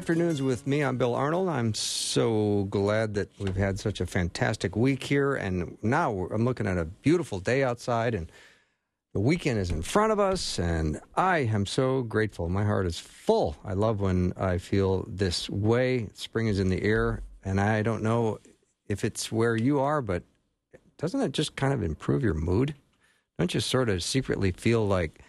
Afternoons 0.00 0.40
with 0.40 0.66
me. 0.66 0.82
I'm 0.82 0.96
Bill 0.96 1.14
Arnold. 1.14 1.50
I'm 1.50 1.74
so 1.74 2.66
glad 2.70 3.12
that 3.12 3.28
we've 3.38 3.54
had 3.54 3.78
such 3.78 4.00
a 4.00 4.06
fantastic 4.06 4.74
week 4.74 5.04
here. 5.04 5.34
And 5.34 5.76
now 5.82 6.26
I'm 6.32 6.46
looking 6.46 6.66
at 6.66 6.78
a 6.78 6.86
beautiful 6.86 7.38
day 7.38 7.62
outside, 7.62 8.14
and 8.14 8.32
the 9.12 9.20
weekend 9.20 9.58
is 9.58 9.68
in 9.68 9.82
front 9.82 10.10
of 10.10 10.18
us. 10.18 10.58
And 10.58 11.02
I 11.16 11.40
am 11.40 11.66
so 11.66 12.00
grateful. 12.00 12.48
My 12.48 12.64
heart 12.64 12.86
is 12.86 12.98
full. 12.98 13.58
I 13.62 13.74
love 13.74 14.00
when 14.00 14.32
I 14.38 14.56
feel 14.56 15.04
this 15.06 15.50
way. 15.50 16.08
Spring 16.14 16.46
is 16.46 16.60
in 16.60 16.70
the 16.70 16.82
air. 16.82 17.20
And 17.44 17.60
I 17.60 17.82
don't 17.82 18.02
know 18.02 18.38
if 18.88 19.04
it's 19.04 19.30
where 19.30 19.54
you 19.54 19.80
are, 19.80 20.00
but 20.00 20.22
doesn't 20.96 21.20
it 21.20 21.32
just 21.32 21.56
kind 21.56 21.74
of 21.74 21.82
improve 21.82 22.22
your 22.22 22.32
mood? 22.32 22.74
Don't 23.38 23.52
you 23.52 23.60
sort 23.60 23.90
of 23.90 24.02
secretly 24.02 24.50
feel 24.50 24.86
like 24.86 25.20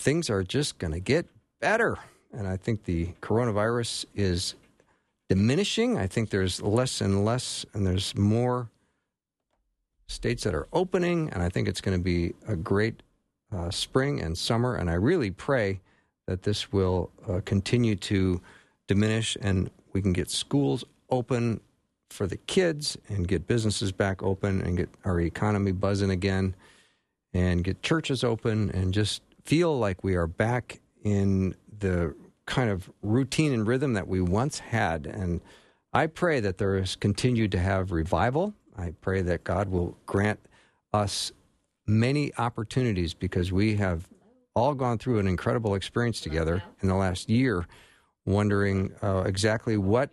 things 0.00 0.28
are 0.28 0.42
just 0.42 0.78
going 0.78 0.92
to 0.92 0.98
get 0.98 1.28
better? 1.60 2.00
And 2.32 2.46
I 2.46 2.56
think 2.56 2.84
the 2.84 3.08
coronavirus 3.20 4.06
is 4.14 4.54
diminishing. 5.28 5.98
I 5.98 6.06
think 6.06 6.30
there's 6.30 6.62
less 6.62 7.00
and 7.00 7.24
less, 7.24 7.64
and 7.74 7.86
there's 7.86 8.16
more 8.16 8.68
states 10.06 10.44
that 10.44 10.54
are 10.54 10.68
opening. 10.72 11.30
And 11.30 11.42
I 11.42 11.48
think 11.48 11.68
it's 11.68 11.80
going 11.80 11.96
to 11.96 12.02
be 12.02 12.34
a 12.46 12.56
great 12.56 13.02
uh, 13.54 13.70
spring 13.70 14.20
and 14.20 14.36
summer. 14.36 14.76
And 14.76 14.90
I 14.90 14.94
really 14.94 15.30
pray 15.30 15.80
that 16.26 16.42
this 16.42 16.72
will 16.72 17.10
uh, 17.28 17.40
continue 17.44 17.96
to 17.96 18.40
diminish 18.86 19.36
and 19.40 19.70
we 19.92 20.02
can 20.02 20.12
get 20.12 20.30
schools 20.30 20.84
open 21.10 21.60
for 22.10 22.26
the 22.26 22.36
kids 22.36 22.96
and 23.08 23.26
get 23.26 23.46
businesses 23.46 23.92
back 23.92 24.22
open 24.22 24.60
and 24.60 24.76
get 24.76 24.88
our 25.04 25.20
economy 25.20 25.72
buzzing 25.72 26.10
again 26.10 26.54
and 27.32 27.64
get 27.64 27.82
churches 27.82 28.22
open 28.22 28.70
and 28.70 28.92
just 28.92 29.22
feel 29.44 29.78
like 29.78 30.04
we 30.04 30.14
are 30.14 30.26
back 30.26 30.80
in 31.04 31.54
the 31.78 32.14
kind 32.52 32.68
of 32.68 32.90
routine 33.00 33.50
and 33.50 33.66
rhythm 33.66 33.94
that 33.94 34.06
we 34.06 34.20
once 34.20 34.58
had. 34.58 35.06
And 35.06 35.40
I 35.90 36.06
pray 36.06 36.38
that 36.40 36.58
there 36.58 36.76
is 36.76 36.96
continued 36.96 37.50
to 37.52 37.58
have 37.58 37.92
revival. 37.92 38.52
I 38.76 38.92
pray 39.00 39.22
that 39.22 39.42
God 39.42 39.70
will 39.70 39.96
grant 40.04 40.38
us 40.92 41.32
many 41.86 42.30
opportunities 42.36 43.14
because 43.14 43.50
we 43.50 43.76
have 43.76 44.06
all 44.54 44.74
gone 44.74 44.98
through 44.98 45.18
an 45.18 45.26
incredible 45.26 45.74
experience 45.74 46.20
together 46.20 46.62
in 46.82 46.88
the 46.88 46.94
last 46.94 47.30
year, 47.30 47.66
wondering 48.26 48.92
uh, 49.02 49.22
exactly 49.24 49.78
what 49.78 50.10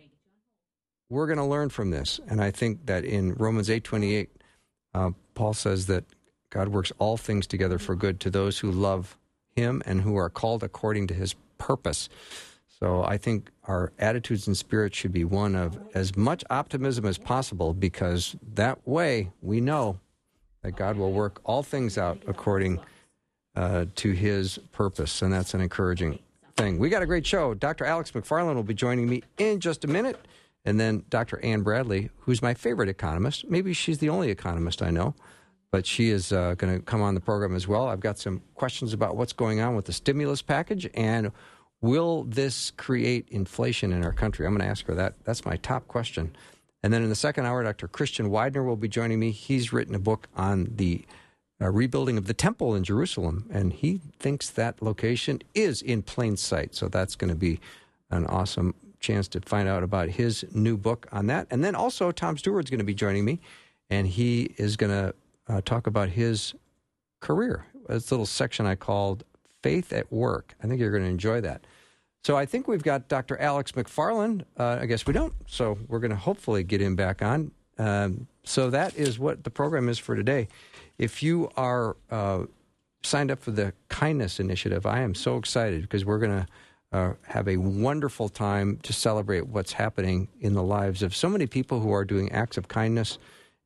we're 1.10 1.26
going 1.26 1.36
to 1.36 1.44
learn 1.44 1.68
from 1.68 1.90
this. 1.90 2.20
And 2.26 2.40
I 2.42 2.52
think 2.52 2.86
that 2.86 3.04
in 3.04 3.34
Romans 3.34 3.68
8:28, 3.68 4.28
uh, 4.94 5.10
Paul 5.34 5.52
says 5.52 5.88
that 5.88 6.04
God 6.48 6.68
works 6.68 6.90
all 6.98 7.18
things 7.18 7.46
together 7.46 7.78
for 7.78 7.94
good 7.94 8.18
to 8.20 8.30
those 8.30 8.60
who 8.60 8.70
love 8.70 9.18
Him 9.56 9.82
and 9.84 10.00
who 10.00 10.16
are 10.16 10.30
called 10.30 10.62
according 10.62 11.06
to 11.08 11.14
His 11.14 11.34
purpose. 11.60 12.08
So 12.80 13.04
I 13.04 13.18
think 13.18 13.50
our 13.64 13.92
attitudes 13.98 14.46
and 14.46 14.56
spirits 14.56 14.96
should 14.96 15.12
be 15.12 15.24
one 15.24 15.54
of 15.54 15.78
as 15.94 16.16
much 16.16 16.42
optimism 16.50 17.04
as 17.04 17.18
possible 17.18 17.74
because 17.74 18.34
that 18.54 18.86
way 18.88 19.30
we 19.42 19.60
know 19.60 20.00
that 20.62 20.72
God 20.72 20.96
will 20.96 21.12
work 21.12 21.40
all 21.44 21.62
things 21.62 21.98
out 21.98 22.22
according 22.26 22.80
uh, 23.54 23.84
to 23.96 24.12
His 24.12 24.58
purpose, 24.72 25.22
and 25.22 25.32
that's 25.32 25.54
an 25.54 25.60
encouraging 25.60 26.18
thing. 26.56 26.78
We 26.78 26.88
got 26.88 27.02
a 27.02 27.06
great 27.06 27.26
show. 27.26 27.54
Dr. 27.54 27.84
Alex 27.84 28.12
McFarland 28.12 28.54
will 28.54 28.62
be 28.62 28.74
joining 28.74 29.08
me 29.08 29.22
in 29.38 29.60
just 29.60 29.84
a 29.84 29.88
minute, 29.88 30.18
and 30.64 30.80
then 30.80 31.04
Dr. 31.10 31.38
Anne 31.44 31.62
Bradley, 31.62 32.10
who's 32.20 32.40
my 32.42 32.54
favorite 32.54 32.88
economist. 32.88 33.48
Maybe 33.48 33.72
she's 33.74 33.98
the 33.98 34.08
only 34.08 34.30
economist 34.30 34.82
I 34.82 34.90
know 34.90 35.14
but 35.70 35.86
she 35.86 36.10
is 36.10 36.32
uh, 36.32 36.54
going 36.54 36.74
to 36.74 36.82
come 36.82 37.00
on 37.00 37.14
the 37.14 37.20
program 37.20 37.54
as 37.54 37.68
well. 37.68 37.86
I've 37.88 38.00
got 38.00 38.18
some 38.18 38.42
questions 38.54 38.92
about 38.92 39.16
what's 39.16 39.32
going 39.32 39.60
on 39.60 39.76
with 39.76 39.84
the 39.84 39.92
stimulus 39.92 40.42
package 40.42 40.88
and 40.94 41.30
will 41.80 42.24
this 42.24 42.72
create 42.72 43.28
inflation 43.30 43.92
in 43.92 44.04
our 44.04 44.12
country? 44.12 44.46
I'm 44.46 44.52
going 44.52 44.64
to 44.64 44.70
ask 44.70 44.86
her 44.86 44.94
that. 44.94 45.14
That's 45.24 45.44
my 45.44 45.56
top 45.56 45.88
question. 45.88 46.34
And 46.82 46.92
then 46.92 47.02
in 47.02 47.08
the 47.08 47.14
second 47.14 47.46
hour, 47.46 47.62
Dr. 47.62 47.88
Christian 47.88 48.30
Widener 48.30 48.62
will 48.62 48.76
be 48.76 48.88
joining 48.88 49.20
me. 49.20 49.30
He's 49.30 49.72
written 49.72 49.94
a 49.94 49.98
book 49.98 50.28
on 50.34 50.72
the 50.76 51.04
uh, 51.60 51.70
rebuilding 51.70 52.16
of 52.16 52.26
the 52.26 52.34
temple 52.34 52.74
in 52.74 52.84
Jerusalem, 52.84 53.46
and 53.52 53.72
he 53.72 54.00
thinks 54.18 54.48
that 54.48 54.80
location 54.80 55.42
is 55.54 55.82
in 55.82 56.02
plain 56.02 56.36
sight. 56.36 56.74
So 56.74 56.88
that's 56.88 57.16
going 57.16 57.28
to 57.28 57.36
be 57.36 57.60
an 58.10 58.24
awesome 58.26 58.74
chance 58.98 59.28
to 59.28 59.40
find 59.40 59.68
out 59.68 59.82
about 59.82 60.08
his 60.08 60.44
new 60.54 60.76
book 60.76 61.06
on 61.12 61.26
that. 61.26 61.46
And 61.50 61.62
then 61.62 61.74
also, 61.74 62.12
Tom 62.12 62.38
Stewart's 62.38 62.70
going 62.70 62.78
to 62.78 62.84
be 62.84 62.94
joining 62.94 63.26
me, 63.26 63.40
and 63.90 64.06
he 64.06 64.54
is 64.56 64.76
going 64.76 64.90
to 64.90 65.14
uh, 65.50 65.60
talk 65.62 65.86
about 65.86 66.10
his 66.10 66.54
career. 67.20 67.66
This 67.88 68.10
little 68.10 68.26
section 68.26 68.66
I 68.66 68.76
called 68.76 69.24
Faith 69.62 69.92
at 69.92 70.10
Work. 70.12 70.54
I 70.62 70.66
think 70.66 70.80
you're 70.80 70.90
going 70.90 71.02
to 71.02 71.10
enjoy 71.10 71.40
that. 71.40 71.66
So 72.22 72.36
I 72.36 72.46
think 72.46 72.68
we've 72.68 72.82
got 72.82 73.08
Dr. 73.08 73.38
Alex 73.38 73.72
McFarland. 73.72 74.44
Uh, 74.58 74.78
I 74.80 74.86
guess 74.86 75.06
we 75.06 75.12
don't. 75.12 75.34
So 75.46 75.78
we're 75.88 75.98
going 75.98 76.10
to 76.10 76.16
hopefully 76.16 76.62
get 76.62 76.80
him 76.80 76.94
back 76.94 77.22
on. 77.22 77.50
Um, 77.78 78.26
so 78.44 78.70
that 78.70 78.94
is 78.96 79.18
what 79.18 79.42
the 79.42 79.50
program 79.50 79.88
is 79.88 79.98
for 79.98 80.14
today. 80.14 80.48
If 80.98 81.22
you 81.22 81.50
are 81.56 81.96
uh, 82.10 82.44
signed 83.02 83.30
up 83.30 83.40
for 83.40 83.52
the 83.52 83.72
Kindness 83.88 84.38
Initiative, 84.38 84.84
I 84.84 85.00
am 85.00 85.14
so 85.14 85.36
excited 85.36 85.82
because 85.82 86.04
we're 86.04 86.18
going 86.18 86.44
to 86.44 86.46
uh, 86.92 87.14
have 87.28 87.48
a 87.48 87.56
wonderful 87.56 88.28
time 88.28 88.78
to 88.82 88.92
celebrate 88.92 89.46
what's 89.46 89.72
happening 89.72 90.28
in 90.40 90.54
the 90.54 90.62
lives 90.62 91.02
of 91.02 91.16
so 91.16 91.28
many 91.28 91.46
people 91.46 91.80
who 91.80 91.92
are 91.92 92.04
doing 92.04 92.30
acts 92.32 92.56
of 92.56 92.68
kindness. 92.68 93.18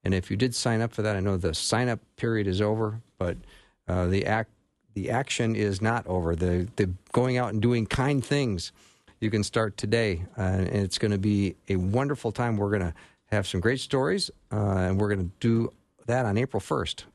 And 0.04 0.14
if 0.14 0.30
you 0.30 0.36
did 0.36 0.54
sign 0.54 0.80
up 0.80 0.92
for 0.92 1.02
that, 1.02 1.16
I 1.16 1.20
know 1.20 1.36
the 1.36 1.54
sign 1.54 1.88
up 1.88 2.00
period 2.16 2.46
is 2.46 2.60
over, 2.60 3.00
but 3.18 3.36
uh, 3.88 4.06
the 4.06 4.26
act 4.26 4.50
the 4.94 5.10
action 5.10 5.56
is 5.56 5.82
not 5.82 6.06
over. 6.06 6.36
The 6.36 6.68
the 6.76 6.90
going 7.12 7.36
out 7.38 7.52
and 7.52 7.60
doing 7.60 7.86
kind 7.86 8.24
things, 8.24 8.72
you 9.20 9.30
can 9.30 9.42
start 9.42 9.76
today, 9.76 10.24
uh, 10.38 10.42
and 10.42 10.68
it's 10.68 10.98
going 10.98 11.12
to 11.12 11.18
be 11.18 11.56
a 11.68 11.76
wonderful 11.76 12.32
time. 12.32 12.56
We're 12.56 12.70
going 12.70 12.92
to 12.92 12.94
have 13.26 13.46
some 13.46 13.60
great 13.60 13.80
stories, 13.80 14.30
uh, 14.52 14.56
and 14.56 15.00
we're 15.00 15.08
going 15.08 15.26
to 15.26 15.32
do 15.40 15.72
that 16.06 16.26
on 16.26 16.36
April 16.36 16.60
first. 16.60 17.06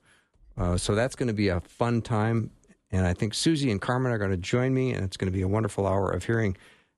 Uh, 0.58 0.76
so 0.76 0.96
that's 0.96 1.16
going 1.16 1.28
to 1.28 1.34
be 1.34 1.48
a 1.48 1.62
fun 1.62 2.02
time, 2.02 2.50
and 2.92 3.06
I 3.06 3.14
think 3.14 3.34
Susie 3.34 3.72
and 3.72 3.80
Carmen 3.80 4.12
are 4.12 4.18
going 4.18 4.32
to 4.32 4.38
join 4.38 4.74
me, 4.74 4.92
and 4.92 5.06
it's 5.06 5.16
going 5.16 5.32
to 5.32 5.36
be 5.36 5.44
a 5.44 5.48
wonderful 5.48 5.88
hour 5.88 6.12
of 6.12 6.26
hearing 6.26 6.58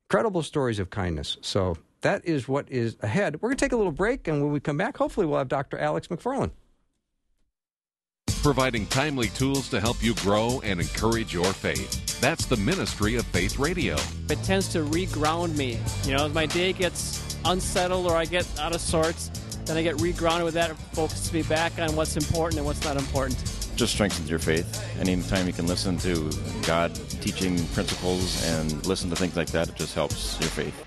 incredible 0.09 0.41
stories 0.41 0.79
of 0.79 0.89
kindness. 0.89 1.37
So 1.41 1.77
that 2.01 2.25
is 2.25 2.47
what 2.47 2.69
is 2.71 2.97
ahead. 3.01 3.35
We're 3.41 3.49
going 3.49 3.57
to 3.57 3.65
take 3.65 3.71
a 3.71 3.77
little 3.77 3.91
break, 3.91 4.27
and 4.27 4.41
when 4.41 4.51
we 4.51 4.59
come 4.59 4.77
back, 4.77 4.97
hopefully 4.97 5.25
we'll 5.25 5.37
have 5.39 5.47
Dr. 5.47 5.77
Alex 5.77 6.07
McFarland. 6.07 6.51
providing 8.41 8.87
timely 8.87 9.27
tools 9.29 9.69
to 9.69 9.79
help 9.79 10.01
you 10.03 10.15
grow 10.15 10.59
and 10.63 10.81
encourage 10.81 11.31
your 11.31 11.53
faith. 11.53 12.19
That's 12.19 12.45
the 12.45 12.57
ministry 12.57 13.15
of 13.15 13.25
Faith 13.27 13.59
Radio. 13.59 13.95
It 14.29 14.41
tends 14.43 14.67
to 14.69 14.79
reground 14.79 15.55
me. 15.55 15.77
You 16.05 16.17
know, 16.17 16.25
as 16.25 16.33
my 16.33 16.47
day 16.47 16.73
gets 16.73 17.37
unsettled 17.45 18.07
or 18.07 18.15
I 18.15 18.25
get 18.25 18.47
out 18.59 18.73
of 18.73 18.81
sorts, 18.81 19.29
then 19.65 19.77
I 19.77 19.83
get 19.83 19.95
regrounded 19.97 20.43
with 20.43 20.55
that. 20.55 20.71
It 20.71 20.77
focuses 20.93 21.31
me 21.31 21.43
back 21.43 21.77
on 21.77 21.95
what's 21.95 22.17
important 22.17 22.57
and 22.57 22.65
what's 22.65 22.83
not 22.83 22.97
important. 22.97 23.37
just 23.75 23.93
strengthens 23.93 24.29
your 24.29 24.39
faith. 24.39 24.83
Anytime 24.99 25.45
you 25.45 25.53
can 25.53 25.67
listen 25.67 25.97
to 25.99 26.31
God 26.65 26.95
teaching 27.21 27.63
principles 27.67 28.43
and 28.47 28.85
listen 28.87 29.09
to 29.11 29.15
things 29.15 29.35
like 29.35 29.51
that, 29.51 29.69
it 29.69 29.75
just 29.75 29.93
helps 29.93 30.39
your 30.39 30.49
faith. 30.49 30.85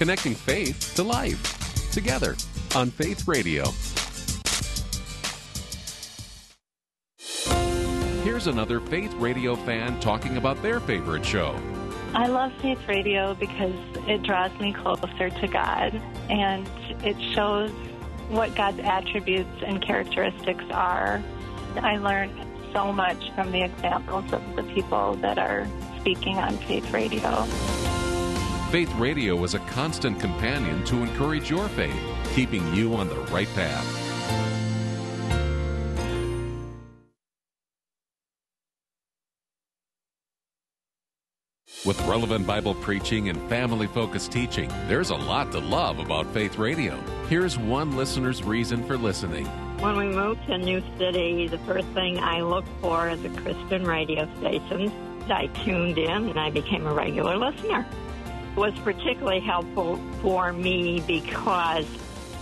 Connecting 0.00 0.34
faith 0.34 0.94
to 0.94 1.02
life. 1.02 1.92
Together 1.92 2.34
on 2.74 2.90
Faith 2.90 3.28
Radio. 3.28 3.64
Here's 8.24 8.46
another 8.46 8.80
Faith 8.80 9.12
Radio 9.16 9.56
fan 9.56 10.00
talking 10.00 10.38
about 10.38 10.62
their 10.62 10.80
favorite 10.80 11.26
show. 11.26 11.54
I 12.14 12.28
love 12.28 12.50
Faith 12.62 12.80
Radio 12.88 13.34
because 13.34 13.74
it 14.08 14.22
draws 14.22 14.58
me 14.58 14.72
closer 14.72 15.28
to 15.28 15.46
God 15.46 16.00
and 16.30 16.66
it 17.04 17.20
shows 17.34 17.70
what 18.30 18.54
God's 18.54 18.80
attributes 18.80 19.62
and 19.62 19.82
characteristics 19.82 20.64
are. 20.70 21.22
I 21.76 21.98
learn 21.98 22.30
so 22.72 22.90
much 22.90 23.30
from 23.34 23.52
the 23.52 23.64
examples 23.64 24.32
of 24.32 24.56
the 24.56 24.62
people 24.62 25.16
that 25.16 25.38
are 25.38 25.68
speaking 25.98 26.38
on 26.38 26.56
Faith 26.56 26.90
Radio. 26.90 27.46
Faith 28.70 28.94
Radio 28.98 29.42
is 29.42 29.54
a 29.54 29.58
constant 29.58 30.20
companion 30.20 30.84
to 30.84 31.02
encourage 31.02 31.50
your 31.50 31.66
faith, 31.70 31.92
keeping 32.36 32.64
you 32.72 32.94
on 32.94 33.08
the 33.08 33.16
right 33.32 33.48
path. 33.56 33.84
With 41.84 42.00
relevant 42.06 42.46
Bible 42.46 42.76
preaching 42.76 43.28
and 43.28 43.40
family 43.48 43.88
focused 43.88 44.30
teaching, 44.30 44.68
there's 44.86 45.10
a 45.10 45.16
lot 45.16 45.50
to 45.50 45.58
love 45.58 45.98
about 45.98 46.32
Faith 46.32 46.56
Radio. 46.56 46.96
Here's 47.28 47.58
one 47.58 47.96
listener's 47.96 48.44
reason 48.44 48.84
for 48.84 48.96
listening. 48.96 49.46
When 49.80 49.96
we 49.96 50.06
moved 50.10 50.46
to 50.46 50.52
a 50.52 50.58
new 50.58 50.80
city, 50.96 51.48
the 51.48 51.58
first 51.58 51.88
thing 51.88 52.20
I 52.20 52.42
looked 52.42 52.68
for 52.80 53.08
is 53.08 53.24
a 53.24 53.30
Christian 53.30 53.82
radio 53.82 54.32
station. 54.38 54.92
I 55.28 55.48
tuned 55.64 55.98
in 55.98 56.28
and 56.28 56.38
I 56.38 56.50
became 56.50 56.86
a 56.86 56.94
regular 56.94 57.36
listener. 57.36 57.84
It 58.52 58.56
was 58.56 58.74
particularly 58.80 59.40
helpful 59.40 59.96
for 60.22 60.52
me 60.52 61.00
because 61.06 61.86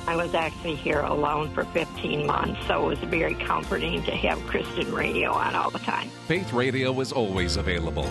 I 0.07 0.17
was 0.17 0.35
actually 0.35 0.77
here 0.77 1.01
alone 1.01 1.53
for 1.53 1.65
15 1.67 2.27
months, 2.27 2.67
so 2.67 2.87
it 2.87 2.99
was 2.99 3.11
very 3.11 3.35
comforting 3.35 4.03
to 4.05 4.11
have 4.13 4.41
Christian 4.47 4.91
radio 4.95 5.33
on 5.33 5.55
all 5.55 5.71
the 5.71 5.79
time. 5.81 6.09
Faith 6.27 6.51
Radio 6.55 6.99
is 7.01 7.13
always 7.13 7.59
available. 7.59 8.09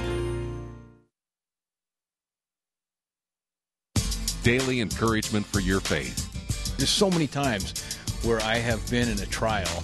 Daily 4.44 4.80
encouragement 4.80 5.46
for 5.48 5.60
your 5.60 5.80
faith. 5.80 6.78
There's 6.78 6.92
so 6.92 7.10
many 7.10 7.26
times 7.26 7.74
where 8.24 8.40
I 8.42 8.58
have 8.58 8.88
been 8.92 9.10
in 9.10 9.20
a 9.20 9.26
trial 9.26 9.84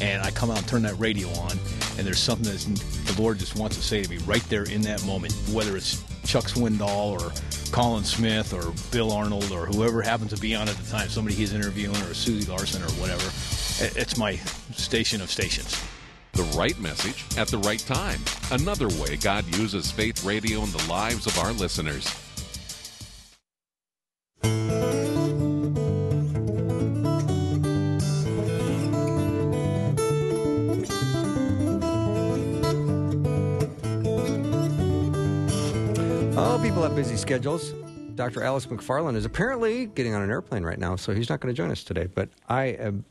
and 0.00 0.22
I 0.22 0.30
come 0.30 0.50
out 0.50 0.58
and 0.58 0.66
turn 0.66 0.82
that 0.82 0.98
radio 0.98 1.28
on 1.40 1.52
and 1.98 2.06
there's 2.06 2.18
something 2.18 2.50
that 2.50 2.64
the 3.04 3.20
Lord 3.20 3.38
just 3.38 3.56
wants 3.56 3.76
to 3.76 3.82
say 3.82 4.02
to 4.02 4.08
me 4.08 4.16
right 4.18 4.42
there 4.48 4.64
in 4.64 4.80
that 4.82 5.04
moment, 5.04 5.34
whether 5.52 5.76
it's 5.76 6.02
Chuck 6.24 6.44
Swindoll 6.44 7.20
or 7.20 7.32
Colin 7.72 8.04
Smith 8.04 8.52
or 8.52 8.72
Bill 8.90 9.12
Arnold 9.12 9.50
or 9.52 9.66
whoever 9.66 10.02
happens 10.02 10.32
to 10.34 10.40
be 10.40 10.54
on 10.54 10.68
at 10.68 10.76
the 10.76 10.90
time, 10.90 11.08
somebody 11.08 11.34
he's 11.34 11.52
interviewing 11.52 11.96
or 11.96 12.14
Susie 12.14 12.50
Larson 12.50 12.82
or 12.82 12.90
whatever. 13.00 13.24
It's 13.98 14.16
my 14.16 14.36
station 14.76 15.20
of 15.20 15.30
stations. 15.30 15.82
The 16.32 16.42
right 16.56 16.78
message 16.78 17.24
at 17.36 17.48
the 17.48 17.58
right 17.58 17.80
time. 17.80 18.20
Another 18.50 18.88
way 18.88 19.16
God 19.16 19.44
uses 19.56 19.90
faith 19.90 20.24
radio 20.24 20.62
in 20.62 20.70
the 20.70 20.86
lives 20.88 21.26
of 21.26 21.38
our 21.38 21.52
listeners. 21.52 22.06
People 36.70 36.82
have 36.82 36.94
busy 36.94 37.16
schedules. 37.16 37.72
Dr. 38.14 38.44
Alex 38.44 38.66
McFarland 38.66 39.16
is 39.16 39.24
apparently 39.24 39.86
getting 39.86 40.14
on 40.14 40.22
an 40.22 40.30
airplane 40.30 40.62
right 40.62 40.78
now, 40.78 40.94
so 40.94 41.12
he's 41.12 41.28
not 41.28 41.40
going 41.40 41.52
to 41.52 41.56
join 41.56 41.70
us 41.70 41.82
today. 41.82 42.06
But 42.06 42.28
I 42.48 42.66
am 42.66 43.04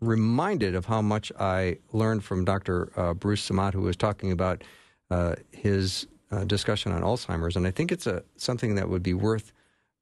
reminded 0.00 0.74
of 0.74 0.84
how 0.84 1.00
much 1.00 1.30
I 1.38 1.78
learned 1.92 2.24
from 2.24 2.44
Dr. 2.44 2.90
Uh, 2.96 3.14
Bruce 3.14 3.48
Simat, 3.48 3.72
who 3.72 3.82
was 3.82 3.96
talking 3.96 4.32
about 4.32 4.64
uh, 5.10 5.36
his 5.52 6.08
uh, 6.32 6.44
discussion 6.44 6.92
on 6.92 7.02
Alzheimer's, 7.02 7.56
and 7.56 7.66
I 7.66 7.70
think 7.70 7.92
it's 7.92 8.06
a 8.06 8.24
something 8.36 8.74
that 8.74 8.88
would 8.88 9.02
be 9.02 9.14
worth 9.14 9.52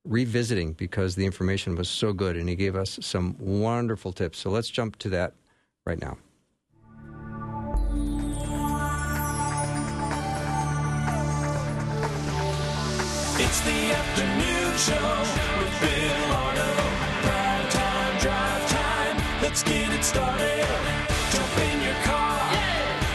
revisiting 0.05 0.73
because 0.73 1.15
the 1.15 1.27
information 1.27 1.75
was 1.75 1.91
so 1.91 2.13
good, 2.13 2.37
and 2.37 2.49
he 2.49 2.55
gave 2.57 2.77
us 2.77 2.99
some 3.03 3.37
wonderful 3.39 4.13
tips. 4.13 4.39
So 4.39 4.49
let's 4.49 4.71
jump 4.71 4.97
to 5.01 5.11
that 5.11 5.35
right 5.85 6.01
now. 6.01 6.17
It's 13.53 13.61
the 13.61 13.93
afternoon 13.93 14.79
show 14.79 15.21
with 15.61 15.81
Bill 15.83 16.33
Arno. 16.33 16.73
Prime 17.21 17.69
time, 17.69 18.19
drive 18.19 18.67
time. 18.71 19.17
Let's 19.43 19.63
get 19.63 19.93
it 19.93 20.03
started. 20.03 20.65
Jump 21.31 21.59
in 21.59 21.83
your 21.83 21.95
car. 22.03 22.41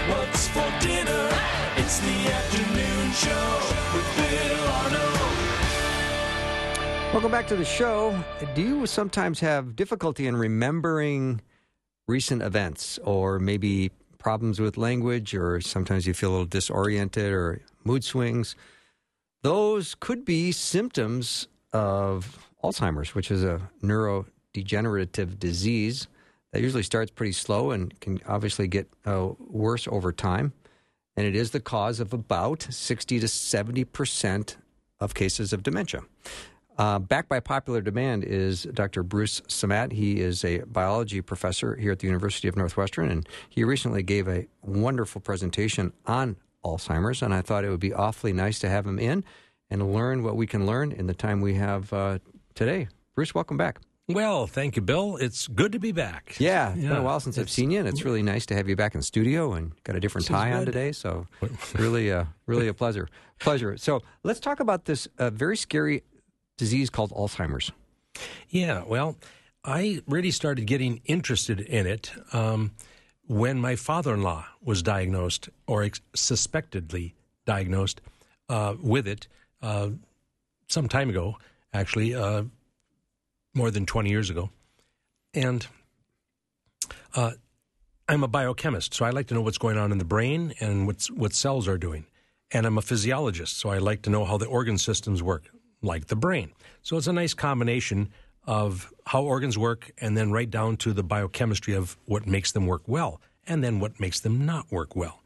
What's 0.09 0.47
for 0.49 0.71
dinner? 0.79 1.27
It's 1.77 1.97
the 2.01 2.31
afternoon 2.31 3.11
show 3.13 3.61
with 3.95 4.05
Bill 4.15 4.63
Arno. 4.73 5.05
Welcome 7.13 7.31
back 7.31 7.47
to 7.47 7.55
the 7.55 7.65
show. 7.65 8.23
Do 8.53 8.61
you 8.61 8.85
sometimes 8.85 9.39
have 9.39 9.75
difficulty 9.75 10.27
in 10.27 10.35
remembering 10.35 11.41
recent 12.07 12.43
events 12.43 12.99
or 13.03 13.39
maybe 13.39 13.89
problems 14.19 14.59
with 14.59 14.77
language 14.77 15.33
or 15.33 15.61
sometimes 15.61 16.05
you 16.05 16.13
feel 16.13 16.29
a 16.29 16.33
little 16.33 16.45
disoriented 16.45 17.33
or 17.33 17.59
mood 17.85 18.03
swings? 18.03 18.55
Those 19.47 19.95
could 19.95 20.25
be 20.25 20.51
symptoms 20.51 21.47
of 21.71 22.49
Alzheimer's, 22.61 23.15
which 23.15 23.31
is 23.31 23.45
a 23.45 23.61
neurodegenerative 23.81 25.39
disease 25.39 26.09
that 26.51 26.61
usually 26.61 26.83
starts 26.83 27.11
pretty 27.11 27.31
slow 27.31 27.71
and 27.71 27.97
can 28.01 28.19
obviously 28.27 28.67
get 28.67 28.89
uh, 29.05 29.29
worse 29.39 29.87
over 29.87 30.11
time. 30.11 30.51
And 31.15 31.25
it 31.25 31.33
is 31.33 31.51
the 31.51 31.61
cause 31.61 32.01
of 32.01 32.11
about 32.11 32.67
60 32.69 33.21
to 33.21 33.27
70 33.29 33.85
percent 33.85 34.57
of 34.99 35.13
cases 35.13 35.53
of 35.53 35.63
dementia. 35.63 36.01
Uh, 36.77 36.99
backed 36.99 37.29
by 37.29 37.39
popular 37.39 37.79
demand 37.79 38.25
is 38.25 38.63
Dr. 38.73 39.01
Bruce 39.01 39.39
Simat. 39.47 39.93
He 39.93 40.19
is 40.19 40.43
a 40.43 40.59
biology 40.63 41.21
professor 41.21 41.77
here 41.77 41.93
at 41.93 41.99
the 41.99 42.07
University 42.07 42.49
of 42.49 42.57
Northwestern, 42.57 43.09
and 43.09 43.25
he 43.47 43.63
recently 43.63 44.03
gave 44.03 44.27
a 44.27 44.45
wonderful 44.61 45.21
presentation 45.21 45.93
on 46.05 46.35
Alzheimer's, 46.67 47.21
and 47.21 47.33
I 47.33 47.41
thought 47.41 47.63
it 47.63 47.69
would 47.69 47.79
be 47.79 47.93
awfully 47.93 48.33
nice 48.33 48.59
to 48.59 48.69
have 48.69 48.85
him 48.85 48.99
in 48.99 49.23
and 49.69 49.93
learn 49.93 50.23
what 50.23 50.35
we 50.35 50.47
can 50.47 50.65
learn 50.65 50.91
in 50.91 51.07
the 51.07 51.13
time 51.13 51.41
we 51.41 51.55
have 51.55 51.91
uh, 51.93 52.19
today. 52.55 52.87
Bruce, 53.15 53.33
welcome 53.35 53.57
back. 53.57 53.79
Well, 54.09 54.47
thank 54.47 54.77
you, 54.77 54.81
Bill. 54.81 55.17
It's 55.17 55.47
good 55.47 55.73
to 55.73 55.79
be 55.79 55.91
back. 55.91 56.35
Yeah, 56.39 56.71
it's 56.71 56.81
yeah, 56.81 56.89
been 56.89 56.97
a 56.99 57.03
while 57.03 57.19
since 57.19 57.37
I've 57.37 57.49
seen 57.49 57.71
you, 57.71 57.79
and 57.79 57.87
it's 57.87 58.05
really 58.05 58.23
nice 58.23 58.45
to 58.45 58.55
have 58.55 58.69
you 58.69 58.75
back 58.77 58.95
in 58.95 59.01
the 59.01 59.05
studio 59.05 59.53
and 59.53 59.73
got 59.83 59.97
a 59.97 59.99
different 59.99 60.27
tie 60.27 60.53
on 60.53 60.65
today. 60.65 60.93
So, 60.93 61.27
really, 61.75 62.09
uh, 62.11 62.23
really 62.45 62.69
a 62.69 62.73
pleasure. 62.83 63.09
Pleasure. 63.39 63.75
So, 63.75 64.01
let's 64.23 64.39
talk 64.39 64.61
about 64.61 64.85
this 64.85 65.09
uh, 65.17 65.29
very 65.29 65.57
scary 65.57 66.03
disease 66.57 66.89
called 66.89 67.11
Alzheimer's. 67.11 67.73
Yeah, 68.49 68.83
well, 68.87 69.17
I 69.65 70.01
really 70.07 70.31
started 70.31 70.65
getting 70.65 71.01
interested 71.05 71.59
in 71.59 71.85
it 71.85 72.11
um, 72.31 72.71
when 73.27 73.59
my 73.59 73.75
father-in-law 73.75 74.45
was 74.61 74.81
diagnosed 74.81 75.49
or 75.67 75.83
ex- 75.83 76.01
suspectedly 76.15 77.13
diagnosed 77.45 78.01
uh, 78.49 78.75
with 78.81 79.07
it 79.07 79.27
uh, 79.61 79.89
some 80.67 80.87
time 80.87 81.09
ago, 81.09 81.37
actually, 81.73 82.15
uh, 82.15 82.43
more 83.53 83.71
than 83.71 83.85
20 83.85 84.09
years 84.09 84.29
ago. 84.29 84.49
And 85.33 85.65
uh, 87.15 87.31
I'm 88.07 88.23
a 88.23 88.27
biochemist, 88.27 88.93
so 88.93 89.05
I 89.05 89.09
like 89.09 89.27
to 89.27 89.33
know 89.33 89.41
what's 89.41 89.57
going 89.57 89.77
on 89.77 89.91
in 89.91 89.97
the 89.97 90.05
brain 90.05 90.53
and 90.59 90.87
what's, 90.87 91.11
what 91.11 91.33
cells 91.33 91.67
are 91.67 91.77
doing. 91.77 92.05
And 92.51 92.65
I'm 92.65 92.77
a 92.77 92.81
physiologist, 92.81 93.57
so 93.57 93.69
I 93.69 93.79
like 93.79 94.03
to 94.03 94.09
know 94.09 94.23
how 94.23 94.37
the 94.37 94.45
organ 94.45 94.77
systems 94.77 95.21
work, 95.21 95.49
like 95.81 96.07
the 96.07 96.15
brain. 96.15 96.53
So 96.81 96.95
it's 96.95 97.07
a 97.07 97.13
nice 97.13 97.33
combination 97.33 98.09
of 98.47 98.91
how 99.05 99.23
organs 99.23 99.57
work 99.57 99.91
and 99.99 100.17
then 100.17 100.31
right 100.31 100.49
down 100.49 100.77
to 100.77 100.93
the 100.93 101.03
biochemistry 101.03 101.75
of 101.75 101.97
what 102.05 102.25
makes 102.25 102.53
them 102.53 102.65
work 102.65 102.81
well 102.87 103.21
and 103.45 103.63
then 103.63 103.79
what 103.79 103.99
makes 103.99 104.21
them 104.21 104.45
not 104.45 104.71
work 104.71 104.95
well. 104.95 105.21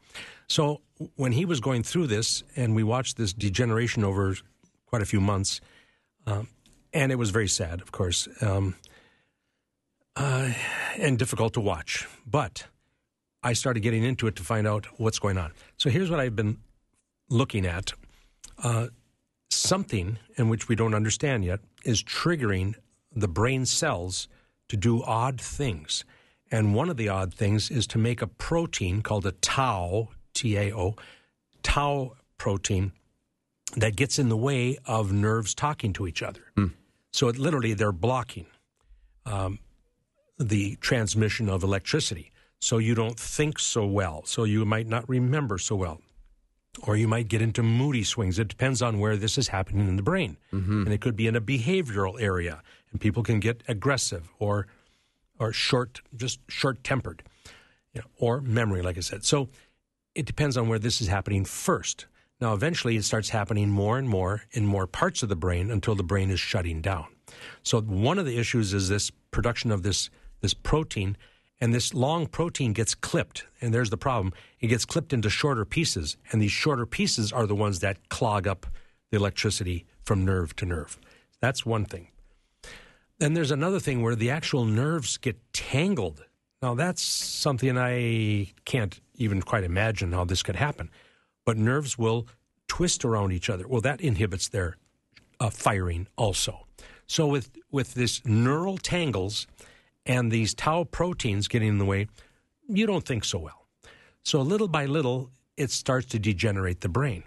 So 0.48 0.82
when 1.16 1.32
he 1.32 1.44
was 1.44 1.60
going 1.60 1.82
through 1.82 2.08
this, 2.08 2.42
and 2.56 2.74
we 2.74 2.82
watched 2.82 3.16
this 3.16 3.32
degeneration 3.32 4.04
over 4.04 4.36
quite 4.86 5.02
a 5.02 5.06
few 5.06 5.20
months, 5.20 5.60
um, 6.26 6.48
and 6.92 7.10
it 7.10 7.14
was 7.14 7.30
very 7.30 7.48
sad, 7.48 7.80
of 7.80 7.90
course, 7.90 8.28
um, 8.42 8.74
uh, 10.16 10.50
and 10.98 11.18
difficult 11.18 11.54
to 11.54 11.60
watch. 11.60 12.06
But 12.26 12.66
I 13.42 13.54
started 13.54 13.80
getting 13.80 14.04
into 14.04 14.26
it 14.26 14.36
to 14.36 14.42
find 14.42 14.66
out 14.66 14.86
what's 14.98 15.18
going 15.18 15.38
on. 15.38 15.52
So 15.78 15.90
here's 15.90 16.10
what 16.10 16.20
I've 16.20 16.36
been 16.36 16.58
looking 17.30 17.66
at. 17.66 17.92
Uh, 18.62 18.88
something 19.50 20.18
in 20.36 20.48
which 20.48 20.68
we 20.68 20.76
don't 20.76 20.94
understand 20.94 21.44
yet 21.44 21.60
is 21.84 22.02
triggering 22.02 22.74
the 23.14 23.28
brain 23.28 23.66
cells 23.66 24.28
to 24.68 24.76
do 24.76 25.02
odd 25.02 25.40
things. 25.40 26.04
And 26.50 26.74
one 26.74 26.90
of 26.90 26.96
the 26.96 27.08
odd 27.08 27.32
things 27.32 27.70
is 27.70 27.86
to 27.88 27.98
make 27.98 28.22
a 28.22 28.26
protein 28.26 29.02
called 29.02 29.26
a 29.26 29.32
tau, 29.32 30.08
T 30.34 30.56
A 30.56 30.74
O, 30.74 30.96
tau 31.62 32.12
protein 32.36 32.92
that 33.76 33.96
gets 33.96 34.18
in 34.18 34.28
the 34.28 34.36
way 34.36 34.78
of 34.84 35.12
nerves 35.12 35.54
talking 35.54 35.92
to 35.94 36.06
each 36.06 36.22
other. 36.22 36.42
Mm. 36.56 36.72
So 37.12 37.28
it 37.28 37.38
literally 37.38 37.74
they're 37.74 37.92
blocking 37.92 38.46
um, 39.24 39.58
the 40.38 40.76
transmission 40.76 41.48
of 41.48 41.62
electricity. 41.62 42.32
So 42.60 42.78
you 42.78 42.94
don't 42.94 43.18
think 43.18 43.58
so 43.58 43.86
well. 43.86 44.22
So 44.24 44.44
you 44.44 44.64
might 44.64 44.86
not 44.86 45.08
remember 45.08 45.58
so 45.58 45.76
well. 45.76 46.00
Or 46.80 46.96
you 46.96 47.06
might 47.06 47.28
get 47.28 47.42
into 47.42 47.62
moody 47.62 48.02
swings. 48.02 48.38
It 48.38 48.48
depends 48.48 48.80
on 48.80 48.98
where 48.98 49.16
this 49.16 49.36
is 49.36 49.48
happening 49.48 49.88
in 49.88 49.96
the 49.96 50.02
brain. 50.02 50.38
Mm-hmm. 50.52 50.84
And 50.84 50.92
it 50.92 51.00
could 51.00 51.16
be 51.16 51.26
in 51.26 51.36
a 51.36 51.40
behavioral 51.40 52.20
area. 52.20 52.62
And 52.90 53.00
people 53.00 53.22
can 53.22 53.40
get 53.40 53.62
aggressive 53.68 54.30
or 54.38 54.66
or 55.38 55.52
short, 55.52 56.00
just 56.14 56.38
short 56.48 56.84
tempered, 56.84 57.22
you 57.92 58.00
know, 58.00 58.06
or 58.16 58.40
memory, 58.40 58.80
like 58.80 58.96
I 58.96 59.00
said. 59.00 59.24
So 59.24 59.48
it 60.14 60.24
depends 60.24 60.56
on 60.56 60.68
where 60.68 60.78
this 60.78 61.00
is 61.00 61.08
happening 61.08 61.44
first. 61.44 62.06
Now, 62.40 62.54
eventually, 62.54 62.96
it 62.96 63.04
starts 63.04 63.30
happening 63.30 63.70
more 63.70 63.98
and 63.98 64.08
more 64.08 64.42
in 64.52 64.66
more 64.66 64.86
parts 64.86 65.22
of 65.22 65.28
the 65.28 65.36
brain 65.36 65.70
until 65.70 65.94
the 65.94 66.02
brain 66.02 66.30
is 66.30 66.40
shutting 66.40 66.80
down. 66.80 67.06
So, 67.62 67.80
one 67.80 68.18
of 68.18 68.26
the 68.26 68.36
issues 68.36 68.74
is 68.74 68.88
this 68.88 69.10
production 69.30 69.70
of 69.70 69.82
this 69.82 70.10
this 70.40 70.54
protein, 70.54 71.16
And 71.62 71.72
this 71.72 71.94
long 71.94 72.26
protein 72.26 72.72
gets 72.72 72.92
clipped, 72.92 73.46
and 73.60 73.72
there's 73.72 73.90
the 73.90 73.96
problem. 73.96 74.32
It 74.58 74.66
gets 74.66 74.84
clipped 74.84 75.12
into 75.12 75.30
shorter 75.30 75.64
pieces, 75.64 76.16
and 76.32 76.42
these 76.42 76.50
shorter 76.50 76.86
pieces 76.86 77.32
are 77.32 77.46
the 77.46 77.54
ones 77.54 77.78
that 77.78 78.08
clog 78.08 78.48
up 78.48 78.66
the 79.12 79.16
electricity 79.16 79.86
from 80.02 80.24
nerve 80.24 80.56
to 80.56 80.66
nerve. 80.66 80.98
That's 81.40 81.64
one 81.64 81.84
thing. 81.84 82.08
Then 83.20 83.34
there's 83.34 83.52
another 83.52 83.78
thing 83.78 84.02
where 84.02 84.16
the 84.16 84.28
actual 84.28 84.64
nerves 84.64 85.16
get 85.18 85.38
tangled. 85.52 86.24
Now, 86.60 86.74
that's 86.74 87.00
something 87.00 87.78
I 87.78 88.48
can't 88.64 89.00
even 89.14 89.40
quite 89.40 89.62
imagine 89.62 90.10
how 90.10 90.24
this 90.24 90.42
could 90.42 90.56
happen. 90.56 90.90
But 91.46 91.58
nerves 91.58 91.96
will 91.96 92.26
twist 92.66 93.04
around 93.04 93.30
each 93.30 93.48
other. 93.48 93.68
Well, 93.68 93.82
that 93.82 94.00
inhibits 94.00 94.48
their 94.48 94.78
uh, 95.38 95.50
firing 95.50 96.08
also. 96.16 96.66
So, 97.06 97.28
with, 97.28 97.50
with 97.70 97.94
this 97.94 98.20
neural 98.24 98.78
tangles 98.78 99.46
and 100.06 100.30
these 100.30 100.54
tau 100.54 100.84
proteins 100.84 101.48
getting 101.48 101.68
in 101.68 101.78
the 101.78 101.84
way, 101.84 102.08
you 102.68 102.86
don't 102.86 103.04
think 103.04 103.24
so 103.24 103.38
well. 103.38 103.66
So, 104.24 104.40
little 104.40 104.68
by 104.68 104.86
little, 104.86 105.30
it 105.56 105.70
starts 105.70 106.06
to 106.08 106.18
degenerate 106.18 106.80
the 106.80 106.88
brain 106.88 107.24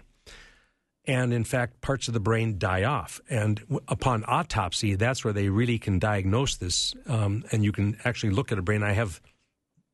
and 1.06 1.32
in 1.32 1.44
fact, 1.44 1.80
parts 1.80 2.08
of 2.08 2.14
the 2.14 2.20
brain 2.20 2.58
die 2.58 2.84
off. 2.84 3.20
And 3.30 3.62
upon 3.88 4.24
autopsy, 4.26 4.96
that's 4.96 5.24
where 5.24 5.32
they 5.32 5.48
really 5.48 5.78
can 5.78 5.98
diagnose 5.98 6.56
this, 6.56 6.94
um, 7.06 7.44
and 7.52 7.64
you 7.64 7.72
can 7.72 7.96
actually 8.04 8.30
look 8.30 8.50
at 8.50 8.58
a 8.58 8.62
brain. 8.62 8.82
I 8.82 8.92
have 8.92 9.20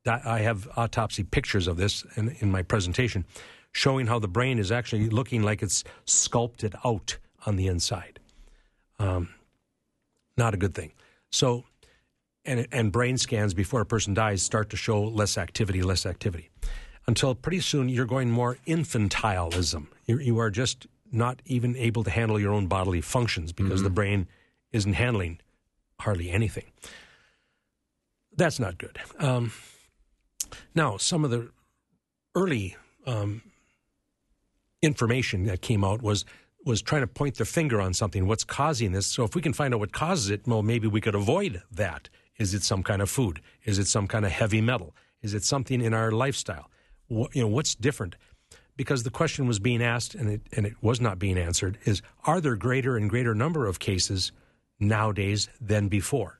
I 0.05 0.39
have 0.39 0.67
autopsy 0.75 1.23
pictures 1.23 1.67
of 1.67 1.77
this 1.77 2.03
in, 2.17 2.35
in 2.39 2.51
my 2.51 2.61
presentation, 2.61 3.25
showing 3.71 4.07
how 4.07 4.19
the 4.19 4.27
brain 4.27 4.59
is 4.59 4.69
actually 4.69 5.09
looking 5.09 5.43
like 5.43 5.63
it's 5.63 5.85
sculpted 6.05 6.75
out 6.83 7.17
on 7.45 7.55
the 7.55 7.67
inside. 7.67 8.19
Um, 8.99 9.29
not 10.35 10.53
a 10.53 10.57
good 10.57 10.73
thing. 10.73 10.91
So, 11.31 11.63
and 12.45 12.67
and 12.71 12.91
brain 12.91 13.17
scans 13.17 13.53
before 13.53 13.81
a 13.81 13.85
person 13.85 14.13
dies 14.13 14.43
start 14.43 14.69
to 14.71 14.77
show 14.77 15.01
less 15.01 15.37
activity, 15.37 15.81
less 15.81 16.05
activity, 16.05 16.49
until 17.07 17.35
pretty 17.35 17.59
soon 17.59 17.89
you're 17.89 18.05
going 18.05 18.29
more 18.29 18.57
infantilism. 18.67 19.87
You, 20.05 20.19
you 20.19 20.39
are 20.39 20.49
just 20.49 20.87
not 21.11 21.41
even 21.45 21.75
able 21.75 22.03
to 22.03 22.09
handle 22.09 22.39
your 22.39 22.53
own 22.53 22.67
bodily 22.67 23.01
functions 23.01 23.53
because 23.53 23.83
the 23.83 23.89
brain 23.89 24.27
isn't 24.71 24.93
handling 24.93 25.39
hardly 25.99 26.31
anything. 26.31 26.65
That's 28.35 28.59
not 28.59 28.77
good. 28.79 28.97
Um, 29.19 29.51
now, 30.73 30.97
some 30.97 31.23
of 31.23 31.31
the 31.31 31.51
early 32.35 32.75
um, 33.05 33.43
information 34.81 35.45
that 35.45 35.61
came 35.61 35.83
out 35.83 36.01
was 36.01 36.25
was 36.65 36.81
trying 36.81 37.01
to 37.01 37.07
point 37.07 37.35
their 37.35 37.45
finger 37.45 37.81
on 37.81 37.93
something. 37.93 38.25
What's 38.25 38.45
causing 38.45 38.93
this? 38.93 39.05
So, 39.05 39.23
if 39.23 39.35
we 39.35 39.41
can 39.41 39.53
find 39.53 39.73
out 39.73 39.79
what 39.79 39.91
causes 39.91 40.29
it, 40.29 40.47
well, 40.47 40.63
maybe 40.63 40.87
we 40.87 41.01
could 41.01 41.15
avoid 41.15 41.61
that. 41.71 42.09
Is 42.37 42.53
it 42.53 42.63
some 42.63 42.83
kind 42.83 43.01
of 43.01 43.09
food? 43.09 43.41
Is 43.63 43.79
it 43.79 43.87
some 43.87 44.07
kind 44.07 44.25
of 44.25 44.31
heavy 44.31 44.61
metal? 44.61 44.95
Is 45.21 45.33
it 45.33 45.43
something 45.43 45.81
in 45.81 45.93
our 45.93 46.11
lifestyle? 46.11 46.69
What, 47.07 47.35
you 47.35 47.41
know, 47.41 47.47
what's 47.47 47.75
different? 47.75 48.15
because 48.75 49.03
the 49.03 49.09
question 49.09 49.47
was 49.47 49.59
being 49.59 49.81
asked 49.81 50.15
and 50.15 50.29
it, 50.29 50.41
and 50.55 50.65
it 50.65 50.73
was 50.81 50.99
not 50.99 51.19
being 51.19 51.37
answered 51.37 51.77
is 51.85 52.01
are 52.25 52.41
there 52.41 52.55
greater 52.55 52.97
and 52.97 53.09
greater 53.09 53.35
number 53.35 53.65
of 53.65 53.79
cases 53.79 54.31
nowadays 54.79 55.49
than 55.61 55.87
before 55.87 56.39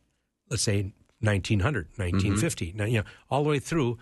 let's 0.50 0.64
say 0.64 0.94
1900 1.22 1.88
1950 1.96 2.68
mm-hmm. 2.68 2.78
now, 2.78 2.86
you 2.86 2.98
know 3.00 3.04
all 3.30 3.44
the 3.44 3.50
way 3.50 3.60
through 3.60 3.98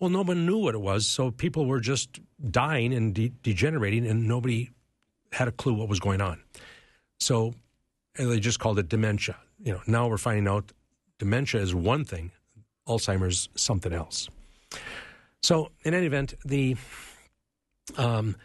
well 0.00 0.10
no 0.10 0.22
one 0.22 0.46
knew 0.46 0.58
what 0.58 0.74
it 0.74 0.80
was 0.80 1.06
so 1.06 1.30
people 1.30 1.66
were 1.66 1.80
just 1.80 2.20
dying 2.50 2.92
and 2.92 3.14
de- 3.14 3.32
degenerating 3.42 4.06
and 4.06 4.26
nobody 4.26 4.70
had 5.32 5.48
a 5.48 5.52
clue 5.52 5.74
what 5.74 5.88
was 5.88 6.00
going 6.00 6.20
on 6.20 6.40
so 7.18 7.54
and 8.16 8.30
they 8.30 8.40
just 8.40 8.58
called 8.58 8.78
it 8.78 8.88
dementia 8.88 9.36
you 9.62 9.72
know 9.72 9.80
now 9.86 10.08
we're 10.08 10.18
finding 10.18 10.48
out 10.48 10.72
dementia 11.18 11.60
is 11.60 11.74
one 11.74 12.04
thing 12.04 12.30
alzheimer's 12.88 13.48
something 13.54 13.92
else 13.92 14.28
so 15.42 15.70
in 15.84 15.94
any 15.94 16.06
event 16.06 16.34
the 16.44 16.76
um, 17.96 18.36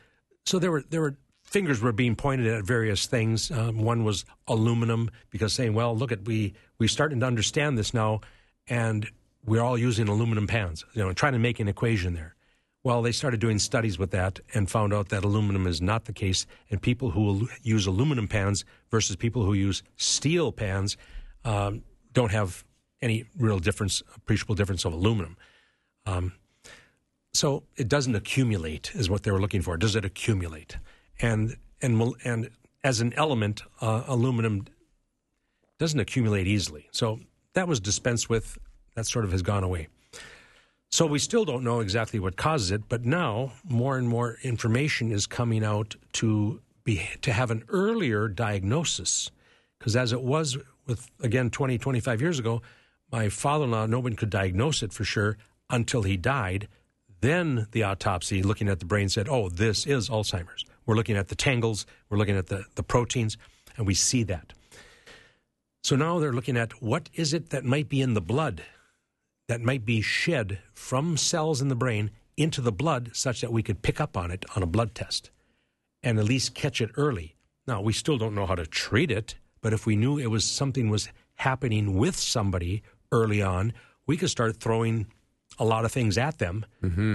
so 0.46 0.60
there 0.60 0.72
were 0.72 0.84
there 0.90 1.02
were 1.02 1.16
fingers 1.52 1.82
were 1.82 1.92
being 1.92 2.16
pointed 2.16 2.48
at 2.48 2.64
various 2.64 3.08
things. 3.08 3.52
Um, 3.52 3.80
one 3.80 4.06
was 4.06 4.24
aluminum 4.48 5.12
because 5.30 5.52
saying, 5.52 5.74
well, 5.74 5.96
look 5.96 6.12
at 6.12 6.26
we 6.26 6.54
we 6.80 6.88
starting 6.88 7.20
to 7.20 7.26
understand 7.26 7.78
this 7.78 7.94
now, 7.94 8.22
and 8.68 9.08
we're 9.46 9.62
all 9.62 9.78
using 9.78 10.08
aluminum 10.08 10.48
pans. 10.48 10.86
You 10.94 11.04
know, 11.04 11.14
trying 11.14 11.34
to 11.34 11.40
make 11.40 11.60
an 11.60 11.68
equation 11.68 12.14
there. 12.14 12.36
Well, 12.84 13.04
they 13.04 13.12
started 13.12 13.40
doing 13.40 13.60
studies 13.60 14.00
with 14.00 14.10
that 14.12 14.40
and 14.56 14.68
found 14.68 14.92
out 14.92 15.10
that 15.10 15.24
aluminum 15.24 15.68
is 15.68 15.82
not 15.82 16.06
the 16.06 16.14
case, 16.14 16.48
and 16.72 16.82
people 16.82 17.12
who 17.12 17.48
use 17.62 17.86
aluminum 17.86 18.28
pans 18.28 18.66
versus 18.90 19.16
people 19.16 19.44
who 19.44 19.54
use 19.54 19.84
steel 19.98 20.52
pans 20.52 20.98
um, 21.46 21.84
don't 22.14 22.32
have 22.32 22.64
any 23.02 23.26
real 23.38 23.60
difference, 23.60 24.04
appreciable 24.16 24.56
difference 24.56 24.86
of 24.86 24.94
aluminum. 24.94 25.38
Um, 26.06 26.34
so 27.34 27.64
it 27.76 27.88
doesn't 27.88 28.16
accumulate 28.16 28.92
is 28.94 29.10
what 29.10 29.24
they 29.24 29.32
were 29.32 29.40
looking 29.40 29.62
for. 29.62 29.78
Does 29.78 29.96
it 29.96 30.06
accumulate? 30.06 30.78
And 31.22 31.56
and 31.82 32.14
and 32.24 32.50
as 32.84 33.00
an 33.02 33.14
element, 33.14 33.64
uh, 33.80 34.04
aluminum 34.08 34.66
doesn't 35.80 36.00
accumulate 36.00 36.48
easily. 36.48 36.88
So 36.92 37.20
that 37.54 37.68
was 37.68 37.80
dispensed 37.80 38.30
with. 38.30 38.58
That 38.96 39.06
sort 39.06 39.24
of 39.24 39.32
has 39.32 39.42
gone 39.42 39.64
away. 39.64 39.88
So 40.90 41.06
we 41.06 41.20
still 41.20 41.46
don't 41.46 41.64
know 41.64 41.80
exactly 41.80 42.20
what 42.20 42.36
causes 42.36 42.72
it, 42.72 42.90
but 42.90 43.06
now 43.06 43.54
more 43.64 43.98
and 43.98 44.10
more 44.10 44.38
information 44.44 45.12
is 45.12 45.26
coming 45.26 45.64
out 45.64 45.96
to 46.14 46.60
be 46.84 47.02
to 47.22 47.32
have 47.32 47.50
an 47.50 47.64
earlier 47.70 48.28
diagnosis. 48.28 49.32
Because 49.80 49.96
as 49.96 50.12
it 50.12 50.22
was 50.22 50.58
with 50.86 51.10
again 51.22 51.50
20, 51.50 51.78
25 51.78 52.22
years 52.22 52.40
ago, 52.40 52.62
my 53.12 53.30
father-in-law, 53.30 53.88
no 53.88 54.00
one 54.00 54.16
could 54.16 54.30
diagnose 54.30 54.84
it 54.84 54.94
for 54.94 55.04
sure 55.04 55.38
until 55.70 56.04
he 56.04 56.18
died. 56.18 56.68
Then 57.22 57.68
the 57.72 57.84
autopsy, 57.84 58.42
looking 58.42 58.70
at 58.70 58.80
the 58.80 58.86
brain, 58.86 59.10
said, 59.10 59.28
"Oh, 59.30 59.50
this 59.50 59.86
is 59.86 60.10
Alzheimer's." 60.10 60.66
We're 60.86 60.96
looking 60.96 61.18
at 61.18 61.28
the 61.28 61.36
tangles, 61.36 61.86
we're 62.10 62.18
looking 62.18 62.38
at 62.38 62.48
the, 62.48 62.66
the 62.76 62.84
proteins, 62.84 63.38
and 63.78 63.86
we 63.86 63.94
see 63.94 64.24
that. 64.24 64.54
So 65.84 65.96
now 65.96 66.20
they're 66.20 66.34
looking 66.34 66.58
at 66.58 66.82
what 66.82 67.10
is 67.14 67.34
it 67.34 67.50
that 67.50 67.64
might 67.64 67.90
be 67.90 68.02
in 68.02 68.14
the 68.14 68.22
blood 68.22 68.64
that 69.48 69.62
might 69.62 69.86
be 69.86 70.02
shed 70.02 70.60
from 70.74 71.18
cells 71.18 71.62
in 71.62 71.68
the 71.68 71.76
brain 71.76 72.12
into 72.38 72.62
the 72.62 72.72
blood 72.72 73.10
such 73.14 73.42
that 73.42 73.52
we 73.52 73.62
could 73.64 73.82
pick 73.82 74.00
up 74.00 74.16
on 74.16 74.32
it 74.32 74.46
on 74.56 74.64
a 74.64 74.68
blood 74.68 74.96
test 74.96 75.30
and 76.02 76.18
at 76.18 76.26
least 76.26 76.56
catch 76.56 76.82
it 76.82 76.92
early. 76.96 77.36
Now, 77.68 77.82
we 77.82 77.94
still 77.94 78.18
don't 78.18 78.34
know 78.34 78.46
how 78.46 78.56
to 78.56 78.66
treat 78.66 79.12
it, 79.12 79.36
but 79.62 79.74
if 79.74 79.86
we 79.86 79.96
knew 79.96 80.18
it 80.18 80.28
was 80.28 80.44
something 80.44 80.90
was 80.90 81.10
happening 81.36 81.96
with 81.98 82.16
somebody 82.16 82.84
early 83.12 83.42
on, 83.42 83.74
we 84.08 84.18
could 84.18 84.30
start 84.30 84.58
throwing 84.58 85.08
a 85.60 85.66
lot 85.66 85.86
of 85.86 85.92
things 85.92 86.18
at 86.18 86.40
them. 86.40 86.66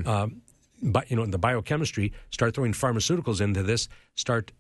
Um, 0.06 0.42
but 0.82 1.10
you 1.10 1.16
know, 1.16 1.22
in 1.22 1.30
the 1.30 1.38
biochemistry, 1.38 2.12
start 2.30 2.54
throwing 2.54 2.72
pharmaceuticals 2.72 3.40
into 3.40 3.62
this, 3.62 3.88
start 4.14 4.52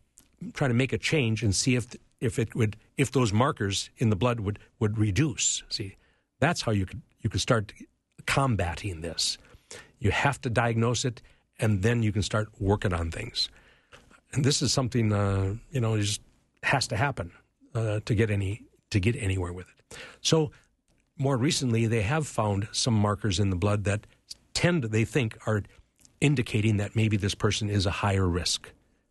trying 0.54 0.70
to 0.70 0.74
make 0.74 0.92
a 0.92 0.98
change 0.98 1.42
and 1.42 1.54
see 1.54 1.76
if 1.76 1.94
if 2.20 2.38
it 2.38 2.54
would 2.54 2.76
if 2.96 3.12
those 3.12 3.32
markers 3.32 3.90
in 3.98 4.10
the 4.10 4.16
blood 4.16 4.40
would 4.40 4.58
would 4.80 4.98
reduce. 4.98 5.62
See, 5.68 5.96
that's 6.40 6.62
how 6.62 6.72
you 6.72 6.86
could 6.86 7.02
you 7.20 7.30
could 7.30 7.40
start 7.40 7.72
combating 8.26 9.02
this. 9.02 9.38
You 9.98 10.10
have 10.10 10.40
to 10.42 10.50
diagnose 10.50 11.04
it, 11.04 11.22
and 11.60 11.82
then 11.82 12.02
you 12.02 12.12
can 12.12 12.22
start 12.22 12.48
working 12.58 12.92
on 12.92 13.10
things. 13.10 13.48
And 14.32 14.44
this 14.44 14.62
is 14.62 14.72
something 14.72 15.12
uh, 15.12 15.54
you 15.70 15.80
know 15.80 15.98
just 15.98 16.22
has 16.62 16.86
to 16.88 16.96
happen 16.96 17.30
uh, 17.76 18.00
to 18.04 18.14
get 18.14 18.30
any 18.30 18.62
to 18.90 19.00
get 19.00 19.16
anywhere 19.16 19.52
with 19.52 19.66
it. 19.68 19.98
So 20.20 20.50
more 21.18 21.36
recently, 21.36 21.86
they 21.86 22.02
have 22.02 22.26
found 22.26 22.68
some 22.72 22.94
markers 22.94 23.40
in 23.40 23.50
the 23.50 23.56
blood 23.56 23.84
that 23.84 24.06
tend 24.54 24.84
they 24.84 25.04
think 25.04 25.36
are 25.46 25.62
indicating 26.20 26.76
that 26.78 26.96
maybe 26.96 27.16
this 27.16 27.34
person 27.34 27.68
is 27.68 27.86
a 27.86 27.90
higher 27.90 28.26
risk 28.26 28.70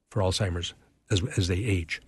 for 0.10 0.22
Alzheimer's 0.22 0.74
as, 1.12 1.22
as 1.38 1.48
they 1.48 1.57
age. 1.57 2.01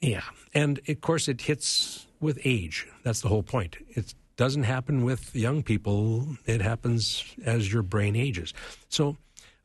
Yeah. 0.00 0.22
And 0.54 0.80
of 0.88 1.00
course, 1.00 1.28
it 1.28 1.42
hits 1.42 2.06
with 2.20 2.38
age. 2.44 2.86
That's 3.02 3.20
the 3.20 3.28
whole 3.28 3.42
point. 3.42 3.76
It 3.90 4.14
doesn't 4.36 4.64
happen 4.64 5.04
with 5.04 5.34
young 5.34 5.62
people, 5.62 6.26
it 6.46 6.60
happens 6.60 7.24
as 7.44 7.72
your 7.72 7.82
brain 7.82 8.16
ages. 8.16 8.54
So 8.88 9.16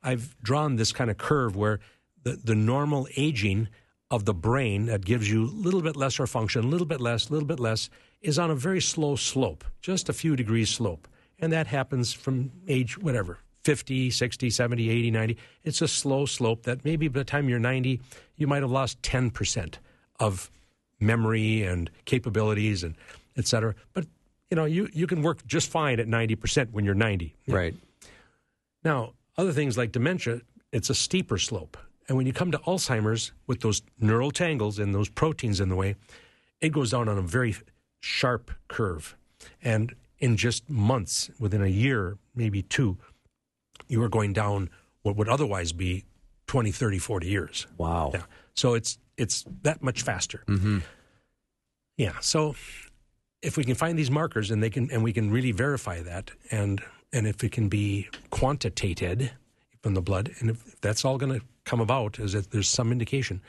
I've 0.04 0.36
drawn 0.42 0.76
this 0.76 0.92
kind 0.92 1.10
of 1.10 1.18
curve 1.18 1.56
where 1.56 1.80
the, 2.24 2.34
the 2.34 2.56
normal 2.56 3.08
aging 3.16 3.70
of 4.10 4.26
the 4.26 4.34
brain 4.34 4.86
that 4.86 5.04
gives 5.04 5.30
you 5.30 5.46
a 5.46 5.52
little 5.52 5.82
bit 5.82 5.96
lesser 5.96 6.28
function, 6.28 6.64
a 6.64 6.68
little 6.68 6.88
bit 6.88 7.02
less, 7.02 7.30
a 7.30 7.34
little 7.34 7.48
bit 7.48 7.60
less, 7.60 7.90
is 8.22 8.40
on 8.40 8.50
a 8.50 8.56
very 8.56 8.82
slow 8.82 9.16
slope, 9.16 9.64
just 9.82 10.10
a 10.10 10.14
few 10.14 10.36
degrees 10.36 10.70
slope. 10.70 11.08
And 11.40 11.52
that 11.52 11.68
happens 11.68 12.14
from 12.14 12.52
age 12.68 12.98
whatever, 12.98 13.40
50, 13.64 14.10
60, 14.10 14.50
70, 14.50 14.90
80, 14.90 15.12
90. 15.12 15.38
It's 15.64 15.82
a 15.82 15.88
slow 15.88 16.26
slope 16.26 16.64
that 16.64 16.86
maybe 16.86 17.08
by 17.08 17.20
the 17.20 17.26
time 17.26 17.50
you're 17.50 17.60
90, 17.60 18.02
you 18.38 18.48
might 18.48 18.62
have 18.62 18.72
lost 18.72 19.02
10% 19.02 19.76
of 20.20 20.50
memory 21.00 21.64
and 21.64 21.92
capabilities 22.06 22.84
and 22.84 22.96
et 23.36 23.46
cetera. 23.46 23.76
But, 23.94 24.06
you 24.50 24.56
know, 24.56 24.66
you, 24.66 24.90
you 24.94 25.06
can 25.06 25.22
work 25.22 25.46
just 25.46 25.70
fine 25.70 26.00
at 26.00 26.08
90% 26.08 26.72
when 26.72 26.86
you're 26.86 26.96
90. 26.96 27.36
Right. 27.48 27.76
Now, 28.84 29.14
other 29.38 29.52
things 29.52 29.78
like 29.78 29.92
dementia, 29.92 30.42
it's 30.72 30.90
a 30.90 30.96
steeper 30.96 31.38
slope. 31.38 31.78
And 32.08 32.18
when 32.18 32.26
you 32.26 32.34
come 32.34 32.52
to 32.52 32.58
Alzheimer's 32.60 33.34
with 33.48 33.62
those 33.62 33.82
neural 34.00 34.32
tangles 34.32 34.80
and 34.80 34.96
those 34.96 35.10
proteins 35.10 35.60
in 35.60 35.70
the 35.70 35.76
way, 35.76 35.96
it 36.62 36.70
goes 36.70 36.92
down 36.92 37.10
on 37.10 37.18
a 37.18 37.22
very 37.22 37.56
sharp 38.00 38.52
curve. 38.68 39.16
And 39.62 39.94
in 40.20 40.38
just 40.38 40.70
months, 40.70 41.30
within 41.40 41.62
a 41.62 41.68
year, 41.68 42.18
maybe 42.34 42.62
two, 42.62 42.98
you 43.88 44.02
are 44.04 44.10
going 44.10 44.34
down 44.34 44.70
what 45.02 45.16
would 45.16 45.30
otherwise 45.30 45.72
be 45.72 46.06
20, 46.48 46.72
30, 46.72 46.98
40 46.98 47.28
years. 47.28 47.68
Wow. 47.78 48.12
Yeah. 48.14 48.24
So 48.56 48.74
it's 48.74 48.98
it's 49.18 49.46
that 49.64 49.82
much 49.82 50.02
faster. 50.02 50.44
Mm-hmm. 50.48 50.80
Yeah. 51.98 52.14
So 52.22 52.56
if 53.42 53.58
we 53.58 53.64
can 53.64 53.76
find 53.76 53.98
these 53.98 54.12
markers 54.12 54.52
and 54.52 54.62
they 54.64 54.70
can 54.70 54.90
and 54.92 55.04
we 55.04 55.14
can 55.14 55.32
really 55.32 55.52
verify 55.52 56.02
that 56.02 56.32
and 56.52 56.82
and 57.14 57.28
if 57.28 57.44
it 57.44 57.52
can 57.52 57.70
be 57.70 58.10
quantitated 58.30 59.32
from 59.82 59.94
the 59.94 60.02
blood 60.02 60.32
and 60.40 60.50
if 60.50 60.80
that's 60.82 61.06
all 61.06 61.18
going 61.18 61.40
to 61.40 61.46
come 61.68 61.82
about 61.82 62.18
is 62.18 62.34
that 62.34 62.52
there's 62.52 62.70
some 62.70 62.92
indication 62.92 63.42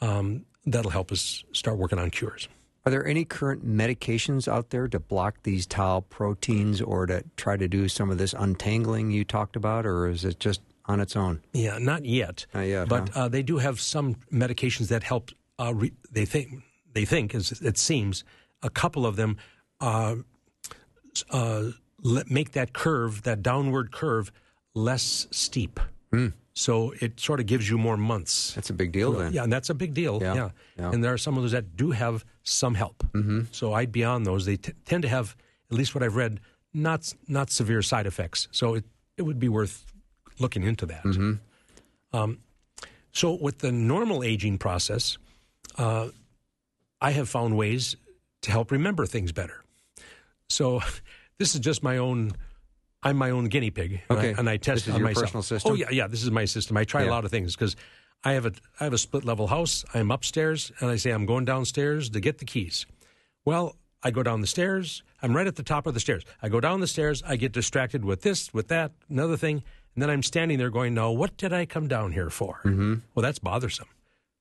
um, 0.00 0.44
that'll 0.66 0.90
help 0.90 1.12
us 1.12 1.44
start 1.52 1.76
working 1.76 1.98
on 1.98 2.10
cures. 2.10 2.48
Are 2.86 2.90
there 2.90 3.06
any 3.06 3.26
current 3.26 3.66
medications 3.66 4.48
out 4.48 4.70
there 4.70 4.88
to 4.88 4.98
block 4.98 5.42
these 5.42 5.66
tau 5.66 6.00
proteins 6.08 6.80
or 6.80 7.04
to 7.06 7.22
try 7.36 7.58
to 7.58 7.68
do 7.68 7.88
some 7.88 8.10
of 8.10 8.16
this 8.16 8.32
untangling 8.32 9.10
you 9.10 9.22
talked 9.22 9.54
about, 9.54 9.84
or 9.84 10.08
is 10.08 10.24
it 10.24 10.40
just 10.40 10.62
on 10.86 10.98
its 10.98 11.14
own? 11.14 11.42
Yeah, 11.52 11.76
not 11.78 12.06
yet. 12.06 12.46
Not 12.54 12.62
yet, 12.62 12.88
but 12.88 13.10
huh? 13.10 13.24
uh, 13.24 13.28
they 13.28 13.42
do 13.42 13.58
have 13.58 13.80
some 13.80 14.16
medications 14.32 14.88
that 14.88 15.02
help. 15.02 15.30
Uh, 15.58 15.74
re- 15.74 15.92
they 16.10 16.24
think 16.24 16.62
they 16.94 17.04
think, 17.04 17.34
as 17.34 17.52
it 17.60 17.76
seems, 17.76 18.24
a 18.62 18.70
couple 18.70 19.04
of 19.04 19.16
them 19.16 19.36
uh, 19.82 20.16
uh, 21.30 21.64
make 22.02 22.52
that 22.52 22.72
curve, 22.72 23.24
that 23.24 23.42
downward 23.42 23.92
curve, 23.92 24.32
less 24.74 25.26
steep. 25.30 25.78
So 26.54 26.92
it 27.00 27.20
sort 27.20 27.40
of 27.40 27.46
gives 27.46 27.70
you 27.70 27.78
more 27.78 27.96
months. 27.96 28.54
That's 28.54 28.70
a 28.70 28.74
big 28.74 28.92
deal 28.92 29.12
then. 29.12 29.32
Yeah, 29.32 29.44
and 29.44 29.52
that's 29.52 29.70
a 29.70 29.74
big 29.74 29.94
deal. 29.94 30.18
Yeah, 30.20 30.34
Yeah. 30.34 30.50
yeah. 30.78 30.90
And 30.90 31.02
there 31.02 31.12
are 31.12 31.18
some 31.18 31.36
of 31.36 31.42
those 31.42 31.52
that 31.52 31.76
do 31.76 31.92
have 31.92 32.24
some 32.42 32.74
help. 32.74 33.04
Mm-hmm. 33.12 33.42
So 33.52 33.72
I'd 33.72 33.92
be 33.92 34.04
on 34.04 34.24
those. 34.24 34.46
They 34.46 34.56
t- 34.56 34.72
tend 34.84 35.02
to 35.02 35.08
have, 35.08 35.36
at 35.70 35.76
least 35.76 35.94
what 35.94 36.02
I've 36.02 36.16
read, 36.16 36.40
not 36.74 37.14
not 37.28 37.50
severe 37.50 37.82
side 37.82 38.06
effects. 38.06 38.48
So 38.50 38.74
it, 38.74 38.84
it 39.16 39.22
would 39.22 39.38
be 39.38 39.48
worth 39.48 39.84
looking 40.38 40.62
into 40.64 40.86
that. 40.86 41.04
Mm-hmm. 41.04 41.34
Um, 42.16 42.38
so 43.12 43.34
with 43.34 43.58
the 43.58 43.72
normal 43.72 44.22
aging 44.24 44.58
process, 44.58 45.18
uh, 45.78 46.08
I 47.00 47.12
have 47.12 47.28
found 47.28 47.56
ways 47.56 47.96
to 48.42 48.50
help 48.50 48.70
remember 48.72 49.06
things 49.06 49.32
better. 49.32 49.62
So 50.48 50.80
this 51.38 51.54
is 51.54 51.60
just 51.60 51.82
my 51.82 51.98
own. 51.98 52.32
I'm 53.02 53.16
my 53.16 53.30
own 53.30 53.46
guinea 53.46 53.70
pig, 53.70 54.02
and 54.08 54.18
I- 54.18 54.22
Okay. 54.28 54.34
and 54.38 54.48
I, 54.48 54.56
test 54.58 54.84
This 54.86 54.94
is 54.94 54.98
your 54.98 55.08
myself. 55.08 55.24
personal 55.26 55.42
system? 55.42 55.72
Oh 55.72 55.74
yeah, 55.74 55.86
yeah. 55.90 56.06
This 56.06 56.22
is 56.22 56.30
my 56.30 56.44
system. 56.44 56.76
I 56.76 56.84
try 56.84 57.02
Yeah. 57.04 57.10
a 57.10 57.12
lot 57.12 57.24
of 57.24 57.30
things 57.30 57.54
because 57.56 57.76
I 58.24 58.32
have 58.32 58.44
a 58.46 58.52
I 58.78 58.84
have 58.84 58.92
a 58.92 58.98
split 58.98 59.24
level 59.24 59.46
house. 59.46 59.84
I'm 59.94 60.10
upstairs, 60.10 60.70
and 60.80 60.90
I 60.90 60.96
say 60.96 61.10
I'm 61.10 61.24
going 61.26 61.44
downstairs 61.46 62.10
to 62.10 62.20
get 62.20 62.38
the 62.38 62.44
keys. 62.44 62.84
Well, 63.44 63.76
I 64.02 64.10
go 64.10 64.22
down 64.22 64.40
the 64.42 64.46
stairs. 64.46 65.02
I'm 65.22 65.34
right 65.36 65.46
at 65.46 65.56
the 65.56 65.62
top 65.62 65.86
of 65.86 65.94
the 65.94 66.00
stairs. 66.00 66.24
I 66.42 66.48
go 66.48 66.60
down 66.60 66.80
the 66.80 66.86
stairs. 66.86 67.22
I 67.26 67.36
get 67.36 67.52
distracted 67.52 68.04
with 68.04 68.22
this, 68.22 68.52
with 68.52 68.68
that, 68.68 68.92
another 69.08 69.36
thing, 69.36 69.62
and 69.94 70.02
then 70.02 70.10
I'm 70.10 70.22
standing 70.22 70.58
there 70.58 70.70
going, 70.70 70.92
"No, 70.94 71.10
what 71.12 71.36
did 71.38 71.52
I 71.52 71.64
come 71.66 71.88
down 71.88 72.12
here 72.12 72.28
for?" 72.30 72.60
Mm-hmm. 72.64 72.94
Well, 73.14 73.22
that's 73.22 73.38
bothersome. 73.38 73.88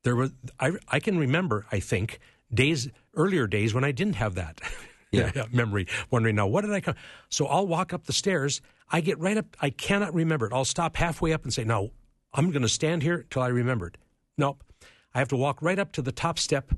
There 0.04 0.16
were 0.18 0.32
I 0.60 0.72
I 0.90 1.00
can 1.00 1.18
remember 1.18 1.66
I 1.72 1.80
think 1.80 2.20
days 2.54 2.90
earlier 3.16 3.48
days 3.48 3.74
when 3.74 3.84
I 3.86 3.92
didn't 3.94 4.16
have 4.16 4.36
that. 4.36 4.60
Yeah. 5.12 5.32
memory, 5.52 5.88
wondering 6.12 6.36
now 6.36 6.48
what 6.48 6.62
did 6.62 6.72
I 6.72 6.82
come? 6.82 6.96
So 7.30 7.46
I'll 7.48 7.68
walk 7.68 7.94
up 7.94 8.06
the 8.06 8.14
stairs. 8.14 8.62
I 8.92 9.02
get 9.02 9.20
right 9.20 9.38
up. 9.38 9.58
I 9.62 9.70
cannot 9.70 10.14
remember 10.14 10.48
it. 10.48 10.54
I'll 10.54 10.66
stop 10.66 10.96
halfway 10.96 11.34
up 11.34 11.44
and 11.44 11.54
say, 11.54 11.64
"No, 11.64 11.92
I'm 12.34 12.52
going 12.52 12.62
to 12.62 12.70
stand 12.70 13.04
here 13.04 13.26
till 13.30 13.42
I 13.42 13.48
remember 13.48 13.88
it." 13.88 13.98
Nope. 14.38 14.64
I 15.14 15.20
have 15.20 15.28
to 15.30 15.38
walk 15.38 15.62
right 15.62 15.80
up 15.80 15.92
to 15.94 16.02
the 16.02 16.12
top 16.12 16.38
step 16.38 16.72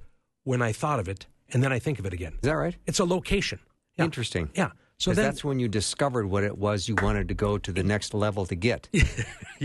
when 0.43 0.61
I 0.61 0.71
thought 0.71 0.99
of 0.99 1.07
it, 1.07 1.27
and 1.49 1.63
then 1.63 1.71
I 1.71 1.79
think 1.79 1.99
of 1.99 2.05
it 2.05 2.13
again. 2.13 2.33
Is 2.33 2.49
that 2.49 2.53
right? 2.55 2.75
It's 2.85 2.99
a 2.99 3.05
location. 3.05 3.59
Yeah. 3.97 4.05
Interesting. 4.05 4.49
Yeah. 4.55 4.71
So 4.97 5.13
then, 5.13 5.25
that's 5.25 5.43
when 5.43 5.59
you 5.59 5.67
discovered 5.67 6.27
what 6.27 6.43
it 6.43 6.57
was 6.59 6.87
you 6.87 6.95
wanted 7.01 7.27
to 7.29 7.33
go 7.33 7.57
to 7.57 7.71
the 7.71 7.81
next 7.83 8.13
level 8.13 8.45
to 8.45 8.55
get. 8.55 8.87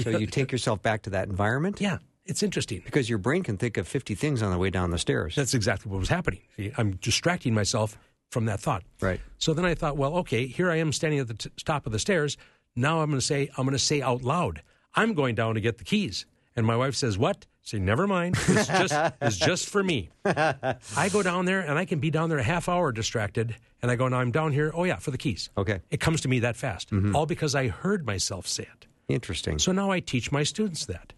So 0.03 0.11
you 0.11 0.27
take 0.27 0.53
yourself 0.53 0.83
back 0.83 1.01
to 1.05 1.11
that 1.11 1.27
environment 1.27 1.81
yeah, 1.81 1.97
it's 2.27 2.43
interesting. 2.43 2.83
because 2.85 3.09
your 3.09 3.17
brain 3.17 3.43
can 3.43 3.57
think 3.57 3.79
of 3.79 3.89
50 3.89 4.15
things 4.15 4.43
on 4.43 4.51
the 4.51 4.59
way 4.59 4.69
down 4.69 4.91
the 4.91 4.99
stairs. 4.99 5.35
That's 5.35 5.55
exactly 5.55 5.91
what 5.91 5.99
was 5.99 6.11
happening. 6.11 6.41
See, 6.55 6.71
I'm 6.77 6.97
distracting 6.97 7.55
myself 7.55 7.97
from 8.31 8.47
that 8.47 8.61
thought. 8.61 8.83
Right. 9.01 9.21
So 9.39 9.55
then 9.55 9.65
I 9.65 9.75
thought, 9.75 9.97
well, 9.97 10.17
okay, 10.19 10.47
here 10.47 10.71
I 10.71 10.77
am 10.77 10.93
standing 10.93 11.21
at 11.21 11.29
the 11.29 11.35
t- 11.35 11.51
top 11.65 11.87
of 11.87 11.93
the 11.93 11.99
stairs. 11.99 12.37
Now 12.75 13.01
I'm 13.01 13.09
going 13.11 13.21
to 13.21 13.25
say, 13.25 13.49
I'm 13.57 13.65
going 13.65 13.73
to 13.73 13.79
say 13.79 14.03
out 14.03 14.23
loud, 14.23 14.63
I'm 14.95 15.15
going 15.15 15.35
down 15.35 15.55
to 15.55 15.61
get 15.61 15.79
the 15.79 15.85
keys. 15.85 16.27
And 16.55 16.67
my 16.67 16.77
wife 16.77 16.95
says, 16.95 17.19
what? 17.19 17.47
Say, 17.63 17.79
never 17.79 18.07
mind. 18.07 18.37
It's 18.49 18.69
just, 18.69 18.95
it's 19.21 19.37
just 19.37 19.69
for 19.69 19.83
me. 19.83 20.11
I 20.25 21.09
go 21.13 21.23
down 21.23 21.45
there 21.45 21.61
and 21.61 21.79
I 21.79 21.85
can 21.85 21.99
be 21.99 22.11
down 22.11 22.29
there 22.29 22.39
a 22.39 22.43
half 22.43 22.69
hour 22.69 22.93
distracted. 22.93 23.57
And 23.83 23.91
I 23.91 23.97
go, 23.97 24.09
now 24.09 24.19
I'm 24.19 24.31
down 24.31 24.53
here. 24.53 24.71
Oh, 24.75 24.85
yeah, 24.85 24.97
for 24.97 25.11
the 25.11 25.19
keys. 25.19 25.51
Okay. 25.59 25.81
It 25.91 26.01
comes 26.01 26.21
to 26.23 26.29
me 26.29 26.39
that 26.41 26.57
fast. 26.57 26.91
Mm-hmm. 26.91 27.15
All 27.15 27.27
because 27.27 27.55
I 27.55 27.69
heard 27.69 28.07
myself 28.07 28.47
say 28.47 28.63
it. 28.63 28.87
Interesting. 29.09 29.59
So 29.59 29.73
now 29.73 29.91
I 29.91 30.01
teach 30.01 30.33
my 30.33 30.43
students 30.43 30.87
that. 30.87 31.13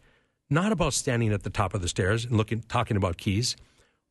Not 0.51 0.73
about 0.73 0.95
standing 0.95 1.33
at 1.33 1.43
the 1.43 1.51
top 1.51 1.75
of 1.75 1.83
the 1.83 1.89
stairs 1.89 2.25
and 2.25 2.37
looking 2.37 2.63
talking 2.63 2.97
about 2.97 3.19
keys, 3.19 3.55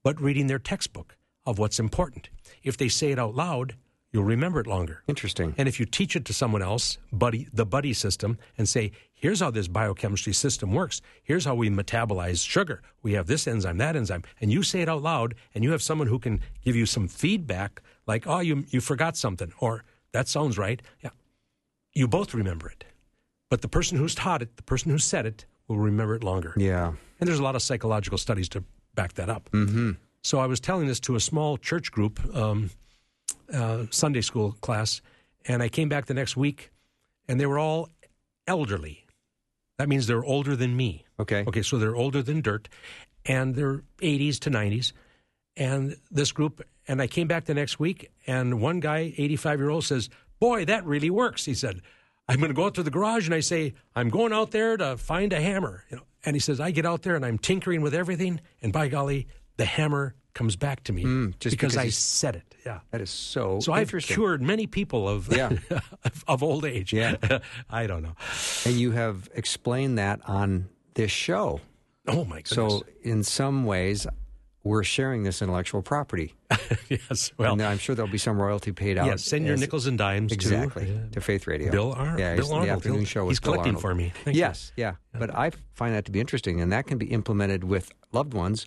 but 0.04 0.22
reading 0.22 0.48
their 0.48 0.60
textbook 0.60 1.18
of 1.48 1.58
what's 1.58 1.80
important. 1.80 2.30
If 2.62 2.78
they 2.78 2.90
say 2.90 3.12
it 3.12 3.18
out 3.18 3.34
loud, 3.34 3.76
you'll 4.12 4.24
remember 4.24 4.60
it 4.60 4.68
longer. 4.68 5.02
Interesting. 5.08 5.56
And 5.58 5.68
if 5.68 5.80
you 5.80 5.86
teach 5.86 6.16
it 6.16 6.26
to 6.26 6.34
someone 6.34 6.62
else, 6.62 6.98
buddy, 7.12 7.48
the 7.52 7.66
buddy 7.66 7.94
system, 7.94 8.38
and 8.58 8.70
say, 8.70 8.92
here's 9.14 9.40
how 9.40 9.50
this 9.50 9.68
biochemistry 9.68 10.34
system 10.34 10.74
works. 10.74 11.02
Here's 11.24 11.46
how 11.46 11.56
we 11.56 11.70
metabolize 11.70 12.46
sugar. 12.48 12.82
We 13.02 13.14
have 13.14 13.28
this 13.28 13.48
enzyme, 13.48 13.78
that 13.78 13.96
enzyme. 13.96 14.24
And 14.42 14.52
you 14.52 14.62
say 14.62 14.82
it 14.82 14.90
out 14.90 15.02
loud, 15.02 15.36
and 15.56 15.64
you 15.64 15.72
have 15.72 15.82
someone 15.82 16.08
who 16.08 16.20
can 16.20 16.42
give 16.64 16.76
you 16.76 16.86
some 16.86 17.08
feedback, 17.08 17.82
like, 18.06 18.28
oh, 18.28 18.40
you, 18.40 18.66
you 18.70 18.82
forgot 18.82 19.18
something, 19.18 19.52
or 19.60 19.84
that 20.12 20.28
sounds 20.28 20.58
right. 20.58 20.82
Yeah. 21.02 21.12
You 21.94 22.08
both 22.08 22.34
remember 22.34 22.70
it. 22.70 22.84
But 23.50 23.62
the 23.62 23.70
person 23.70 23.98
who's 23.98 24.14
taught 24.14 24.42
it, 24.42 24.58
the 24.58 24.64
person 24.64 24.92
who 24.92 24.98
said 25.00 25.26
it, 25.26 25.46
will 25.68 25.80
remember 25.80 26.16
it 26.16 26.24
longer. 26.24 26.54
yeah. 26.58 26.94
And 27.20 27.28
there's 27.28 27.40
a 27.40 27.44
lot 27.44 27.56
of 27.56 27.62
psychological 27.64 28.18
studies 28.18 28.48
to 28.50 28.64
back 28.94 29.14
that 29.14 29.30
up. 29.30 29.50
Mm-hmm. 29.52 29.92
So 30.28 30.40
I 30.40 30.46
was 30.46 30.60
telling 30.60 30.88
this 30.88 31.00
to 31.02 31.16
a 31.16 31.22
small 31.22 31.56
church 31.56 31.90
group, 31.90 32.20
um, 32.36 32.70
uh, 33.54 33.86
Sunday 33.92 34.20
school 34.20 34.58
class, 34.60 35.02
and 35.46 35.64
I 35.64 35.70
came 35.70 35.88
back 35.88 36.08
the 36.08 36.14
next 36.14 36.36
week, 36.36 36.70
and 37.30 37.40
they 37.40 37.46
were 37.46 37.58
all 37.58 37.88
elderly. 38.46 39.06
That 39.78 39.88
means 39.88 40.06
they're 40.06 40.26
older 40.26 40.58
than 40.58 40.76
me. 40.76 41.06
Okay. 41.18 41.46
Okay, 41.48 41.62
so 41.62 41.78
they're 41.78 41.96
older 41.96 42.22
than 42.22 42.42
dirt, 42.42 42.68
and 43.26 43.56
they're 43.56 43.84
80s 44.02 44.38
to 44.40 44.50
90s. 44.50 44.92
And 45.56 45.96
this 46.12 46.34
group, 46.34 46.62
and 46.90 47.02
I 47.02 47.08
came 47.08 47.30
back 47.30 47.46
the 47.46 47.54
next 47.54 47.80
week, 47.80 48.12
and 48.28 48.60
one 48.60 48.82
guy, 48.82 49.14
85 49.18 49.60
year 49.60 49.70
old, 49.70 49.86
says, 49.86 50.10
Boy, 50.42 50.66
that 50.66 50.86
really 50.86 51.10
works. 51.10 51.46
He 51.46 51.54
said, 51.54 51.80
I'm 52.28 52.40
going 52.40 52.50
to 52.50 52.54
go 52.54 52.66
out 52.66 52.76
to 52.76 52.84
the 52.84 52.92
garage 52.92 53.28
and 53.28 53.34
I 53.34 53.40
say, 53.40 53.76
I'm 53.96 54.10
going 54.10 54.34
out 54.34 54.52
there 54.52 54.76
to 54.76 54.98
find 54.98 55.32
a 55.32 55.40
hammer. 55.40 55.86
You 55.90 55.98
know, 55.98 56.04
and 56.26 56.36
he 56.36 56.42
says, 56.42 56.60
I 56.60 56.72
get 56.72 56.86
out 56.86 57.04
there 57.04 57.16
and 57.16 57.26
I'm 57.26 57.38
tinkering 57.38 57.80
with 57.80 57.94
everything, 57.94 58.42
and 58.62 58.74
by 58.74 58.90
golly, 58.90 59.30
the 59.58 59.66
hammer 59.66 60.16
comes 60.34 60.56
back 60.56 60.84
to 60.84 60.94
me 60.94 61.02
Hmm, 61.02 61.30
just 61.40 61.56
because, 61.56 61.74
because 61.74 61.78
I 61.78 61.90
said 61.90 62.36
it. 62.36 62.56
Yeah. 62.66 62.80
That 62.92 63.02
is 63.02 63.10
so, 63.10 63.60
So 63.60 63.74
I've 63.74 63.92
cured 63.92 64.42
many 64.42 64.68
people 64.68 65.10
of 65.10 65.36
Yeah. 65.36 65.52
of, 66.04 66.24
of 66.28 66.44
old 66.44 66.64
age. 66.66 66.94
Yeah. 66.94 67.16
I 67.70 67.88
don't 67.88 68.04
know. 68.04 68.14
And 68.66 68.76
you 68.76 68.92
have 68.92 69.30
explained 69.34 69.98
that 69.98 70.20
on 70.28 70.70
this 70.94 71.12
show. 71.12 71.60
Oh 72.08 72.24
my 72.24 72.38
goodness. 72.42 72.50
So, 72.52 72.84
in 73.02 73.24
some 73.24 73.66
ways, 73.66 74.06
we're 74.64 74.84
sharing 74.84 75.24
this 75.24 75.42
intellectual 75.42 75.82
property. 75.82 76.36
yes. 76.90 77.32
Well, 77.38 77.54
and 77.54 77.62
I'm 77.64 77.78
sure 77.80 77.96
there'll 77.96 78.12
be 78.12 78.18
some 78.18 78.40
royalty 78.40 78.72
paid 78.74 78.98
out. 78.98 79.08
yes. 79.08 79.24
Send 79.24 79.46
your 79.46 79.56
as- 79.56 79.60
nickels 79.62 79.88
and 79.88 79.98
dimes 79.98 80.32
Exactly. 80.32 80.86
to, 80.86 81.10
To 81.14 81.22
Faith 81.22 81.48
Radio. 81.48 81.72
Bill 81.72 81.94
Ar- 81.94 82.20
Yeah, 82.20 82.36
Bill 82.36 82.46
he's- 82.54 82.66
the 82.66 82.72
afternoon 82.72 83.06
show 83.06 83.28
he's 83.30 83.40
Bill 83.40 83.54
collecting 83.54 83.76
Arnold. 83.76 83.82
for 83.82 83.96
me. 83.96 84.14
Thank 84.24 84.36
you. 84.36 84.42
yes, 84.42 84.72
yeah. 84.76 84.96
But 85.14 85.34
I 85.34 85.52
find 85.74 85.96
that 85.96 86.06
to 86.06 86.12
be 86.12 86.20
interesting, 86.20 86.62
and 86.62 86.72
that 86.74 86.86
can 86.86 86.98
be 86.98 87.08
implemented 87.08 87.64
with 87.64 87.92
loved 88.12 88.34
ones 88.34 88.66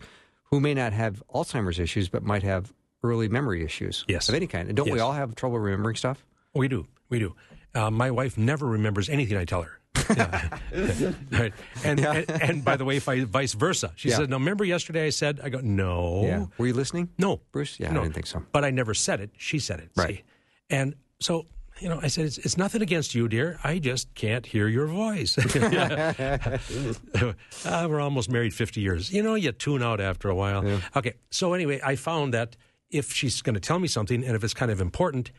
who 0.51 0.61
may 0.61 0.75
not 0.75 0.93
have 0.93 1.23
Alzheimer's 1.33 1.79
issues, 1.79 2.09
but 2.09 2.23
might 2.23 2.43
have 2.43 2.73
early 3.03 3.29
memory 3.29 3.65
issues 3.65 4.05
Yes. 4.09 4.29
of 4.29 4.35
any 4.35 4.47
kind. 4.47 4.69
And 4.69 4.77
don't 4.77 4.91
we 4.91 4.99
all 5.01 5.13
have 5.13 5.35
trouble 5.35 5.59
remembering 5.59 5.97
stuff? 5.97 6.25
We 6.55 6.69
do. 6.69 6.87
We 7.09 7.19
do. 7.19 7.35
Uh, 7.75 7.91
my 7.91 8.11
wife 8.11 8.37
never 8.37 8.67
remembers 8.67 9.09
anything 9.09 9.37
I 9.37 9.45
tell 9.45 9.63
her. 9.63 9.79
Yeah. 10.17 10.59
right. 11.31 11.53
and, 11.85 12.01
and 12.01 12.31
and 12.31 12.65
by 12.65 12.77
the 12.77 12.85
way, 12.85 12.99
vice 12.99 13.53
versa. 13.55 13.93
She 13.95 14.09
Yeah. 14.09 14.17
said, 14.17 14.31
"No, 14.31 14.39
remember 14.39 14.65
yesterday 14.65 15.07
I 15.07 15.11
said." 15.11 15.41
I 15.43 15.51
go, 15.51 15.61
"No, 15.63 16.23
Yeah. 16.25 16.47
Were 16.59 16.67
you 16.67 16.75
listening? 16.75 17.11
no, 17.17 17.41
Bruce? 17.53 17.79
Yeah, 17.79 17.91
I 17.91 17.95
didn't 17.95 18.13
think 18.15 18.27
so. 18.27 18.43
But 18.51 18.65
I 18.65 18.71
never 18.71 18.93
said 18.93 19.21
it. 19.21 19.31
She 19.37 19.61
said 19.61 19.79
it. 19.79 19.91
Right. 19.97 20.17
see? 20.17 20.23
And 20.71 20.95
so, 21.21 21.47
you 21.81 21.89
know, 21.89 21.99
I 22.03 22.09
said, 22.09 22.27
it's, 22.27 22.39
it's 22.39 22.57
nothing 22.57 22.83
against 22.83 23.15
you, 23.15 23.29
dear. 23.29 23.59
I 23.65 23.79
just 23.79 24.15
can't 24.15 24.45
hear 24.45 24.69
your 24.69 24.87
voice. 24.87 25.39
uh, 25.57 27.35
we're 27.65 28.01
almost 28.01 28.31
married 28.31 28.55
50 28.55 28.81
years. 28.81 29.13
You 29.13 29.23
know, 29.23 29.35
you 29.35 29.53
tune 29.53 29.83
out 29.83 30.01
after 30.01 30.29
a 30.29 30.35
while. 30.35 30.81
Okay. 30.95 31.15
So, 31.31 31.55
anyway, 31.55 31.81
I 31.85 31.97
found 31.97 32.35
that 32.35 32.57
if 32.91 33.13
she's 33.13 33.43
going 33.43 33.55
to 33.55 33.61
tell 33.61 33.79
me 33.79 33.89
something 33.89 34.25
and 34.25 34.37
if 34.37 34.45
it's 34.45 34.55
kind 34.55 34.71
of 34.71 34.81
important, 34.81 35.31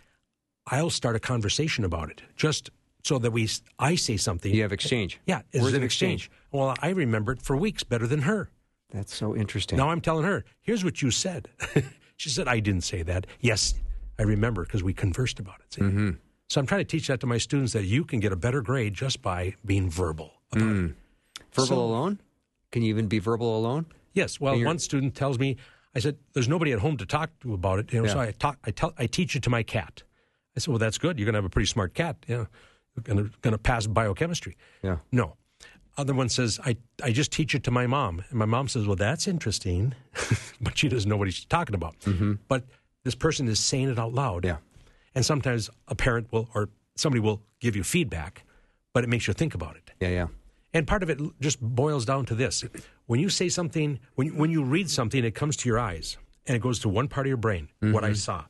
I'll 0.68 0.90
start 0.90 1.16
a 1.16 1.20
conversation 1.20 1.84
about 1.84 2.10
it 2.10 2.22
just 2.36 2.70
so 3.04 3.18
that 3.20 3.32
we, 3.32 3.50
I 3.80 3.96
say 3.96 4.18
something. 4.18 4.54
You 4.54 4.62
have 4.62 4.72
exchange. 4.72 5.20
Yeah, 5.26 5.42
it's 5.52 5.62
Words 5.64 5.74
an 5.74 5.82
of 5.82 5.84
exchange. 5.84 6.30
Well, 6.52 6.76
I 6.82 6.90
remember 6.90 7.32
it 7.32 7.42
for 7.42 7.56
weeks 7.58 7.84
better 7.84 8.08
than 8.08 8.22
her. 8.22 8.50
That's 8.92 9.16
so 9.16 9.36
interesting. 9.36 9.78
Now 9.78 9.90
I'm 9.90 10.02
telling 10.02 10.26
her, 10.26 10.44
here's 10.62 10.84
what 10.84 11.02
you 11.02 11.12
said. 11.12 11.50
she 12.18 12.30
said, 12.30 12.48
I 12.48 12.60
didn't 12.60 12.82
say 12.82 13.04
that. 13.04 13.26
Yes. 13.40 13.74
I 14.20 14.24
remember 14.24 14.64
because 14.64 14.84
we 14.84 14.94
conversed 14.94 15.40
about 15.40 15.56
it. 15.62 15.74
See? 15.74 15.82
Mm-hmm. 15.82 16.10
So 16.52 16.60
I'm 16.60 16.68
trying 16.68 16.82
to 16.82 16.86
teach 16.86 17.08
that 17.08 17.22
to 17.22 17.28
my 17.28 17.38
students 17.38 17.72
that 17.72 17.86
you 17.86 18.04
can 18.04 18.20
get 18.20 18.34
a 18.34 18.36
better 18.36 18.62
grade 18.62 18.94
just 18.94 19.22
by 19.22 19.56
being 19.66 19.90
verbal 19.90 20.34
about 20.52 20.68
it. 20.68 20.74
Hmm. 20.74 20.88
Verbal 21.54 21.66
So- 21.66 21.80
alone? 21.80 22.20
Can 22.74 22.82
you 22.82 22.90
even 22.90 23.08
be 23.08 23.20
verbal 23.20 23.58
alone? 23.58 23.86
Yes. 24.12 24.38
Well, 24.38 24.62
one 24.62 24.78
student 24.78 25.16
tells 25.16 25.40
me, 25.40 25.56
I 25.96 26.00
said, 26.00 26.18
"There's 26.34 26.50
nobody 26.50 26.74
at 26.74 26.80
home 26.80 26.98
to 26.98 27.06
talk 27.06 27.30
to 27.40 27.54
about 27.54 27.80
it." 27.80 27.94
You 27.94 28.02
know, 28.02 28.08
so 28.10 28.20
I 28.20 28.32
talk, 28.32 28.58
I 28.66 28.72
tell, 28.72 28.94
I 28.98 29.08
teach 29.08 29.34
it 29.38 29.44
to 29.44 29.50
my 29.50 29.64
cat. 29.64 30.04
I 30.54 30.60
said, 30.60 30.68
"Well, 30.72 30.78
that's 30.78 30.98
good. 30.98 31.18
You're 31.18 31.26
going 31.26 31.36
to 31.36 31.38
have 31.38 31.46
a 31.46 31.50
pretty 31.50 31.68
smart 31.68 31.94
cat. 31.94 32.18
You 32.28 32.36
know, 32.36 32.48
you're 32.96 33.04
going 33.04 33.30
to 33.30 33.38
going 33.40 33.54
to 33.54 33.58
pass 33.58 33.88
biochemistry." 33.88 34.58
Yeah. 34.84 34.98
No. 35.10 35.38
Other 35.98 36.14
one 36.14 36.28
says, 36.28 36.60
I, 36.66 36.76
I 37.02 37.12
just 37.14 37.32
teach 37.32 37.56
it 37.56 37.64
to 37.64 37.72
my 37.72 37.88
mom. 37.88 38.24
And 38.30 38.40
my 38.40 38.46
mom 38.46 38.68
says, 38.68 38.88
Well, 38.88 38.96
that's 38.96 39.28
interesting. 39.28 39.94
but 40.62 40.78
she 40.78 40.90
doesn't 40.90 41.10
know 41.10 41.18
what 41.18 41.28
he's 41.28 41.46
talking 41.46 41.76
about. 41.76 42.00
Mm-hmm. 42.02 42.34
But 42.50 42.66
this 43.04 43.16
person 43.16 43.48
is 43.48 43.60
saying 43.60 43.90
it 43.90 44.00
out 44.00 44.14
loud. 44.14 44.46
Yeah. 44.46 44.58
And 45.16 45.26
sometimes 45.26 45.70
a 45.88 45.96
parent 45.96 46.32
will, 46.32 46.50
or 46.54 46.70
somebody 46.96 47.20
will 47.20 47.42
give 47.60 47.76
you 47.76 47.84
feedback, 47.84 48.44
but 48.94 49.04
it 49.04 49.10
makes 49.10 49.28
you 49.28 49.34
think 49.34 49.54
about 49.54 49.76
it. 49.76 49.92
Yeah, 50.00 50.10
yeah. 50.10 50.28
And 50.74 50.88
part 50.88 51.04
of 51.04 51.10
it 51.10 51.20
just 51.42 51.60
boils 51.62 52.06
down 52.06 52.26
to 52.28 52.36
this. 52.36 52.64
When 53.06 53.20
you 53.20 53.30
say 53.30 53.50
something, 53.50 54.00
when, 54.16 54.28
you- 54.28 54.34
when 54.34 54.52
you 54.52 54.64
read 54.64 54.90
something, 54.90 55.24
it 55.24 55.36
comes 55.36 55.58
to 55.58 55.70
your 55.70 55.80
eyes 55.80 56.18
and 56.48 56.56
it 56.56 56.60
goes 56.60 56.80
to 56.80 56.90
one 56.90 57.08
part 57.08 57.28
of 57.28 57.30
your 57.30 57.38
brain, 57.38 57.70
what 57.80 58.04
I 58.04 58.10
mm-hmm. 58.10 58.16
saw. 58.16 58.46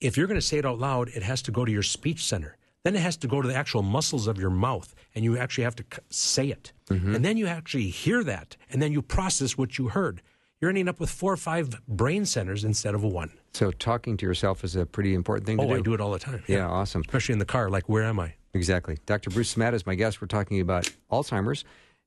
If 0.00 0.16
you're 0.16 0.26
going 0.26 0.38
to 0.38 0.46
say 0.46 0.58
it 0.58 0.66
out 0.66 0.78
loud, 0.78 1.08
it 1.08 1.22
has 1.22 1.40
to 1.42 1.50
go 1.50 1.64
to 1.64 1.72
your 1.72 1.82
speech 1.82 2.24
center. 2.24 2.56
Then 2.84 2.94
it 2.94 3.00
has 3.00 3.16
to 3.16 3.26
go 3.26 3.42
to 3.42 3.48
the 3.48 3.54
actual 3.54 3.82
muscles 3.82 4.28
of 4.28 4.38
your 4.38 4.50
mouth, 4.50 4.94
and 5.14 5.24
you 5.24 5.36
actually 5.36 5.64
have 5.64 5.74
to 5.76 5.84
say 6.10 6.50
it. 6.50 6.72
Mm-hmm. 6.88 7.16
And 7.16 7.24
then 7.24 7.36
you 7.36 7.48
actually 7.48 7.88
hear 7.88 8.22
that, 8.22 8.56
and 8.70 8.80
then 8.80 8.92
you 8.92 9.02
process 9.02 9.58
what 9.58 9.76
you 9.76 9.88
heard. 9.88 10.22
You're 10.60 10.70
ending 10.70 10.88
up 10.88 11.00
with 11.00 11.10
four 11.10 11.32
or 11.32 11.36
five 11.36 11.68
brain 11.86 12.24
centers 12.24 12.64
instead 12.64 12.94
of 12.94 13.02
one. 13.02 13.30
So 13.52 13.70
talking 13.70 14.16
to 14.16 14.26
yourself 14.26 14.64
is 14.64 14.74
a 14.74 14.86
pretty 14.86 15.14
important 15.14 15.46
thing 15.46 15.58
to 15.58 15.66
do. 15.66 15.72
Oh. 15.72 15.76
I 15.76 15.80
do 15.80 15.92
it 15.92 16.00
all 16.00 16.12
the 16.12 16.18
time. 16.18 16.42
Yeah, 16.46 16.66
awesome. 16.66 17.02
Especially 17.02 17.34
in 17.34 17.38
the 17.38 17.44
car, 17.44 17.68
like, 17.68 17.88
where 17.88 18.04
am 18.04 18.18
I? 18.18 18.34
Exactly. 18.54 18.96
Dr. 19.04 19.28
Bruce 19.30 19.54
Simat 19.54 19.74
is 19.74 19.84
my 19.84 19.94
guest. 19.94 20.22
We're 20.22 20.28
talking 20.28 20.60
about 20.60 20.90
Alzheimer's, 21.12 21.64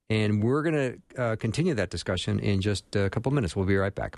and 0.09 0.41
we're 0.41 0.63
going 0.63 1.01
to 1.15 1.21
uh, 1.21 1.35
continue 1.35 1.75
that 1.75 1.91
discussion 1.91 2.39
in 2.39 2.59
just 2.59 2.95
a 2.95 3.09
couple 3.12 3.31
minutes. 3.31 3.55
We'll 3.55 3.67
be 3.67 3.77
right 3.77 3.93
back. 3.93 4.17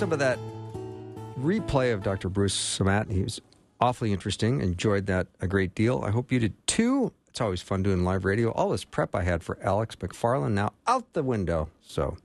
Some 0.00 0.14
of 0.14 0.18
that 0.20 0.38
replay 1.38 1.92
of 1.92 2.02
Dr. 2.02 2.30
Bruce 2.30 2.56
Simat. 2.56 3.12
He 3.12 3.22
was 3.22 3.38
awfully 3.82 4.14
interesting. 4.14 4.62
Enjoyed 4.62 5.04
that 5.08 5.26
a 5.42 5.46
great 5.46 5.74
deal. 5.74 6.02
I 6.02 6.10
hope 6.10 6.32
you 6.32 6.38
did 6.38 6.54
too. 6.66 7.12
It's 7.28 7.42
always 7.42 7.60
fun 7.60 7.82
doing 7.82 8.02
live 8.02 8.24
radio. 8.24 8.50
All 8.52 8.70
this 8.70 8.82
prep 8.82 9.14
I 9.14 9.24
had 9.24 9.42
for 9.42 9.58
Alex 9.62 9.96
McFarland 9.96 10.52
now 10.52 10.72
out 10.86 11.12
the 11.12 11.22
window. 11.22 11.68
So 11.82 12.16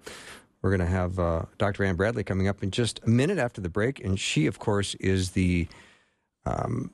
we're 0.61 0.69
going 0.69 0.79
to 0.79 0.85
have 0.85 1.19
uh, 1.19 1.41
Dr. 1.57 1.83
Anne 1.83 1.97
Bradley 1.97 2.23
coming 2.23 2.47
up 2.47 2.63
in 2.63 2.71
just 2.71 3.01
a 3.05 3.09
minute 3.09 3.39
after 3.39 3.59
the 3.59 3.67
break, 3.67 4.01
and 4.01 4.17
she, 4.17 4.45
of 4.45 4.57
course, 4.57 4.95
is 4.95 5.31
the 5.31 5.67
um, 6.45 6.91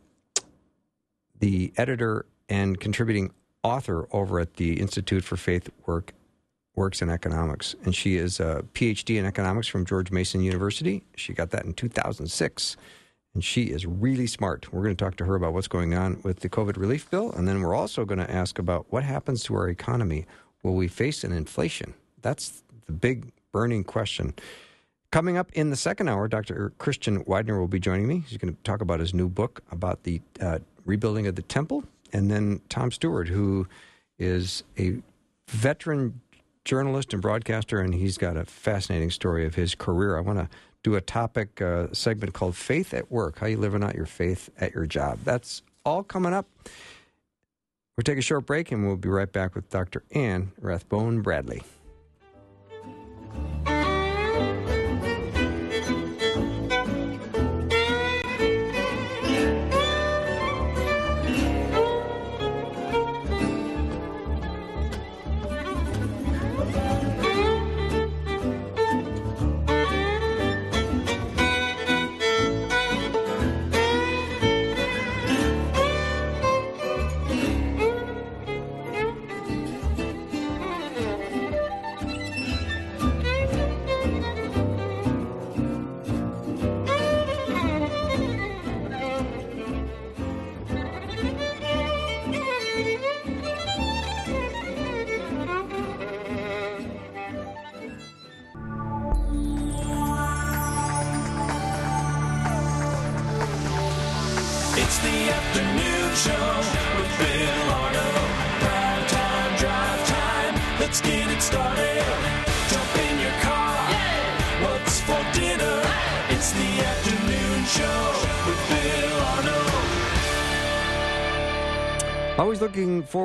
the 1.38 1.74
editor 1.78 2.26
and 2.50 2.80
contributing 2.80 3.36
author 3.64 4.08
over 4.12 4.40
at 4.40 4.56
the 4.56 4.80
Institute 4.80 5.24
for 5.24 5.38
Faith 5.38 5.70
Work 5.86 6.14
Works 6.76 7.02
in 7.02 7.10
Economics, 7.10 7.76
and 7.84 7.94
she 7.94 8.16
is 8.16 8.40
a 8.40 8.64
PhD 8.74 9.20
in 9.20 9.26
economics 9.26 9.68
from 9.68 9.86
George 9.86 10.10
Mason 10.12 10.42
University. 10.42 11.04
She 11.18 11.34
got 11.34 11.50
that 11.52 11.66
in 11.66 11.74
2006, 11.74 12.78
and 13.34 13.44
she 13.44 13.64
is 13.64 13.86
really 13.86 14.28
smart. 14.28 14.72
We're 14.72 14.84
going 14.84 14.96
to 14.96 15.04
talk 15.04 15.18
to 15.18 15.26
her 15.26 15.36
about 15.36 15.54
what's 15.54 15.68
going 15.68 15.94
on 15.94 16.22
with 16.24 16.40
the 16.40 16.50
COVID 16.50 16.78
relief 16.78 17.10
bill, 17.10 17.32
and 17.34 17.48
then 17.48 17.62
we're 17.62 17.76
also 17.76 18.06
going 18.06 18.20
to 18.20 18.32
ask 18.32 18.58
about 18.58 18.86
what 18.90 19.04
happens 19.04 19.44
to 19.44 19.56
our 19.56 19.68
economy. 19.68 20.26
Will 20.64 20.76
we 20.76 20.88
face 20.88 21.24
an 21.24 21.34
inflation? 21.34 21.94
That's 22.22 22.64
the 22.86 22.94
big 22.94 23.32
burning 23.52 23.84
question. 23.84 24.34
Coming 25.12 25.36
up 25.36 25.52
in 25.52 25.72
the 25.72 25.76
second 25.76 26.08
hour, 26.08 26.30
Dr. 26.30 26.72
Christian 26.78 27.24
Widener 27.26 27.60
will 27.60 27.68
be 27.68 27.82
joining 27.82 28.08
me. 28.08 28.24
He's 28.28 28.38
going 28.38 28.54
to 28.56 28.64
talk 28.64 28.80
about 28.80 29.02
his 29.02 29.14
new 29.14 29.28
book 29.28 29.62
about 29.72 30.04
the 30.04 30.22
uh, 30.40 30.60
rebuilding 30.86 31.28
of 31.28 31.36
the 31.36 31.42
temple. 31.42 31.84
And 32.14 32.32
then 32.32 32.62
Tom 32.70 32.92
Stewart, 32.92 33.28
who 33.28 33.68
is 34.18 34.64
a 34.80 35.02
veteran 35.50 36.22
journalist 36.66 37.14
and 37.14 37.22
broadcaster, 37.22 37.80
and 37.80 37.94
he's 37.94 38.18
got 38.18 38.38
a 38.38 38.46
fascinating 38.46 39.12
story 39.12 39.46
of 39.46 39.56
his 39.56 39.76
career. 39.76 40.18
I 40.18 40.22
want 40.22 40.40
to 40.40 40.50
do 40.84 40.96
a 40.96 41.02
topic 41.02 41.62
uh, 41.62 41.88
segment 41.92 42.34
called 42.34 42.56
Faith 42.56 42.94
at 42.94 43.12
Work 43.12 43.40
How 43.40 43.48
You 43.48 43.58
Living 43.58 43.84
Out 43.84 43.96
Your 43.96 44.06
Faith 44.06 44.50
at 44.60 44.74
Your 44.74 44.86
Job. 44.86 45.20
That's 45.24 45.62
all 45.86 46.04
coming 46.04 46.34
up. 46.34 46.48
We'll 47.98 48.04
take 48.04 48.18
a 48.18 48.22
short 48.22 48.46
break, 48.46 48.72
and 48.72 48.88
we'll 48.88 48.96
be 48.96 49.10
right 49.10 49.32
back 49.32 49.54
with 49.54 49.70
Dr. 49.70 50.04
Anne 50.12 50.52
Rathbone 50.60 51.22
Bradley. 51.22 51.62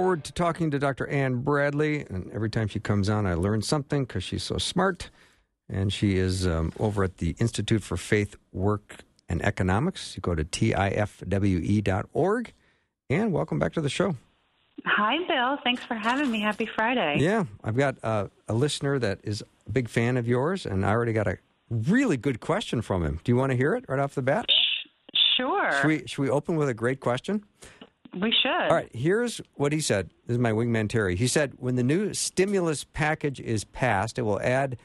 Forward 0.06 0.22
to 0.22 0.32
talking 0.32 0.70
to 0.70 0.78
Dr. 0.78 1.08
Anne 1.08 1.42
Bradley. 1.42 2.06
And 2.08 2.30
every 2.32 2.48
time 2.48 2.68
she 2.68 2.78
comes 2.78 3.08
on, 3.08 3.26
I 3.26 3.34
learn 3.34 3.60
something 3.60 4.04
because 4.04 4.22
she's 4.22 4.44
so 4.44 4.56
smart. 4.56 5.10
And 5.68 5.92
she 5.92 6.16
is 6.16 6.46
um, 6.46 6.72
over 6.78 7.02
at 7.02 7.16
the 7.16 7.34
Institute 7.40 7.82
for 7.82 7.96
Faith, 7.96 8.36
Work, 8.52 8.98
and 9.28 9.44
Economics. 9.44 10.14
You 10.14 10.20
go 10.20 10.36
to 10.36 10.44
tifwe.org. 10.44 11.32
And 13.10 13.32
welcome 13.32 13.58
back 13.58 13.72
to 13.72 13.80
the 13.80 13.88
show. 13.88 14.14
Hi, 14.84 15.16
Bill. 15.26 15.58
Thanks 15.64 15.82
for 15.82 15.94
having 15.94 16.30
me. 16.30 16.38
Happy 16.38 16.66
Friday. 16.66 17.16
Yeah, 17.18 17.46
I've 17.64 17.76
got 17.76 17.96
uh, 18.04 18.28
a 18.46 18.54
listener 18.54 19.00
that 19.00 19.18
is 19.24 19.42
a 19.66 19.72
big 19.72 19.88
fan 19.88 20.16
of 20.16 20.28
yours, 20.28 20.66
and 20.66 20.86
I 20.86 20.90
already 20.90 21.14
got 21.14 21.26
a 21.26 21.38
really 21.68 22.16
good 22.16 22.38
question 22.38 22.80
from 22.80 23.02
him. 23.02 23.18
Do 23.24 23.32
you 23.32 23.36
want 23.36 23.50
to 23.50 23.56
hear 23.56 23.74
it 23.74 23.86
right 23.88 23.98
off 23.98 24.14
the 24.14 24.22
bat? 24.22 24.46
Sure. 25.36 25.72
Should 25.80 25.88
we, 25.88 26.06
should 26.06 26.22
we 26.22 26.30
open 26.30 26.54
with 26.54 26.68
a 26.68 26.74
great 26.74 27.00
question? 27.00 27.42
We 28.20 28.32
should. 28.32 28.50
All 28.50 28.74
right, 28.74 28.88
here's 28.94 29.40
what 29.54 29.72
he 29.72 29.80
said. 29.80 30.10
This 30.26 30.34
is 30.34 30.38
my 30.38 30.52
wingman 30.52 30.88
Terry. 30.88 31.16
He 31.16 31.26
said, 31.26 31.52
when 31.58 31.76
the 31.76 31.82
new 31.82 32.14
stimulus 32.14 32.84
package 32.84 33.40
is 33.40 33.64
passed, 33.64 34.18
it 34.18 34.22
will 34.22 34.40
add 34.40 34.78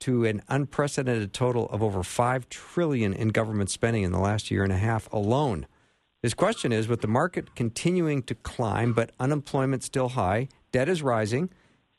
to 0.00 0.24
an 0.26 0.42
unprecedented 0.48 1.32
total 1.32 1.68
of 1.70 1.82
over 1.82 2.02
five 2.02 2.48
trillion 2.48 3.14
in 3.14 3.28
government 3.28 3.70
spending 3.70 4.02
in 4.02 4.12
the 4.12 4.18
last 4.18 4.50
year 4.50 4.62
and 4.62 4.72
a 4.72 4.78
half 4.78 5.10
alone. 5.12 5.66
His 6.22 6.34
question 6.34 6.70
is, 6.70 6.86
with 6.86 7.00
the 7.00 7.08
market 7.08 7.54
continuing 7.54 8.22
to 8.24 8.34
climb 8.34 8.92
but 8.92 9.12
unemployment 9.18 9.82
still 9.82 10.10
high, 10.10 10.48
debt 10.72 10.88
is 10.88 11.02
rising, 11.02 11.48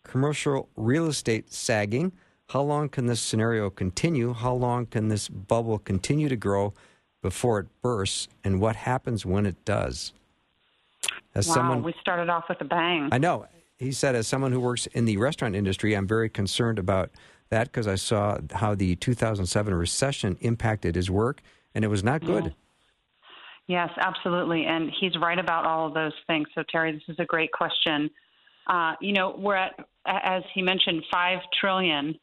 commercial 0.03 0.69
real 0.75 1.07
estate 1.07 1.51
sagging, 1.51 2.11
how 2.49 2.61
long 2.61 2.87
can 2.87 3.07
this 3.07 3.19
scenario 3.19 3.69
continue? 3.69 4.33
How 4.33 4.53
long 4.53 4.85
can 4.85 5.07
this 5.07 5.27
bubble 5.27 5.79
continue 5.79 6.29
to 6.29 6.35
grow 6.35 6.73
before 7.21 7.59
it 7.59 7.67
bursts 7.81 8.27
and 8.43 8.61
what 8.61 8.75
happens 8.75 9.25
when 9.25 9.45
it 9.45 9.65
does. 9.65 10.13
As 11.37 11.47
wow, 11.47 11.53
someone, 11.53 11.83
we 11.83 11.93
started 12.01 12.29
off 12.29 12.45
with 12.49 12.59
a 12.61 12.65
bang. 12.65 13.09
I 13.11 13.19
know. 13.19 13.45
He 13.77 13.91
said, 13.91 14.15
as 14.15 14.27
someone 14.27 14.51
who 14.51 14.59
works 14.59 14.87
in 14.87 15.05
the 15.05 15.17
restaurant 15.17 15.55
industry, 15.55 15.93
I'm 15.95 16.07
very 16.07 16.29
concerned 16.29 16.79
about 16.79 17.11
that 17.49 17.65
because 17.65 17.87
I 17.87 17.95
saw 17.95 18.39
how 18.51 18.73
the 18.73 18.95
2007 18.95 19.73
recession 19.73 20.37
impacted 20.41 20.95
his 20.95 21.11
work, 21.11 21.41
and 21.75 21.85
it 21.85 21.89
was 21.89 22.03
not 22.03 22.25
good. 22.25 22.55
Yes, 23.67 23.89
absolutely. 23.97 24.65
And 24.65 24.91
he's 24.99 25.15
right 25.21 25.37
about 25.37 25.65
all 25.65 25.87
of 25.87 25.93
those 25.93 26.13
things. 26.25 26.47
So, 26.55 26.63
Terry, 26.71 26.93
this 26.93 27.03
is 27.07 27.17
a 27.19 27.25
great 27.25 27.51
question. 27.51 28.09
Uh, 28.65 28.93
you 28.99 29.13
know, 29.13 29.35
we're 29.37 29.55
at, 29.55 29.73
as 30.05 30.41
he 30.55 30.61
mentioned, 30.61 31.03
five 31.11 31.39
trillion 31.59 32.17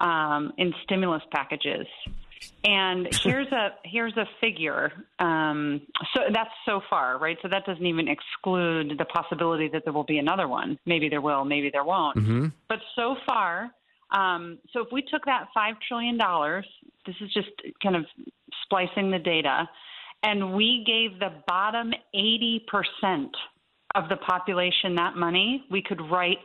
um, 0.00 0.52
in 0.58 0.72
stimulus 0.84 1.22
packages. 1.32 1.86
And 2.64 3.08
here's 3.22 3.50
a 3.52 3.70
here's 3.84 4.16
a 4.16 4.26
figure. 4.40 4.92
Um, 5.18 5.82
so 6.14 6.22
that's 6.32 6.50
so 6.66 6.80
far, 6.88 7.18
right? 7.18 7.36
So 7.42 7.48
that 7.48 7.64
doesn't 7.66 7.86
even 7.86 8.08
exclude 8.08 8.96
the 8.98 9.04
possibility 9.06 9.68
that 9.72 9.84
there 9.84 9.92
will 9.92 10.04
be 10.04 10.18
another 10.18 10.48
one. 10.48 10.78
Maybe 10.86 11.08
there 11.08 11.20
will, 11.20 11.44
maybe 11.44 11.70
there 11.72 11.84
won't. 11.84 12.18
Mm-hmm. 12.18 12.46
But 12.68 12.78
so 12.96 13.16
far, 13.26 13.70
um, 14.10 14.58
so 14.72 14.80
if 14.80 14.88
we 14.92 15.02
took 15.02 15.24
that 15.24 15.48
five 15.54 15.74
trillion 15.86 16.18
dollars, 16.18 16.66
this 17.06 17.16
is 17.20 17.32
just 17.32 17.50
kind 17.82 17.96
of 17.96 18.04
splicing 18.64 19.10
the 19.10 19.18
data, 19.18 19.68
and 20.22 20.54
we 20.54 20.84
gave 20.86 21.18
the 21.18 21.30
bottom 21.46 21.92
eighty 22.14 22.64
percent 22.68 23.34
of 23.94 24.08
the 24.08 24.16
population 24.16 24.94
that 24.96 25.16
money, 25.16 25.64
we 25.70 25.82
could 25.82 26.00
write 26.10 26.38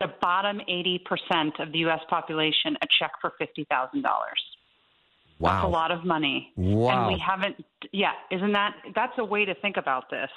the 0.00 0.08
bottom 0.20 0.60
eighty 0.68 1.02
percent 1.04 1.54
of 1.60 1.72
the 1.72 1.78
U.S. 1.80 2.00
population 2.08 2.76
a 2.82 2.86
check 2.98 3.12
for 3.20 3.32
fifty 3.38 3.64
thousand 3.70 4.02
dollars. 4.02 4.40
Wow. 5.44 5.52
That's 5.52 5.64
a 5.64 5.68
lot 5.68 5.90
of 5.90 6.04
money. 6.06 6.52
Wow. 6.56 7.04
And 7.04 7.14
we 7.14 7.20
haven't, 7.20 7.62
yeah, 7.92 8.12
isn't 8.30 8.52
that, 8.52 8.76
that's 8.94 9.12
a 9.18 9.24
way 9.24 9.44
to 9.44 9.54
think 9.56 9.76
about 9.76 10.08
this. 10.10 10.30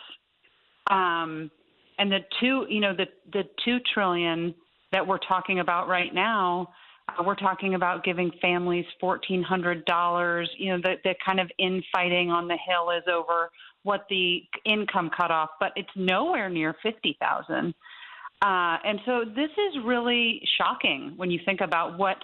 Um, 0.92 1.50
and 1.98 2.12
the 2.12 2.20
two, 2.42 2.66
you 2.70 2.82
know, 2.82 2.94
the, 2.94 3.06
the 3.32 3.44
two 3.64 3.78
trillion 3.94 4.54
that 4.92 5.08
we're 5.08 5.18
talking 5.20 5.60
about 5.60 5.88
right 5.88 6.14
now, 6.14 6.72
uh, 7.08 7.24
we're 7.24 7.36
talking 7.36 7.76
about 7.76 8.04
giving 8.04 8.32
families 8.42 8.84
$1,400. 9.02 10.46
You 10.58 10.74
know, 10.74 10.82
the, 10.84 10.96
the 11.06 11.16
kind 11.26 11.40
of 11.40 11.50
infighting 11.58 12.30
on 12.30 12.50
the 12.50 12.58
Hill 12.68 12.90
is 12.92 13.04
over 13.10 13.50
what 13.84 14.06
the 14.10 14.44
income 14.66 15.10
cutoff, 15.16 15.52
but 15.62 15.72
it's 15.78 15.90
nowhere 15.96 16.50
near 16.50 16.76
50,000. 16.84 17.74
Uh, 18.42 18.78
and 18.84 19.00
so 19.06 19.24
this 19.26 19.50
is 19.52 19.84
really 19.86 20.42
shocking 20.58 21.14
when 21.16 21.32
you 21.32 21.40
think 21.46 21.62
about 21.62 21.98
what, 21.98 22.18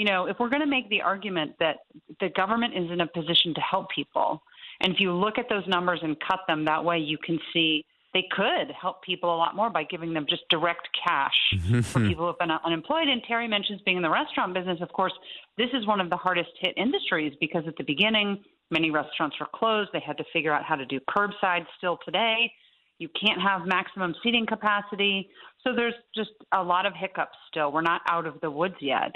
you 0.00 0.06
know, 0.06 0.24
if 0.24 0.38
we're 0.40 0.48
going 0.48 0.62
to 0.62 0.66
make 0.66 0.88
the 0.88 1.02
argument 1.02 1.52
that 1.60 1.80
the 2.20 2.30
government 2.30 2.72
is 2.74 2.90
in 2.90 3.02
a 3.02 3.06
position 3.06 3.52
to 3.52 3.60
help 3.60 3.90
people, 3.94 4.42
and 4.80 4.94
if 4.94 4.98
you 4.98 5.12
look 5.12 5.36
at 5.36 5.50
those 5.50 5.66
numbers 5.66 6.00
and 6.02 6.16
cut 6.26 6.40
them 6.48 6.64
that 6.64 6.82
way, 6.82 6.96
you 6.96 7.18
can 7.18 7.38
see 7.52 7.84
they 8.14 8.24
could 8.32 8.70
help 8.80 9.02
people 9.02 9.28
a 9.28 9.36
lot 9.36 9.54
more 9.54 9.68
by 9.68 9.84
giving 9.84 10.14
them 10.14 10.24
just 10.26 10.48
direct 10.48 10.88
cash 11.04 11.34
for 11.84 12.00
people 12.00 12.24
who 12.24 12.26
have 12.28 12.38
been 12.38 12.50
unemployed. 12.50 13.08
And 13.08 13.22
Terry 13.28 13.46
mentions 13.46 13.82
being 13.82 13.98
in 13.98 14.02
the 14.02 14.08
restaurant 14.08 14.54
business. 14.54 14.78
Of 14.80 14.90
course, 14.90 15.12
this 15.58 15.68
is 15.74 15.86
one 15.86 16.00
of 16.00 16.08
the 16.08 16.16
hardest 16.16 16.48
hit 16.58 16.72
industries 16.78 17.34
because 17.38 17.64
at 17.68 17.76
the 17.76 17.84
beginning, 17.84 18.42
many 18.70 18.90
restaurants 18.90 19.36
were 19.38 19.48
closed. 19.54 19.90
They 19.92 20.00
had 20.00 20.16
to 20.16 20.24
figure 20.32 20.54
out 20.54 20.64
how 20.64 20.76
to 20.76 20.86
do 20.86 20.98
curbside 21.10 21.66
still 21.76 21.98
today. 22.06 22.50
You 22.96 23.10
can't 23.22 23.40
have 23.42 23.66
maximum 23.66 24.14
seating 24.22 24.46
capacity. 24.46 25.28
So 25.62 25.74
there's 25.74 25.94
just 26.14 26.30
a 26.52 26.62
lot 26.62 26.86
of 26.86 26.94
hiccups 26.94 27.36
still. 27.50 27.70
We're 27.70 27.82
not 27.82 28.00
out 28.08 28.26
of 28.26 28.40
the 28.40 28.50
woods 28.50 28.76
yet. 28.80 29.14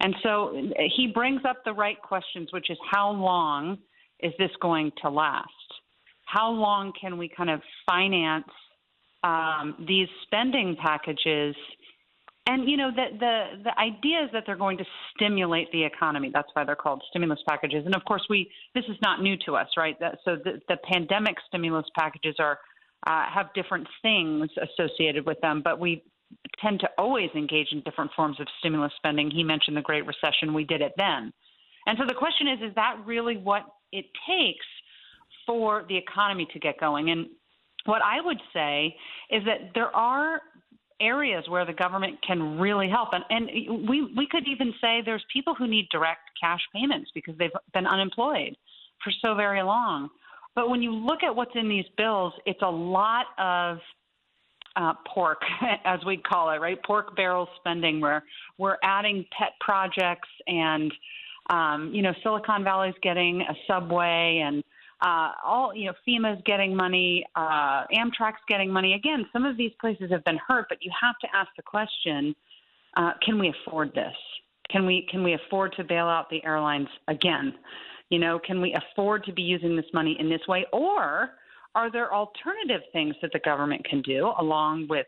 And 0.00 0.14
so 0.22 0.54
he 0.96 1.08
brings 1.12 1.42
up 1.48 1.64
the 1.64 1.72
right 1.72 2.00
questions, 2.00 2.48
which 2.52 2.70
is 2.70 2.78
how 2.90 3.10
long 3.10 3.78
is 4.20 4.32
this 4.38 4.50
going 4.60 4.92
to 5.02 5.10
last? 5.10 5.48
How 6.26 6.50
long 6.50 6.92
can 6.98 7.18
we 7.18 7.28
kind 7.28 7.50
of 7.50 7.60
finance 7.88 8.48
um, 9.24 9.84
these 9.86 10.08
spending 10.24 10.76
packages? 10.80 11.56
And 12.46 12.68
you 12.68 12.76
know 12.76 12.90
the 12.90 13.16
the 13.18 13.62
the 13.64 13.78
idea 13.78 14.24
is 14.24 14.30
that 14.32 14.44
they're 14.46 14.56
going 14.56 14.78
to 14.78 14.84
stimulate 15.14 15.70
the 15.72 15.84
economy. 15.84 16.30
That's 16.32 16.48
why 16.54 16.64
they're 16.64 16.76
called 16.76 17.02
stimulus 17.10 17.40
packages. 17.48 17.84
And 17.84 17.94
of 17.94 18.04
course, 18.04 18.24
we 18.30 18.50
this 18.74 18.84
is 18.88 18.96
not 19.02 19.22
new 19.22 19.36
to 19.46 19.56
us, 19.56 19.68
right? 19.76 19.98
That, 20.00 20.18
so 20.24 20.36
the, 20.36 20.60
the 20.68 20.76
pandemic 20.90 21.36
stimulus 21.48 21.86
packages 21.96 22.36
are 22.38 22.58
uh, 23.06 23.24
have 23.32 23.52
different 23.54 23.86
things 24.02 24.48
associated 24.62 25.26
with 25.26 25.40
them, 25.40 25.62
but 25.62 25.78
we 25.78 26.02
tend 26.60 26.80
to 26.80 26.88
always 26.98 27.30
engage 27.34 27.68
in 27.72 27.80
different 27.82 28.10
forms 28.14 28.38
of 28.40 28.46
stimulus 28.58 28.92
spending. 28.96 29.30
He 29.30 29.42
mentioned 29.42 29.76
the 29.76 29.82
Great 29.82 30.04
Recession; 30.06 30.54
we 30.54 30.64
did 30.64 30.80
it 30.80 30.92
then. 30.96 31.32
And 31.86 31.98
so 31.98 32.04
the 32.06 32.14
question 32.14 32.48
is: 32.48 32.70
Is 32.70 32.74
that 32.76 32.96
really 33.04 33.36
what 33.36 33.62
it 33.92 34.06
takes 34.28 34.66
for 35.46 35.84
the 35.88 35.96
economy 35.96 36.46
to 36.52 36.58
get 36.58 36.78
going? 36.78 37.10
And 37.10 37.26
what 37.86 38.02
I 38.02 38.20
would 38.20 38.40
say 38.52 38.94
is 39.30 39.42
that 39.46 39.70
there 39.74 39.94
are 39.94 40.40
areas 41.00 41.44
where 41.48 41.64
the 41.64 41.72
government 41.72 42.18
can 42.26 42.58
really 42.58 42.88
help. 42.88 43.08
And, 43.12 43.24
and 43.30 43.88
we, 43.88 44.12
we 44.16 44.26
could 44.30 44.46
even 44.46 44.72
say 44.80 45.00
there's 45.04 45.24
people 45.32 45.54
who 45.54 45.66
need 45.66 45.88
direct 45.90 46.20
cash 46.40 46.60
payments 46.74 47.10
because 47.14 47.34
they've 47.38 47.50
been 47.72 47.86
unemployed 47.86 48.54
for 49.02 49.12
so 49.22 49.34
very 49.34 49.62
long. 49.62 50.10
But 50.54 50.68
when 50.68 50.82
you 50.82 50.92
look 50.92 51.22
at 51.22 51.34
what's 51.34 51.52
in 51.54 51.68
these 51.68 51.86
bills, 51.96 52.32
it's 52.44 52.60
a 52.62 52.70
lot 52.70 53.26
of 53.38 53.78
uh, 54.76 54.94
pork, 55.12 55.42
as 55.84 56.00
we 56.04 56.16
call 56.16 56.50
it, 56.50 56.60
right? 56.60 56.78
Pork 56.84 57.16
barrel 57.16 57.48
spending, 57.56 58.00
where 58.00 58.22
we're 58.58 58.76
adding 58.82 59.24
pet 59.36 59.52
projects, 59.60 60.28
and 60.46 60.92
um, 61.50 61.90
you 61.92 62.02
know, 62.02 62.12
Silicon 62.22 62.62
Valley's 62.62 62.94
getting 63.02 63.40
a 63.42 63.54
subway, 63.66 64.42
and 64.44 64.62
uh, 65.02 65.32
all 65.44 65.74
you 65.74 65.86
know, 65.86 65.92
FEMA's 66.06 66.40
getting 66.44 66.74
money, 66.74 67.24
uh, 67.34 67.84
Amtrak's 67.92 68.42
getting 68.48 68.70
money. 68.70 68.94
Again, 68.94 69.26
some 69.32 69.44
of 69.44 69.56
these 69.56 69.72
places 69.80 70.10
have 70.10 70.24
been 70.24 70.38
hurt, 70.46 70.66
but 70.68 70.78
you 70.82 70.90
have 71.00 71.18
to 71.20 71.28
ask 71.34 71.48
the 71.56 71.62
question: 71.62 72.34
uh, 72.96 73.12
Can 73.24 73.38
we 73.38 73.52
afford 73.66 73.92
this? 73.94 74.14
Can 74.70 74.86
we 74.86 75.06
can 75.10 75.24
we 75.24 75.34
afford 75.34 75.72
to 75.76 75.84
bail 75.84 76.06
out 76.06 76.30
the 76.30 76.44
airlines 76.44 76.88
again? 77.08 77.54
You 78.10 78.18
know, 78.18 78.38
can 78.38 78.60
we 78.60 78.74
afford 78.74 79.24
to 79.24 79.32
be 79.32 79.42
using 79.42 79.76
this 79.76 79.86
money 79.92 80.16
in 80.18 80.28
this 80.28 80.40
way, 80.48 80.66
or 80.72 81.30
are 81.74 81.90
there 81.90 82.12
alternative 82.12 82.82
things 82.92 83.14
that 83.22 83.30
the 83.32 83.38
government 83.40 83.84
can 83.84 84.02
do, 84.02 84.32
along 84.38 84.86
with 84.88 85.06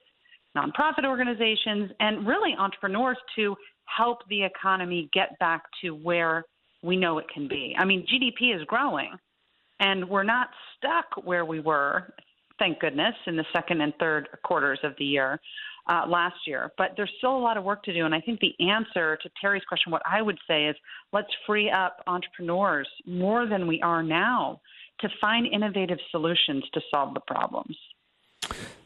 nonprofit 0.57 1.05
organizations 1.05 1.91
and 2.01 2.27
really 2.27 2.55
entrepreneurs, 2.59 3.17
to 3.37 3.57
help 3.85 4.19
the 4.29 4.43
economy 4.43 5.09
get 5.13 5.39
back 5.39 5.63
to 5.83 5.91
where 5.91 6.45
we 6.83 6.97
know 6.97 7.19
it 7.19 7.27
can 7.33 7.49
be? 7.49 7.75
I 7.79 7.85
mean, 7.85 8.07
GDP 8.07 8.55
is 8.55 8.65
growing, 8.67 9.11
and 9.81 10.09
we're 10.09 10.23
not 10.23 10.49
stuck 10.77 11.25
where 11.25 11.45
we 11.45 11.61
were, 11.61 12.15
thank 12.59 12.79
goodness, 12.81 13.15
in 13.27 13.37
the 13.37 13.45
second 13.53 13.81
and 13.81 13.93
third 13.99 14.29
quarters 14.45 14.79
of 14.85 14.93
the 14.99 15.05
year 15.05 15.41
uh, 15.89 16.05
last 16.07 16.37
year. 16.47 16.71
But 16.79 16.91
there's 16.97 17.11
still 17.19 17.37
a 17.37 17.39
lot 17.39 17.57
of 17.57 17.65
work 17.65 17.83
to 17.85 17.93
do. 17.93 18.05
And 18.05 18.15
I 18.15 18.21
think 18.21 18.41
the 18.41 18.55
answer 18.71 19.19
to 19.23 19.31
Terry's 19.41 19.65
question, 19.69 19.91
what 19.91 20.03
I 20.09 20.23
would 20.23 20.39
say 20.47 20.67
is 20.67 20.77
let's 21.13 21.29
free 21.47 21.71
up 21.71 21.99
entrepreneurs 22.07 22.89
more 23.07 23.47
than 23.47 23.67
we 23.67 23.81
are 23.83 24.03
now 24.03 24.61
to 25.03 25.09
find 25.21 25.47
innovative 25.47 25.99
solutions 26.11 26.65
to 26.73 26.81
solve 26.91 27.15
the 27.15 27.21
problems. 27.21 27.77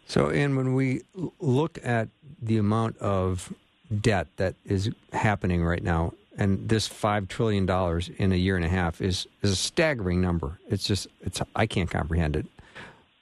So, 0.07 0.31
and 0.31 0.57
when 0.57 0.75
we 0.75 1.03
look 1.41 1.79
at 1.83 2.09
the 2.41 2.59
amount 2.59 2.99
of 2.99 3.53
debt 4.01 4.29
that 4.37 4.55
is 4.65 4.91
happening 5.13 5.65
right 5.65 5.83
now, 5.83 6.13
and 6.39 6.69
this 6.69 6.87
five 6.87 7.29
trillion 7.29 7.67
dollars 7.67 8.11
in 8.19 8.33
a 8.33 8.37
year 8.37 8.57
and 8.57 8.65
a 8.65 8.69
half 8.69 9.01
is 9.01 9.27
is 9.43 9.51
a 9.53 9.57
staggering 9.57 10.21
number. 10.21 10.59
It's 10.69 10.85
just 10.85 11.09
it's 11.23 11.41
I 11.55 11.67
can't 11.67 11.91
comprehend 11.91 12.37
it. 12.37 12.47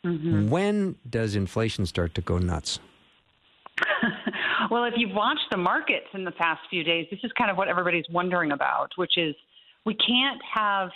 Mm-hmm. 0.04 0.50
When 0.50 0.96
does 1.09 1.35
inflation 1.35 1.87
start 1.87 2.14
to 2.16 2.20
go 2.20 2.38
nuts? 2.38 2.78
well, 4.70 4.85
if 4.85 4.94
you've 4.96 5.14
watched 5.14 5.46
the 5.50 5.57
markets 5.57 6.07
in 6.12 6.24
the 6.24 6.33
past 6.33 6.61
few 6.68 6.85
days, 6.85 7.07
this 7.11 7.20
is 7.22 7.33
kind 7.38 7.50
of 7.50 7.57
what 7.57 7.68
everybody's 7.68 8.04
wondering 8.11 8.52
about, 8.52 8.90
which 8.96 9.16
is 9.16 9.35
we 9.87 9.94
can't 9.94 10.40
have 10.54 10.90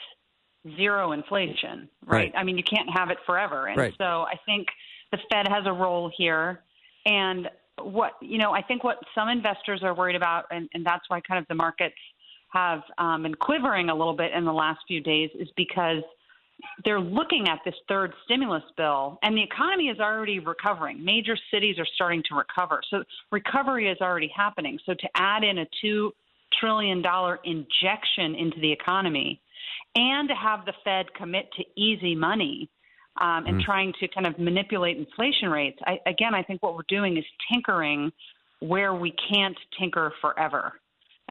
zero 0.76 1.12
inflation, 1.12 1.88
right? 2.06 2.16
Right. 2.18 2.32
I 2.36 2.44
mean, 2.44 2.56
you 2.56 2.64
can't 2.64 2.88
have 2.92 3.10
it 3.10 3.18
forever. 3.26 3.66
And 3.66 3.76
Right. 3.76 3.94
so 3.98 4.04
I 4.04 4.34
think 4.46 4.66
the 5.12 5.18
Fed 5.30 5.48
has 5.48 5.64
a 5.66 5.72
role 5.72 6.10
here. 6.16 6.62
And 7.06 7.48
what, 7.80 8.12
you 8.20 8.38
know, 8.38 8.52
I 8.52 8.62
think 8.62 8.84
what 8.84 8.98
some 9.14 9.28
investors 9.28 9.82
are 9.82 9.94
worried 9.94 10.16
about, 10.16 10.46
and, 10.50 10.68
and 10.74 10.84
that's 10.84 11.08
why 11.08 11.20
kind 11.20 11.38
of 11.40 11.46
the 11.48 11.54
markets 11.54 11.96
have 12.52 12.82
um, 12.98 13.22
been 13.22 13.34
quivering 13.34 13.90
a 13.90 13.94
little 13.94 14.16
bit 14.16 14.32
in 14.32 14.44
the 14.44 14.52
last 14.52 14.80
few 14.86 15.00
days, 15.00 15.30
is 15.38 15.48
because 15.56 16.02
they're 16.84 17.00
looking 17.00 17.46
at 17.48 17.60
this 17.64 17.74
third 17.88 18.12
stimulus 18.24 18.64
bill, 18.76 19.18
and 19.22 19.36
the 19.36 19.42
economy 19.42 19.88
is 19.88 20.00
already 20.00 20.38
recovering. 20.38 21.04
Major 21.04 21.36
cities 21.52 21.78
are 21.78 21.86
starting 21.94 22.22
to 22.28 22.34
recover. 22.34 22.80
So 22.90 23.04
recovery 23.30 23.88
is 23.88 23.98
already 24.00 24.30
happening. 24.34 24.78
So 24.84 24.94
to 24.94 25.08
add 25.14 25.44
in 25.44 25.58
a 25.58 25.66
$2 25.84 26.10
trillion 26.58 27.02
injection 27.44 28.34
into 28.34 28.60
the 28.60 28.72
economy 28.72 29.40
and 29.94 30.28
to 30.28 30.34
have 30.34 30.64
the 30.64 30.74
Fed 30.84 31.12
commit 31.14 31.50
to 31.56 31.64
easy 31.76 32.14
money 32.14 32.68
um, 33.20 33.46
and 33.46 33.56
Mm. 33.56 33.64
trying 33.64 33.92
to 34.00 34.08
kind 34.08 34.26
of 34.26 34.38
manipulate 34.38 34.96
inflation 34.96 35.50
rates, 35.50 35.78
I, 35.86 35.98
again, 36.06 36.34
I 36.34 36.42
think 36.42 36.62
what 36.62 36.74
we're 36.74 36.82
doing 36.88 37.16
is 37.16 37.24
tinkering 37.52 38.12
where 38.60 38.94
we 38.94 39.12
can't 39.32 39.58
tinker 39.78 40.12
forever. 40.20 40.80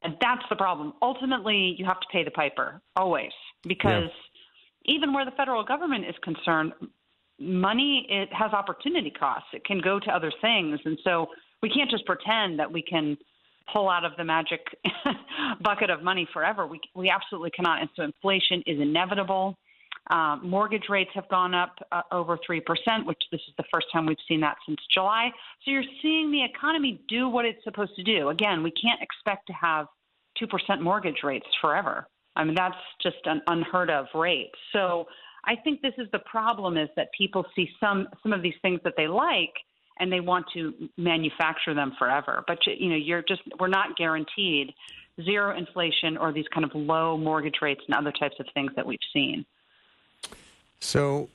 And 0.03 0.15
that's 0.21 0.43
the 0.49 0.55
problem. 0.55 0.93
Ultimately, 1.01 1.75
you 1.77 1.85
have 1.85 1.99
to 1.99 2.07
pay 2.11 2.23
the 2.23 2.31
piper, 2.31 2.81
always, 2.95 3.31
because 3.63 4.11
even 4.85 5.11
where 5.13 5.25
the 5.25 5.31
federal 5.31 5.63
government 5.63 6.05
is 6.05 6.15
concerned, 6.21 6.73
money 7.39 8.05
it 8.09 8.31
has 8.31 8.51
opportunity 8.53 9.11
costs. 9.11 9.49
It 9.53 9.63
can 9.65 9.79
go 9.79 9.99
to 9.99 10.11
other 10.11 10.31
things, 10.41 10.79
and 10.85 10.97
so 11.03 11.27
we 11.61 11.69
can't 11.69 11.89
just 11.89 12.05
pretend 12.05 12.59
that 12.59 12.71
we 12.71 12.81
can 12.81 13.17
pull 13.71 13.89
out 13.89 14.06
of 14.06 14.13
the 14.17 14.23
magic 14.23 14.62
bucket 15.62 15.89
of 15.89 16.03
money 16.03 16.27
forever. 16.34 16.65
We 16.67 16.80
we 16.95 17.10
absolutely 17.10 17.51
cannot. 17.51 17.82
And 17.82 17.89
so 17.95 18.03
inflation 18.03 18.63
is 18.65 18.80
inevitable. 18.80 19.58
Um, 20.10 20.41
mortgage 20.43 20.86
rates 20.89 21.12
have 21.15 21.27
gone 21.27 21.53
up 21.53 21.75
uh, 21.91 22.01
over 22.13 22.38
3%, 22.38 22.62
which 23.06 23.21
this 23.30 23.41
is 23.47 23.53
the 23.58 23.65
first 23.73 23.88
time 23.91 24.06
we've 24.06 24.17
seen 24.25 24.39
that 24.39 24.56
since 24.65 24.80
July. 24.93 25.32
So 25.65 25.71
you're 25.71 25.84
seeing 26.01 26.32
the 26.32 26.43
economy 26.45 27.01
do 27.10 27.27
what 27.27 27.43
it's 27.43 27.62
supposed 27.65 27.93
to 27.97 28.03
do. 28.03 28.30
Again, 28.30 28.63
we 28.63 28.71
can't 28.71 29.01
expect 29.01 29.47
to 29.47 29.53
have 29.53 29.88
2% 30.41 30.82
mortgage 30.82 31.23
rates 31.23 31.47
forever. 31.60 32.08
I 32.38 32.45
mean, 32.45 32.56
that's 32.56 32.77
just 33.01 33.17
an 33.25 33.41
unheard 33.47 33.89
of 33.89 34.06
rate. 34.15 34.51
So 34.71 35.08
I 35.43 35.56
think 35.56 35.82
this 35.82 35.93
is 35.97 36.08
the 36.12 36.19
problem 36.19 36.77
is 36.77 36.89
that 36.95 37.10
people 37.17 37.45
see 37.56 37.69
some 37.80 38.08
some 38.21 38.32
of 38.32 38.41
these 38.41 38.53
things 38.62 38.80
that 38.84 38.93
they 38.95 39.08
like 39.08 39.53
and 39.99 40.12
they 40.12 40.19
want 40.19 40.45
to 40.53 40.73
manufacture 40.97 41.73
them 41.73 41.93
forever. 41.97 42.43
But 42.47 42.60
you 42.65 42.89
know, 42.89 42.95
you're 42.95 43.23
just 43.23 43.41
we're 43.60 43.67
not 43.67 43.95
guaranteed 43.97 44.73
zero 45.23 45.57
inflation 45.57 46.17
or 46.17 46.31
these 46.31 46.47
kind 46.53 46.63
of 46.63 46.71
low 46.75 47.17
mortgage 47.17 47.55
rates 47.62 47.81
and 47.88 47.95
other 47.95 48.12
types 48.12 48.36
of 48.39 48.45
things 48.53 48.71
that 48.75 48.86
we've 48.86 48.99
seen. 49.13 49.45
So 50.79 51.29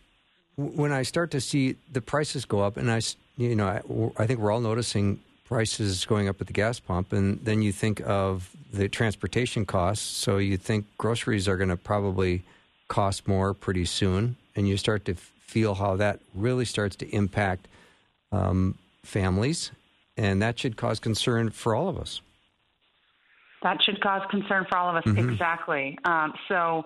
when 0.56 0.92
I 0.92 1.02
start 1.02 1.30
to 1.32 1.40
see 1.40 1.76
the 1.90 2.00
prices 2.00 2.44
go 2.44 2.60
up, 2.60 2.76
and 2.76 2.90
I, 2.90 3.00
you 3.36 3.56
know, 3.56 3.66
I, 3.66 4.22
I, 4.22 4.26
think 4.26 4.38
we're 4.38 4.52
all 4.52 4.60
noticing 4.60 5.20
prices 5.44 6.04
going 6.04 6.28
up 6.28 6.40
at 6.40 6.46
the 6.46 6.52
gas 6.52 6.78
pump, 6.78 7.12
and 7.12 7.40
then 7.44 7.62
you 7.62 7.72
think 7.72 8.00
of 8.04 8.54
the 8.72 8.88
transportation 8.88 9.66
costs. 9.66 10.04
So 10.04 10.38
you 10.38 10.56
think 10.56 10.86
groceries 10.98 11.48
are 11.48 11.56
going 11.56 11.70
to 11.70 11.76
probably 11.76 12.42
cost 12.88 13.26
more 13.26 13.54
pretty 13.54 13.84
soon, 13.84 14.36
and 14.54 14.68
you 14.68 14.76
start 14.76 15.04
to 15.06 15.14
feel 15.14 15.74
how 15.74 15.96
that 15.96 16.20
really 16.34 16.64
starts 16.64 16.96
to 16.96 17.08
impact 17.08 17.66
um, 18.32 18.78
families, 19.04 19.70
and 20.16 20.42
that 20.42 20.58
should 20.58 20.76
cause 20.76 20.98
concern 20.98 21.50
for 21.50 21.74
all 21.74 21.88
of 21.88 21.98
us. 21.98 22.20
That 23.62 23.82
should 23.82 24.00
cause 24.00 24.22
concern 24.30 24.66
for 24.68 24.76
all 24.76 24.90
of 24.90 24.96
us, 24.96 25.04
mm-hmm. 25.04 25.30
exactly. 25.30 25.96
Um, 26.04 26.32
so 26.48 26.84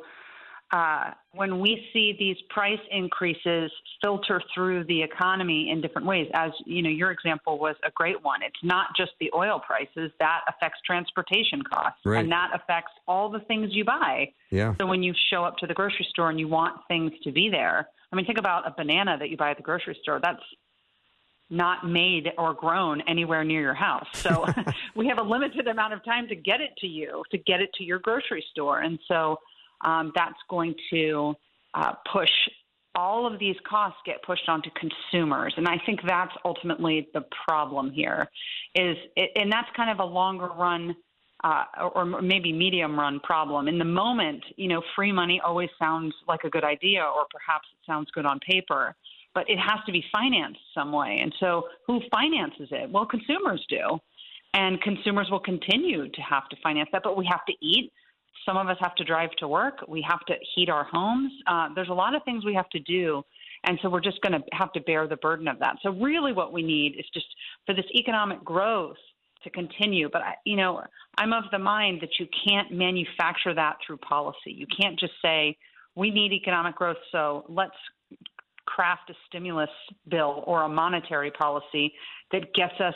uh, 0.72 1.10
when 1.32 1.60
we 1.60 1.86
see 1.92 2.16
these 2.18 2.36
price 2.50 2.80
increases 2.90 3.70
filter 4.02 4.42
through 4.52 4.84
the 4.84 5.00
economy 5.02 5.70
in 5.70 5.80
different 5.80 6.06
ways, 6.06 6.28
as 6.34 6.50
you 6.64 6.82
know, 6.82 6.90
your 6.90 7.12
example 7.12 7.58
was 7.58 7.76
a 7.84 7.90
great 7.92 8.22
one. 8.22 8.42
It's 8.42 8.62
not 8.62 8.88
just 8.96 9.12
the 9.20 9.30
oil 9.34 9.60
prices 9.64 10.10
that 10.18 10.40
affects 10.48 10.80
transportation 10.84 11.62
costs, 11.62 12.00
right. 12.04 12.18
and 12.18 12.32
that 12.32 12.50
affects 12.52 12.92
all 13.06 13.30
the 13.30 13.40
things 13.40 13.68
you 13.72 13.84
buy. 13.84 14.32
Yeah. 14.50 14.74
So 14.80 14.86
when 14.86 15.02
you 15.02 15.14
show 15.30 15.44
up 15.44 15.56
to 15.58 15.66
the 15.66 15.74
grocery 15.74 16.06
store 16.10 16.30
and 16.30 16.40
you 16.40 16.48
want 16.48 16.80
things 16.88 17.12
to 17.22 17.30
be 17.30 17.48
there, 17.48 17.88
I 18.12 18.16
mean, 18.16 18.26
think 18.26 18.38
about 18.38 18.66
a 18.66 18.74
banana 18.76 19.16
that 19.18 19.30
you 19.30 19.36
buy 19.36 19.52
at 19.52 19.56
the 19.56 19.62
grocery 19.62 19.96
store. 20.02 20.20
That's 20.22 20.42
not 21.48 21.86
made 21.86 22.32
or 22.38 22.54
grown 22.54 23.00
anywhere 23.02 23.44
near 23.44 23.60
your 23.60 23.74
house. 23.74 24.06
So 24.12 24.44
we 24.94 25.06
have 25.08 25.18
a 25.18 25.22
limited 25.22 25.66
amount 25.68 25.92
of 25.92 26.04
time 26.04 26.28
to 26.28 26.34
get 26.34 26.60
it 26.60 26.70
to 26.78 26.86
you, 26.86 27.22
to 27.30 27.38
get 27.38 27.60
it 27.60 27.72
to 27.74 27.84
your 27.84 27.98
grocery 27.98 28.44
store, 28.50 28.80
and 28.80 28.98
so 29.08 29.38
um, 29.82 30.12
that's 30.14 30.38
going 30.48 30.74
to 30.90 31.34
uh, 31.74 31.92
push 32.12 32.30
all 32.96 33.30
of 33.30 33.38
these 33.38 33.56
costs 33.68 33.98
get 34.06 34.22
pushed 34.22 34.48
onto 34.48 34.70
consumers. 34.70 35.52
And 35.56 35.68
i 35.68 35.78
think 35.84 36.00
that's 36.06 36.32
ultimately 36.44 37.08
the 37.12 37.24
problem 37.46 37.90
here 37.90 38.28
is 38.74 38.96
and 39.36 39.52
that's 39.52 39.68
kind 39.76 39.90
of 39.90 40.00
a 40.00 40.04
longer 40.04 40.48
run 40.48 40.96
uh, 41.44 41.64
or 41.94 42.06
maybe 42.22 42.50
medium 42.50 42.98
run 42.98 43.20
problem. 43.20 43.68
In 43.68 43.78
the 43.78 43.84
moment 43.84 44.42
you 44.56 44.68
know 44.68 44.80
free 44.96 45.12
money 45.12 45.40
always 45.44 45.68
sounds 45.78 46.14
like 46.26 46.44
a 46.44 46.50
good 46.50 46.64
idea 46.64 47.02
or 47.02 47.26
perhaps 47.30 47.68
it 47.72 47.84
sounds 47.86 48.10
good 48.12 48.24
on 48.24 48.40
paper 48.40 48.96
but 49.36 49.48
it 49.48 49.58
has 49.58 49.78
to 49.86 49.92
be 49.92 50.02
financed 50.12 50.60
some 50.74 50.90
way 50.90 51.18
and 51.22 51.32
so 51.38 51.68
who 51.86 52.00
finances 52.10 52.68
it 52.72 52.90
well 52.90 53.06
consumers 53.06 53.64
do 53.68 53.98
and 54.54 54.80
consumers 54.80 55.28
will 55.30 55.40
continue 55.52 56.08
to 56.10 56.20
have 56.22 56.48
to 56.48 56.56
finance 56.62 56.88
that 56.92 57.02
but 57.04 57.16
we 57.16 57.28
have 57.30 57.44
to 57.46 57.52
eat 57.60 57.92
some 58.46 58.56
of 58.56 58.68
us 58.68 58.76
have 58.80 58.94
to 58.94 59.04
drive 59.04 59.30
to 59.38 59.48
work. 59.48 59.84
We 59.88 60.04
have 60.08 60.20
to 60.26 60.34
heat 60.54 60.70
our 60.70 60.84
homes. 60.84 61.32
Uh, 61.46 61.68
there's 61.74 61.88
a 61.88 61.94
lot 61.94 62.14
of 62.14 62.22
things 62.24 62.44
we 62.44 62.54
have 62.54 62.68
to 62.70 62.78
do. 62.78 63.22
And 63.64 63.78
so 63.82 63.90
we're 63.90 64.00
just 64.00 64.20
going 64.20 64.32
to 64.32 64.42
have 64.52 64.72
to 64.74 64.80
bear 64.80 65.08
the 65.08 65.16
burden 65.16 65.48
of 65.48 65.58
that. 65.58 65.76
So 65.82 65.90
really 65.90 66.32
what 66.32 66.52
we 66.52 66.62
need 66.62 66.94
is 66.98 67.04
just 67.12 67.26
for 67.66 67.74
this 67.74 67.86
economic 67.94 68.44
growth 68.44 68.96
to 69.42 69.50
continue. 69.50 70.08
But, 70.12 70.22
I, 70.22 70.34
you 70.44 70.56
know, 70.56 70.82
I'm 71.18 71.32
of 71.32 71.44
the 71.50 71.58
mind 71.58 72.00
that 72.02 72.10
you 72.20 72.26
can't 72.48 72.70
manufacture 72.70 73.54
that 73.54 73.78
through 73.84 73.98
policy. 73.98 74.52
You 74.52 74.66
can't 74.80 74.98
just 74.98 75.14
say, 75.22 75.56
we 75.96 76.10
need 76.10 76.32
economic 76.32 76.76
growth, 76.76 76.98
so 77.10 77.46
let's 77.48 77.76
craft 78.66 79.10
a 79.10 79.14
stimulus 79.26 79.70
bill 80.08 80.44
or 80.46 80.62
a 80.62 80.68
monetary 80.68 81.30
policy 81.30 81.92
that 82.32 82.52
gets 82.54 82.74
us 82.80 82.94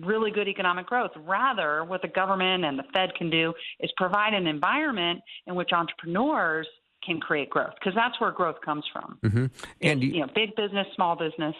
really 0.00 0.30
good 0.30 0.48
economic 0.48 0.86
growth. 0.86 1.10
Rather, 1.16 1.84
what 1.84 2.02
the 2.02 2.08
government 2.08 2.64
and 2.64 2.78
the 2.78 2.84
Fed 2.92 3.14
can 3.14 3.30
do 3.30 3.52
is 3.80 3.90
provide 3.96 4.34
an 4.34 4.46
environment 4.46 5.20
in 5.46 5.54
which 5.54 5.72
entrepreneurs 5.72 6.66
can 7.04 7.20
create 7.20 7.50
growth 7.50 7.72
because 7.78 7.94
that's 7.94 8.20
where 8.20 8.30
growth 8.30 8.60
comes 8.64 8.84
from. 8.92 9.18
Mm-hmm. 9.22 9.46
And 9.80 10.02
you, 10.02 10.10
you 10.10 10.20
know, 10.20 10.28
big 10.34 10.54
business, 10.56 10.86
small 10.94 11.16
business. 11.16 11.54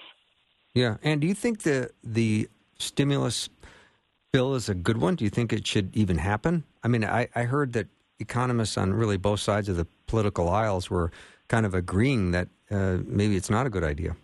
Yeah, 0.75 0.97
and 1.03 1.21
do 1.21 1.27
you 1.27 1.35
think 1.35 1.63
the 1.63 1.91
the 2.03 2.49
stimulus 2.79 3.49
bill 4.33 4.55
is 4.55 4.69
a 4.69 4.75
good 4.75 4.97
one? 4.97 5.17
Do 5.17 5.25
you 5.25 5.31
think 5.31 5.53
it 5.53 5.67
should 5.67 5.95
even 5.95 6.19
happen? 6.19 6.65
I 6.83 6.89
mean, 6.89 7.05
I, 7.05 7.29
I 7.35 7.43
heard 7.43 7.75
that 7.75 7.89
economists 8.19 8.79
on 8.79 8.95
really 8.95 9.19
both 9.19 9.41
sides 9.41 9.69
of 9.69 9.77
the 9.77 9.87
political 10.07 10.49
aisles 10.49 10.89
were 10.89 11.11
kind 11.49 11.67
of 11.67 11.75
agreeing 11.75 12.31
that 12.31 12.49
uh, 12.73 12.99
maybe 13.07 13.37
it's 13.37 13.51
not 13.51 13.67
a 13.67 13.71
good 13.71 13.85
idea. 13.85 14.17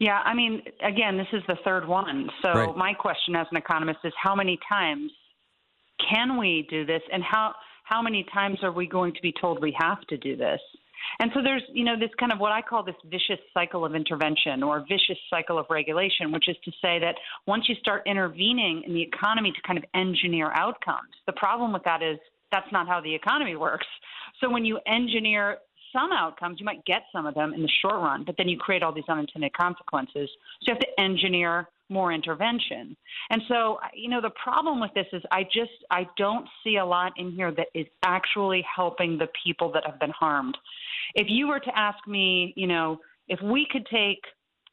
Yeah, 0.00 0.20
I 0.24 0.34
mean, 0.34 0.62
again, 0.82 1.16
this 1.16 1.28
is 1.32 1.42
the 1.46 1.56
third 1.64 1.86
one. 1.86 2.28
So 2.42 2.50
right. 2.50 2.76
my 2.76 2.94
question 2.94 3.36
as 3.36 3.46
an 3.50 3.56
economist 3.56 4.00
is 4.04 4.12
how 4.20 4.34
many 4.34 4.58
times 4.68 5.10
can 6.10 6.36
we 6.38 6.66
do 6.68 6.84
this 6.84 7.02
and 7.12 7.22
how 7.22 7.54
how 7.84 8.00
many 8.00 8.26
times 8.32 8.58
are 8.62 8.72
we 8.72 8.86
going 8.86 9.12
to 9.12 9.20
be 9.20 9.32
told 9.38 9.60
we 9.60 9.76
have 9.78 10.00
to 10.08 10.16
do 10.16 10.36
this? 10.36 10.60
And 11.20 11.30
so 11.34 11.42
there's, 11.42 11.62
you 11.72 11.84
know, 11.84 11.98
this 11.98 12.08
kind 12.18 12.32
of 12.32 12.38
what 12.38 12.50
I 12.50 12.62
call 12.62 12.82
this 12.82 12.94
vicious 13.04 13.38
cycle 13.52 13.84
of 13.84 13.94
intervention 13.94 14.62
or 14.62 14.84
vicious 14.88 15.18
cycle 15.28 15.58
of 15.58 15.66
regulation, 15.68 16.32
which 16.32 16.48
is 16.48 16.56
to 16.64 16.70
say 16.82 16.98
that 16.98 17.14
once 17.46 17.68
you 17.68 17.74
start 17.76 18.02
intervening 18.06 18.82
in 18.86 18.94
the 18.94 19.02
economy 19.02 19.52
to 19.52 19.62
kind 19.66 19.78
of 19.78 19.84
engineer 19.94 20.50
outcomes, 20.54 21.12
the 21.26 21.32
problem 21.34 21.74
with 21.74 21.84
that 21.84 22.02
is 22.02 22.18
that's 22.50 22.70
not 22.72 22.88
how 22.88 23.00
the 23.02 23.14
economy 23.14 23.54
works. 23.54 23.86
So 24.40 24.48
when 24.50 24.64
you 24.64 24.78
engineer 24.86 25.58
some 25.94 26.12
outcomes, 26.12 26.60
you 26.60 26.66
might 26.66 26.84
get 26.84 27.04
some 27.12 27.24
of 27.24 27.34
them 27.34 27.54
in 27.54 27.62
the 27.62 27.70
short 27.80 27.94
run, 27.94 28.24
but 28.24 28.34
then 28.36 28.48
you 28.48 28.58
create 28.58 28.82
all 28.82 28.92
these 28.92 29.08
unintended 29.08 29.54
consequences. 29.54 30.28
So 30.60 30.66
you 30.66 30.74
have 30.74 30.80
to 30.80 31.00
engineer 31.00 31.68
more 31.88 32.12
intervention. 32.12 32.96
And 33.30 33.42
so, 33.48 33.78
you 33.94 34.10
know, 34.10 34.20
the 34.20 34.32
problem 34.42 34.80
with 34.80 34.92
this 34.94 35.06
is 35.12 35.22
I 35.30 35.44
just 35.44 35.72
I 35.90 36.06
don't 36.16 36.46
see 36.62 36.76
a 36.76 36.84
lot 36.84 37.12
in 37.16 37.30
here 37.30 37.52
that 37.52 37.68
is 37.74 37.86
actually 38.02 38.64
helping 38.74 39.16
the 39.16 39.28
people 39.44 39.72
that 39.72 39.84
have 39.86 40.00
been 40.00 40.10
harmed. 40.10 40.56
If 41.14 41.28
you 41.28 41.46
were 41.46 41.60
to 41.60 41.78
ask 41.78 41.98
me, 42.06 42.52
you 42.56 42.66
know, 42.66 42.98
if 43.28 43.40
we 43.42 43.66
could 43.70 43.86
take 43.86 44.20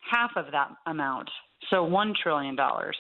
half 0.10 0.32
of 0.36 0.46
that 0.52 0.70
amount, 0.88 1.30
so 1.70 1.84
1 1.84 2.14
trillion 2.22 2.56
dollars, 2.56 2.98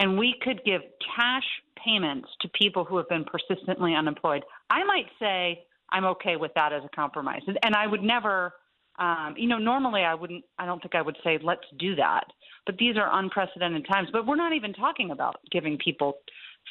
and 0.00 0.16
we 0.16 0.34
could 0.42 0.60
give 0.64 0.80
cash 1.16 1.44
payments 1.84 2.28
to 2.40 2.48
people 2.48 2.84
who 2.84 2.96
have 2.96 3.08
been 3.08 3.24
persistently 3.24 3.94
unemployed, 3.94 4.42
I 4.70 4.84
might 4.84 5.06
say 5.20 5.64
I'm 5.90 6.04
okay 6.04 6.36
with 6.36 6.52
that 6.54 6.72
as 6.72 6.82
a 6.84 6.88
compromise. 6.94 7.40
And, 7.46 7.74
I 7.74 7.86
would 7.86 8.02
never, 8.02 8.52
um, 8.98 9.34
you 9.36 9.48
know, 9.48 9.58
normally 9.58 10.02
I 10.02 10.14
wouldn't, 10.14 10.44
I 10.58 10.66
don't 10.66 10.80
think 10.80 10.94
I 10.94 11.02
would 11.02 11.16
say, 11.24 11.38
let's 11.42 11.64
do 11.78 11.94
that. 11.96 12.24
But 12.66 12.76
these 12.78 12.96
are 12.96 13.08
unprecedented 13.18 13.86
times. 13.90 14.08
But 14.12 14.26
we're 14.26 14.36
not 14.36 14.52
even 14.52 14.72
talking 14.72 15.10
about 15.10 15.36
giving 15.50 15.78
people 15.78 16.18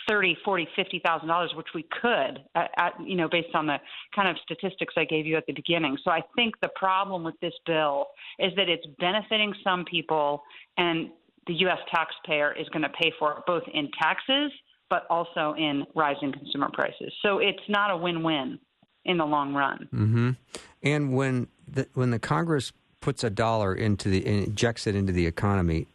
thirty, 0.08 0.38
forty, 0.45 0.67
fifty 0.75 1.01
thousand 1.03 1.27
dollars, 1.27 1.51
which 1.56 1.67
we 1.73 1.84
could, 2.01 2.39
at, 2.56 2.69
at, 2.77 2.93
you 3.03 3.15
know, 3.15 3.27
based 3.27 3.56
on 3.56 3.65
the 3.65 3.77
kind 4.15 4.30
of 4.30 4.36
statistics 4.43 4.93
I 4.97 5.06
gave 5.06 5.25
you 5.25 5.38
at 5.38 5.45
the 5.47 5.53
beginning. 5.53 5.97
So 6.03 6.12
I 6.12 6.21
think 6.36 6.53
the 6.62 6.69
problem 6.75 7.23
with 7.23 7.36
this 7.41 7.53
bill 7.65 8.08
is 8.38 8.51
that 8.58 8.69
it's 8.69 8.86
benefiting 8.99 9.54
some 9.63 9.85
people, 9.85 10.44
and 10.77 11.10
the 11.48 11.54
U.S. 11.56 11.79
taxpayer 11.89 12.54
is 12.54 12.67
going 12.69 12.83
to 12.83 12.89
pay 12.89 13.12
for 13.17 13.31
it 13.31 13.37
both 13.48 13.63
in 13.73 13.89
taxes, 14.00 14.52
but 14.89 15.08
also 15.10 15.56
in 15.58 15.85
rising 15.96 16.31
consumer 16.31 16.69
prices. 16.73 17.12
So 17.23 17.39
it's 17.39 17.63
not 17.67 17.89
a 17.89 17.98
win-win 17.98 18.60
in 19.08 19.17
the 19.17 19.25
long 19.25 19.53
run. 19.53 19.87
Mm-hmm. 19.93 20.31
And 20.83 21.15
when 21.15 21.47
the, 21.67 21.87
when 21.95 22.12
the 22.12 22.19
Congress 22.19 22.71
puts 23.01 23.23
a 23.23 23.29
dollar 23.29 23.73
into 23.73 24.10
the 24.10 24.25
injects 24.25 24.85
it 24.85 24.95
into 24.95 25.13
the 25.13 25.25
economy, 25.25 25.87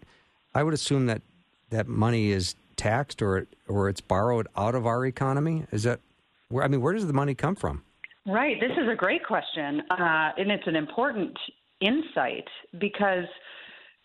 I 0.54 0.62
would 0.62 0.74
assume 0.74 1.06
that 1.06 1.22
that 1.70 1.86
money 1.86 2.30
is 2.30 2.56
taxed 2.76 3.22
or 3.22 3.46
or 3.68 3.88
it's 3.88 4.00
borrowed 4.00 4.48
out 4.56 4.74
of 4.74 4.86
our 4.86 5.06
economy. 5.06 5.64
Is 5.70 5.84
that 5.84 6.00
where? 6.48 6.64
I 6.64 6.68
mean, 6.68 6.80
where 6.80 6.94
does 6.94 7.06
the 7.06 7.12
money 7.12 7.34
come 7.34 7.54
from? 7.54 7.82
Right. 8.26 8.56
This 8.60 8.72
is 8.72 8.88
a 8.90 8.94
great 8.94 9.24
question, 9.24 9.82
uh, 9.90 10.30
and 10.38 10.50
it's 10.50 10.66
an 10.66 10.76
important 10.76 11.36
insight 11.80 12.46
because 12.78 13.24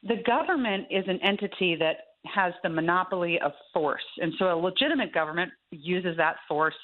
the 0.03 0.17
government 0.25 0.87
is 0.89 1.03
an 1.07 1.19
entity 1.21 1.75
that 1.75 1.97
has 2.25 2.53
the 2.63 2.69
monopoly 2.69 3.39
of 3.39 3.51
force, 3.73 4.03
and 4.21 4.33
so 4.37 4.51
a 4.51 4.57
legitimate 4.57 5.13
government 5.13 5.51
uses 5.71 6.17
that 6.17 6.37
force 6.47 6.75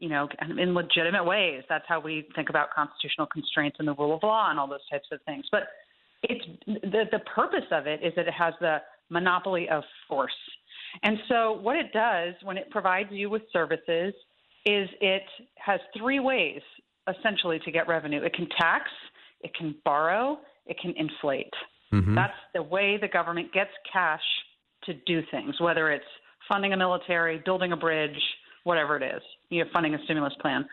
you 0.00 0.08
know, 0.08 0.28
in 0.58 0.74
legitimate 0.74 1.24
ways. 1.24 1.62
That's 1.68 1.84
how 1.86 2.00
we 2.00 2.26
think 2.34 2.48
about 2.48 2.68
constitutional 2.74 3.26
constraints 3.26 3.76
and 3.78 3.86
the 3.86 3.94
rule 3.94 4.14
of 4.14 4.22
law 4.22 4.50
and 4.50 4.58
all 4.58 4.66
those 4.66 4.86
types 4.90 5.06
of 5.12 5.20
things. 5.26 5.44
But 5.52 5.64
it's 6.22 6.44
the 6.66 7.04
the 7.12 7.20
purpose 7.34 7.66
of 7.70 7.86
it 7.86 8.00
is 8.02 8.12
that 8.16 8.26
it 8.26 8.34
has 8.34 8.54
the 8.60 8.78
monopoly 9.10 9.68
of 9.68 9.84
force. 10.08 10.32
And 11.02 11.18
so 11.28 11.52
what 11.60 11.76
it 11.76 11.92
does 11.92 12.34
when 12.42 12.56
it 12.56 12.70
provides 12.70 13.10
you 13.12 13.30
with 13.30 13.42
services 13.52 14.12
is 14.66 14.88
it 15.00 15.22
has 15.56 15.80
three 15.96 16.20
ways 16.20 16.60
essentially 17.08 17.60
to 17.64 17.70
get 17.70 17.88
revenue. 17.88 18.22
It 18.22 18.34
can 18.34 18.48
tax, 18.58 18.84
it 19.40 19.54
can 19.54 19.74
borrow, 19.84 20.38
it 20.66 20.76
can 20.80 20.94
inflate. 20.96 21.52
Mm-hmm. 21.92 22.14
That's 22.14 22.32
the 22.54 22.62
way 22.62 22.98
the 23.00 23.08
government 23.08 23.52
gets 23.52 23.70
cash 23.90 24.22
to 24.84 24.94
do 25.06 25.22
things, 25.30 25.60
whether 25.60 25.90
it's 25.90 26.04
funding 26.48 26.72
a 26.72 26.76
military, 26.76 27.40
building 27.44 27.72
a 27.72 27.76
bridge, 27.76 28.18
whatever 28.64 28.96
it 28.96 29.02
is, 29.02 29.22
you 29.48 29.62
know, 29.62 29.70
funding 29.72 29.94
a 29.94 30.04
stimulus 30.04 30.34
plan. 30.40 30.64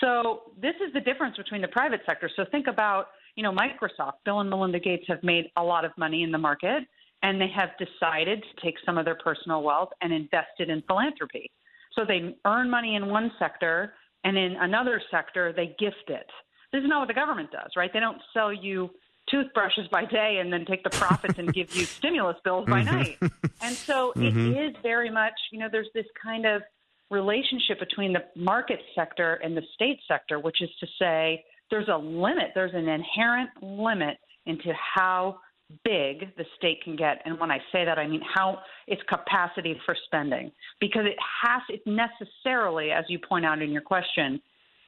So 0.00 0.42
this 0.60 0.74
is 0.86 0.92
the 0.92 1.00
difference 1.00 1.36
between 1.36 1.62
the 1.62 1.68
private 1.68 2.00
sector. 2.06 2.30
So 2.34 2.44
think 2.50 2.66
about, 2.66 3.08
you 3.36 3.42
know, 3.42 3.52
Microsoft. 3.52 4.14
Bill 4.24 4.40
and 4.40 4.50
Melinda 4.50 4.80
Gates 4.80 5.04
have 5.08 5.22
made 5.22 5.46
a 5.56 5.62
lot 5.62 5.84
of 5.84 5.92
money 5.96 6.22
in 6.22 6.30
the 6.30 6.38
market, 6.38 6.84
and 7.22 7.40
they 7.40 7.48
have 7.54 7.70
decided 7.78 8.42
to 8.42 8.64
take 8.64 8.76
some 8.84 8.98
of 8.98 9.04
their 9.04 9.16
personal 9.16 9.62
wealth 9.62 9.90
and 10.00 10.12
invest 10.12 10.50
it 10.58 10.70
in 10.70 10.82
philanthropy. 10.86 11.50
So 11.94 12.02
they 12.06 12.36
earn 12.44 12.68
money 12.70 12.96
in 12.96 13.08
one 13.08 13.30
sector, 13.38 13.94
and 14.24 14.36
in 14.36 14.56
another 14.56 15.00
sector, 15.10 15.52
they 15.52 15.76
gift 15.78 16.08
it. 16.08 16.26
This 16.72 16.82
is 16.82 16.88
not 16.88 17.00
what 17.00 17.08
the 17.08 17.14
government 17.14 17.50
does, 17.52 17.70
right? 17.76 17.92
They 17.92 18.00
don't 18.00 18.20
sell 18.32 18.52
you 18.52 18.90
toothbrushes 19.30 19.88
by 19.88 20.04
day 20.04 20.38
and 20.40 20.52
then 20.52 20.64
take 20.64 20.82
the 20.82 20.90
profits 20.90 21.38
and 21.38 21.52
give 21.52 21.74
you 21.74 21.84
stimulus 21.84 22.36
bills 22.44 22.66
by 22.68 22.82
mm-hmm. 22.82 22.96
night. 22.96 23.18
And 23.62 23.74
so 23.74 24.10
it 24.12 24.34
mm-hmm. 24.34 24.58
is 24.58 24.74
very 24.82 25.10
much, 25.10 25.32
you 25.50 25.58
know, 25.58 25.68
there's 25.70 25.88
this 25.94 26.06
kind 26.22 26.44
of 26.44 26.62
relationship 27.10 27.78
between 27.80 28.12
the 28.12 28.24
market 28.36 28.80
sector 28.94 29.34
and 29.34 29.56
the 29.56 29.62
state 29.74 30.00
sector, 30.08 30.38
which 30.38 30.62
is 30.62 30.70
to 30.80 30.86
say 30.98 31.44
there's 31.70 31.88
a 31.88 31.96
limit, 31.96 32.50
there's 32.54 32.74
an 32.74 32.88
inherent 32.88 33.50
limit 33.62 34.16
into 34.46 34.72
how 34.94 35.38
big 35.84 36.34
the 36.36 36.44
state 36.56 36.82
can 36.82 36.94
get. 36.96 37.22
And 37.24 37.38
when 37.40 37.50
I 37.50 37.58
say 37.72 37.84
that, 37.84 37.98
I 37.98 38.06
mean 38.06 38.22
how 38.34 38.58
its 38.86 39.02
capacity 39.08 39.80
for 39.86 39.96
spending, 40.06 40.52
because 40.80 41.04
it 41.06 41.16
has, 41.42 41.62
it 41.68 41.82
necessarily, 41.86 42.90
as 42.90 43.04
you 43.08 43.18
point 43.18 43.46
out 43.46 43.62
in 43.62 43.70
your 43.70 43.82
question, 43.82 44.40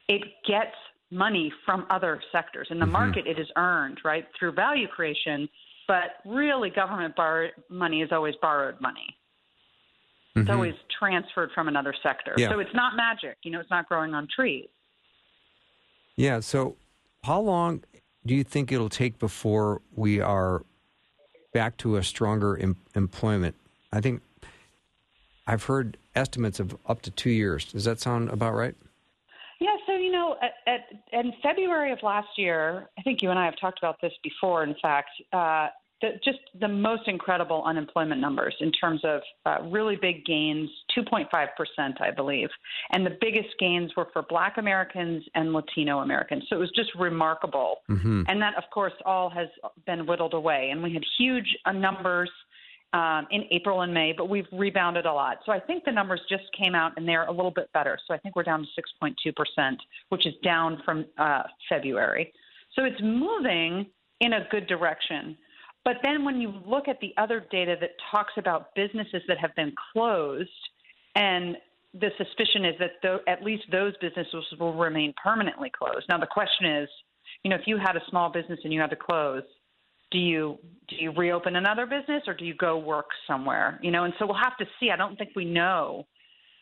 it 0.07 0.21
gets 0.47 0.75
money 1.11 1.51
from 1.65 1.85
other 1.89 2.21
sectors. 2.31 2.67
In 2.69 2.79
the 2.79 2.85
mm-hmm. 2.85 2.93
market, 2.93 3.27
it 3.27 3.39
is 3.39 3.47
earned, 3.57 3.99
right, 4.03 4.25
through 4.37 4.51
value 4.53 4.87
creation. 4.87 5.49
But 5.87 6.17
really, 6.25 6.69
government 6.69 7.15
borrow- 7.15 7.49
money 7.69 8.01
is 8.01 8.09
always 8.11 8.35
borrowed 8.41 8.79
money. 8.81 9.15
It's 10.41 10.49
always 10.49 10.75
transferred 10.99 11.51
from 11.53 11.67
another 11.67 11.93
sector. 12.03 12.33
Yeah. 12.37 12.49
So 12.49 12.59
it's 12.59 12.73
not 12.73 12.95
magic. 12.95 13.37
You 13.43 13.51
know, 13.51 13.59
it's 13.59 13.69
not 13.69 13.87
growing 13.87 14.13
on 14.13 14.27
trees. 14.33 14.67
Yeah. 16.15 16.39
So, 16.39 16.75
how 17.23 17.39
long 17.39 17.83
do 18.25 18.33
you 18.33 18.43
think 18.43 18.71
it'll 18.71 18.89
take 18.89 19.19
before 19.19 19.81
we 19.95 20.19
are 20.19 20.63
back 21.53 21.77
to 21.77 21.97
a 21.97 22.03
stronger 22.03 22.57
em- 22.57 22.77
employment? 22.95 23.55
I 23.91 24.01
think 24.01 24.21
I've 25.45 25.63
heard 25.63 25.97
estimates 26.15 26.59
of 26.59 26.77
up 26.87 27.01
to 27.03 27.11
two 27.11 27.29
years. 27.29 27.65
Does 27.65 27.85
that 27.85 27.99
sound 27.99 28.29
about 28.29 28.53
right? 28.53 28.75
Yeah, 29.59 29.75
so 29.87 29.93
you 29.93 30.11
know, 30.11 30.35
at, 30.41 30.51
at, 30.67 30.81
in 31.13 31.33
February 31.41 31.91
of 31.91 31.99
last 32.03 32.27
year, 32.37 32.89
I 32.97 33.01
think 33.01 33.21
you 33.21 33.29
and 33.31 33.39
I 33.39 33.45
have 33.45 33.55
talked 33.59 33.79
about 33.79 33.99
this 34.01 34.13
before. 34.23 34.63
In 34.63 34.75
fact, 34.81 35.09
uh, 35.33 35.69
the, 36.01 36.09
just 36.23 36.39
the 36.59 36.67
most 36.67 37.07
incredible 37.07 37.63
unemployment 37.65 38.21
numbers 38.21 38.55
in 38.59 38.71
terms 38.71 39.01
of 39.03 39.21
uh, 39.45 39.57
really 39.69 39.95
big 39.95 40.25
gains, 40.25 40.69
2.5 40.97 41.29
percent, 41.55 42.01
I 42.01 42.11
believe, 42.11 42.49
and 42.91 43.05
the 43.05 43.17
biggest 43.19 43.49
gains 43.59 43.91
were 43.95 44.07
for 44.13 44.23
Black 44.23 44.57
Americans 44.57 45.23
and 45.35 45.53
Latino 45.53 45.99
Americans. 45.99 46.43
So 46.49 46.55
it 46.55 46.59
was 46.59 46.71
just 46.75 46.89
remarkable, 46.95 47.77
and 48.27 48.41
that, 48.41 48.55
of 48.55 48.63
course, 48.73 48.93
all 49.05 49.29
has 49.29 49.47
been 49.85 50.05
whittled 50.05 50.33
away. 50.33 50.69
And 50.71 50.83
we 50.83 50.93
had 50.93 51.03
huge 51.17 51.47
uh, 51.65 51.71
numbers 51.71 52.29
um, 52.93 53.27
in 53.31 53.43
April 53.51 53.81
and 53.81 53.93
May, 53.93 54.13
but 54.17 54.29
we've 54.29 54.47
rebounded 54.51 55.05
a 55.05 55.11
lot. 55.11 55.39
So 55.45 55.51
I 55.51 55.59
think 55.59 55.83
the 55.83 55.91
numbers 55.91 56.21
just 56.29 56.43
came 56.57 56.73
out 56.73 56.93
and 56.97 57.07
they're 57.07 57.25
a 57.25 57.31
little 57.31 57.51
bit 57.51 57.71
better. 57.73 57.97
So 58.07 58.13
I 58.13 58.17
think 58.17 58.35
we're 58.35 58.43
down 58.43 58.65
to 58.65 59.05
6.2%, 59.05 59.75
which 60.09 60.25
is 60.25 60.33
down 60.43 60.81
from 60.85 61.05
uh, 61.17 61.43
February. 61.69 62.31
So 62.73 62.85
it's 62.85 63.01
moving 63.01 63.87
in 64.21 64.33
a 64.33 64.47
good 64.49 64.67
direction. 64.67 65.37
But 65.85 65.97
then 66.03 66.25
when 66.25 66.41
you 66.41 66.53
look 66.65 66.87
at 66.87 66.99
the 66.99 67.13
other 67.17 67.45
data 67.51 67.75
that 67.79 67.91
talks 68.11 68.33
about 68.37 68.75
businesses 68.75 69.21
that 69.27 69.37
have 69.37 69.55
been 69.55 69.73
closed, 69.93 70.49
and 71.15 71.55
the 71.93 72.09
suspicion 72.17 72.65
is 72.65 72.75
that 72.79 72.91
tho- 73.01 73.21
at 73.27 73.43
least 73.43 73.63
those 73.71 73.93
businesses 74.01 74.43
will 74.59 74.73
remain 74.73 75.13
permanently 75.21 75.71
closed. 75.75 76.05
Now 76.09 76.17
the 76.17 76.27
question 76.27 76.65
is, 76.65 76.89
you 77.43 77.49
know, 77.49 77.55
if 77.55 77.67
you 77.67 77.77
had 77.77 77.95
a 77.95 78.01
small 78.09 78.29
business 78.29 78.59
and 78.63 78.73
you 78.73 78.81
had 78.81 78.89
to 78.89 78.95
close, 78.95 79.43
do 80.11 80.17
you 80.17 80.57
do 80.87 80.95
you 80.95 81.11
reopen 81.11 81.55
another 81.55 81.85
business 81.85 82.23
or 82.27 82.33
do 82.33 82.45
you 82.45 82.53
go 82.55 82.77
work 82.77 83.07
somewhere 83.27 83.79
you 83.81 83.91
know 83.91 84.03
and 84.05 84.13
so 84.17 84.25
we'll 84.25 84.35
have 84.35 84.57
to 84.57 84.65
see 84.79 84.89
i 84.91 84.95
don't 84.95 85.17
think 85.17 85.31
we 85.35 85.45
know 85.45 86.05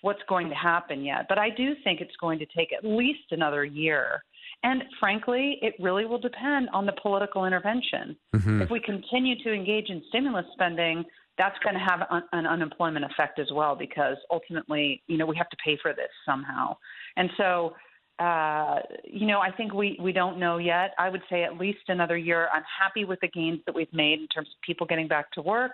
what's 0.02 0.22
going 0.28 0.50
to 0.50 0.56
happen 0.56 1.04
yet 1.04 1.26
but 1.30 1.38
i 1.38 1.50
do 1.50 1.74
think 1.84 2.02
it's 2.02 2.16
going 2.20 2.40
to 2.40 2.46
take 2.58 2.74
at 2.74 2.84
least 2.84 3.32
another 3.32 3.64
year 3.64 4.24
and 4.66 4.84
frankly 5.00 5.58
it 5.62 5.74
really 5.80 6.06
will 6.06 6.20
depend 6.20 6.68
on 6.74 6.86
the 6.86 6.94
political 7.02 7.46
intervention 7.46 8.18
if 8.62 8.70
we 8.70 8.80
continue 8.82 9.36
to 9.44 9.54
engage 9.54 9.90
in 9.90 10.04
stimulus 10.10 10.46
spending 10.54 11.06
that's 11.38 11.58
going 11.64 11.76
to 11.76 11.82
have 11.82 12.02
un- 12.10 12.24
an 12.34 12.46
unemployment 12.46 13.06
effect 13.06 13.40
as 13.40 13.48
well 13.54 13.76
because 13.76 14.18
ultimately 14.30 15.02
you 15.08 15.18
know 15.18 15.26
we 15.26 15.38
have 15.38 15.50
to 15.50 15.58
pay 15.64 15.78
for 15.82 15.94
this 15.94 16.10
somehow 16.26 16.76
and 17.16 17.30
so 17.38 17.74
uh, 18.18 18.80
you 19.04 19.28
know, 19.28 19.42
I 19.42 19.52
think 19.52 19.74
we, 19.74 19.98
we 20.02 20.14
don't 20.14 20.40
know 20.40 20.58
yet. 20.58 20.92
I 20.98 21.10
would 21.10 21.22
say 21.30 21.44
at 21.44 21.58
least 21.58 21.80
another 21.90 22.16
year. 22.16 22.48
I'm 22.54 22.64
happy 22.82 23.04
with 23.04 23.20
the 23.20 23.28
gains 23.28 23.60
that 23.66 23.76
we've 23.76 23.92
made 23.92 24.22
in 24.22 24.28
terms 24.28 24.48
of 24.48 24.62
people 24.62 24.88
getting 24.88 25.10
back 25.10 25.32
to 25.34 25.42
work, 25.42 25.74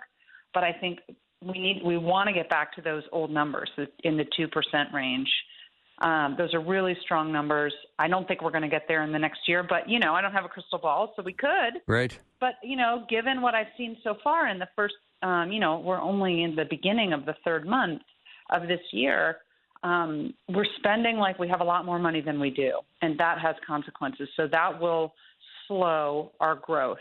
but 0.52 0.64
I 0.64 0.72
think 0.72 0.98
we 1.40 1.58
need 1.58 1.82
we 1.84 1.98
want 1.98 2.28
to 2.28 2.32
get 2.32 2.48
back 2.48 2.74
to 2.74 2.82
those 2.82 3.02
old 3.12 3.30
numbers 3.30 3.70
in 4.04 4.16
the 4.16 4.24
two 4.36 4.48
percent 4.48 4.88
range. 4.92 5.28
Um, 6.02 6.34
those 6.36 6.52
are 6.52 6.60
really 6.60 6.96
strong 7.02 7.32
numbers. 7.32 7.72
I 7.98 8.08
don't 8.08 8.26
think 8.26 8.42
we're 8.42 8.50
going 8.50 8.62
to 8.62 8.68
get 8.68 8.86
there 8.88 9.04
in 9.04 9.12
the 9.12 9.18
next 9.20 9.40
year, 9.46 9.62
but 9.62 9.88
you 9.88 10.00
know, 10.00 10.14
I 10.14 10.20
don't 10.20 10.32
have 10.32 10.44
a 10.44 10.48
crystal 10.48 10.78
ball, 10.78 11.12
so 11.14 11.22
we 11.22 11.32
could. 11.32 11.80
Right. 11.86 12.18
But 12.40 12.54
you 12.62 12.76
know, 12.76 13.06
given 13.08 13.40
what 13.40 13.54
I've 13.54 13.68
seen 13.78 13.96
so 14.02 14.16
far 14.24 14.48
in 14.48 14.58
the 14.58 14.68
first, 14.74 14.94
um, 15.22 15.52
you 15.52 15.60
know, 15.60 15.78
we're 15.78 16.00
only 16.00 16.42
in 16.42 16.56
the 16.56 16.64
beginning 16.68 17.12
of 17.12 17.24
the 17.24 17.36
third 17.44 17.66
month 17.66 18.02
of 18.50 18.62
this 18.62 18.80
year. 18.92 19.38
Um, 19.84 20.34
we're 20.48 20.66
spending 20.78 21.16
like 21.16 21.38
we 21.38 21.48
have 21.48 21.60
a 21.60 21.64
lot 21.64 21.84
more 21.84 21.98
money 21.98 22.20
than 22.20 22.40
we 22.40 22.50
do, 22.50 22.80
and 23.00 23.18
that 23.18 23.38
has 23.38 23.54
consequences. 23.64 24.28
So 24.36 24.48
that 24.48 24.80
will 24.80 25.14
slow 25.68 26.32
our 26.40 26.56
growth. 26.56 26.98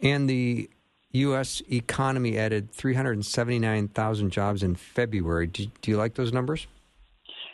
And 0.00 0.28
the 0.28 0.70
U.S. 1.12 1.62
economy 1.70 2.38
added 2.38 2.70
379,000 2.72 4.30
jobs 4.30 4.62
in 4.62 4.74
February. 4.74 5.46
Do, 5.46 5.66
do 5.80 5.90
you 5.90 5.96
like 5.96 6.14
those 6.14 6.32
numbers? 6.32 6.66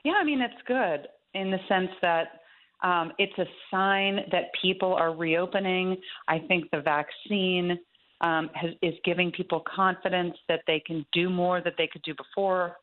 Yeah, 0.04 0.14
I 0.20 0.24
mean, 0.24 0.40
it's 0.40 0.54
good 0.66 1.08
in 1.34 1.50
the 1.50 1.58
sense 1.68 1.90
that 2.02 2.40
um, 2.82 3.12
it's 3.18 3.36
a 3.38 3.46
sign 3.70 4.20
that 4.32 4.46
people 4.60 4.94
are 4.94 5.14
reopening. 5.14 5.96
I 6.28 6.40
think 6.40 6.70
the 6.70 6.80
vaccine 6.80 7.78
um, 8.20 8.50
has, 8.54 8.72
is 8.82 8.94
giving 9.04 9.30
people 9.30 9.62
confidence 9.74 10.34
that 10.48 10.60
they 10.66 10.82
can 10.84 11.06
do 11.12 11.30
more 11.30 11.60
that 11.60 11.74
they 11.78 11.88
could 11.92 12.02
do 12.02 12.14
before. 12.14 12.76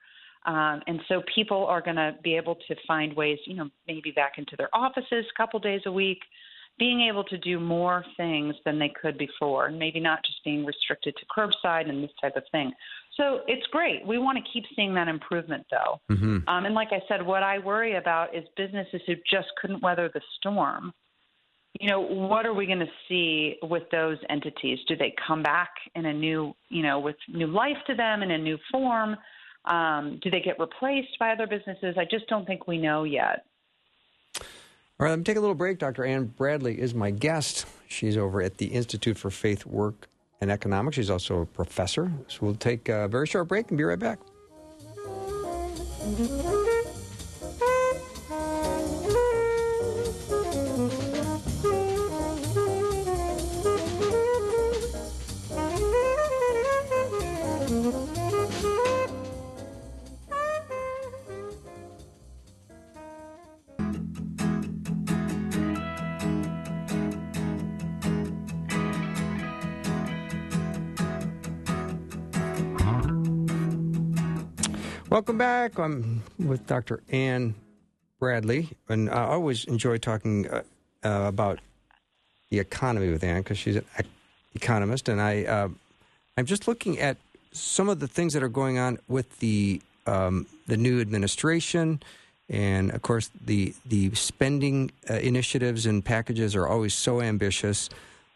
Um, 0.46 0.82
and 0.88 1.02
so 1.10 1.22
people 1.36 1.66
are 1.66 1.82
going 1.82 1.98
to 1.98 2.16
be 2.24 2.36
able 2.36 2.56
to 2.56 2.76
find 2.88 3.14
ways, 3.14 3.40
you 3.46 3.56
know, 3.56 3.70
maybe 3.88 4.12
back 4.12 4.34
into 4.38 4.56
their 4.58 4.70
offices 4.74 5.26
a 5.26 5.38
couple 5.38 5.60
days 5.60 5.82
a 5.86 5.92
week, 5.92 6.20
being 6.78 7.02
able 7.02 7.26
to 7.26 7.38
do 7.38 7.60
more 7.60 8.06
things 8.16 8.56
than 8.64 8.80
they 8.80 8.92
could 9.02 9.18
before, 9.18 9.68
and 9.68 9.78
maybe 9.78 10.00
not 10.00 10.20
just 10.26 10.42
being 10.46 10.66
restricted 10.66 11.14
to 11.18 11.26
curbside 11.26 11.90
and 11.90 12.02
this 12.02 12.12
type 12.22 12.38
of 12.38 12.44
thing. 12.54 12.72
So 13.20 13.42
it's 13.48 13.66
great. 13.68 14.06
We 14.08 14.18
want 14.18 14.38
to 14.38 14.44
keep 14.54 14.64
seeing 14.76 14.94
that 14.96 15.10
improvement, 15.10 15.66
though. 15.70 16.00
Um, 16.48 16.66
and 16.66 16.74
like 16.74 16.88
I 16.92 17.02
said, 17.10 17.22
what 17.22 17.44
I 17.44 17.60
worry 17.60 17.98
about 17.98 18.34
is 18.34 18.46
businesses 18.56 19.02
who 19.06 19.16
just 19.30 19.48
couldn't 19.62 19.84
weather 19.84 20.10
the 20.14 20.22
storm. 20.38 20.94
You 21.80 21.90
know, 21.90 22.00
what 22.00 22.46
are 22.46 22.54
we 22.54 22.66
going 22.66 22.80
to 22.80 22.90
see 23.10 23.58
with 23.62 23.84
those 23.92 24.18
entities? 24.30 24.80
Do 24.88 24.96
they 24.96 25.14
come 25.28 25.44
back 25.44 25.70
in 25.96 26.06
a 26.06 26.14
new, 26.14 26.54
you 26.70 26.82
know, 26.82 27.00
with 27.00 27.18
new 27.28 27.48
life 27.48 27.78
to 27.88 27.96
them 27.96 28.24
in 28.24 28.32
a 28.32 28.38
new 28.38 28.58
form? 28.72 29.18
Um, 29.66 30.20
do 30.24 30.32
they 30.32 30.40
get 30.40 30.58
replaced 30.58 31.20
by 31.20 31.32
other 31.32 31.46
businesses? 31.46 31.96
I 31.98 32.06
just 32.10 32.28
don't 32.28 32.46
think 32.48 32.68
we 32.68 32.78
know 32.78 33.04
yet. 33.04 33.46
All 34.38 35.06
right, 35.06 35.10
let 35.10 35.20
me 35.20 35.26
take 35.26 35.38
a 35.38 35.42
little 35.42 35.56
break. 35.56 35.78
Dr. 35.78 36.06
Anne 36.06 36.26
Bradley 36.26 36.80
is 36.80 36.94
my 36.94 37.12
guest. 37.12 37.66
She's 37.88 38.18
over 38.18 38.42
at 38.42 38.58
the 38.58 38.68
Institute 38.68 39.18
for 39.18 39.30
Faith, 39.30 39.66
Work, 39.66 40.08
and 40.42 40.52
Economics. 40.52 40.96
She's 40.96 41.10
also 41.10 41.42
a 41.42 41.46
professor. 41.46 42.12
So 42.28 42.40
we'll 42.42 42.56
take 42.56 42.90
a 42.90 43.08
very 43.08 43.28
short 43.28 43.48
break 43.48 43.70
and 43.70 43.78
be 43.78 43.84
right 43.84 44.00
back. 44.00 44.20
Welcome 75.20 75.38
back. 75.38 75.78
I'm 75.78 76.24
with 76.40 76.66
Dr. 76.66 77.04
Anne 77.10 77.54
Bradley, 78.22 78.70
and 78.88 79.10
I 79.10 79.26
always 79.26 79.66
enjoy 79.66 79.98
talking 79.98 80.48
uh, 80.48 80.64
uh, 81.04 81.26
about 81.28 81.60
the 82.50 82.60
economy 82.60 83.12
with 83.12 83.22
Anne 83.22 83.42
because 83.42 83.58
she's 83.58 83.76
an 83.76 83.84
economist, 84.56 85.10
and 85.10 85.20
I 85.20 85.44
uh, 85.44 85.68
I'm 86.38 86.46
just 86.46 86.70
looking 86.70 87.00
at 87.00 87.18
some 87.52 87.90
of 87.90 88.00
the 88.00 88.08
things 88.08 88.32
that 88.32 88.44
are 88.44 88.48
going 88.48 88.80
on 88.80 88.98
with 89.10 89.40
the 89.40 89.82
um, 90.08 90.46
the 90.68 90.78
new 90.78 91.02
administration, 91.02 92.02
and 92.48 92.90
of 92.92 93.02
course 93.02 93.30
the 93.44 93.74
the 93.86 94.16
spending 94.16 94.90
uh, 95.10 95.16
initiatives 95.16 95.86
and 95.86 96.06
packages 96.06 96.56
are 96.56 96.66
always 96.66 96.94
so 96.94 97.20
ambitious. 97.20 97.90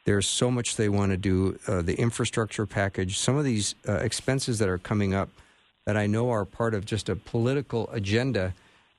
There's 0.03 0.27
so 0.27 0.51
much 0.51 0.75
they 0.75 0.89
want 0.89 1.13
to 1.13 1.17
do. 1.17 1.57
Uh, 1.65 1.81
the 1.81 1.95
infrastructure 1.95 2.65
package, 2.65 3.19
some 3.19 3.38
of 3.38 3.45
these 3.45 3.73
uh, 3.88 3.93
expenses 3.99 4.59
that 4.59 4.67
are 4.67 4.79
coming 4.79 5.13
up 5.13 5.29
that 5.86 5.97
I 5.97 6.07
know 6.07 6.29
are 6.29 6.45
part 6.45 6.73
of 6.73 6.86
just 6.86 7.09
a 7.09 7.15
political 7.15 7.89
agenda. 7.91 8.53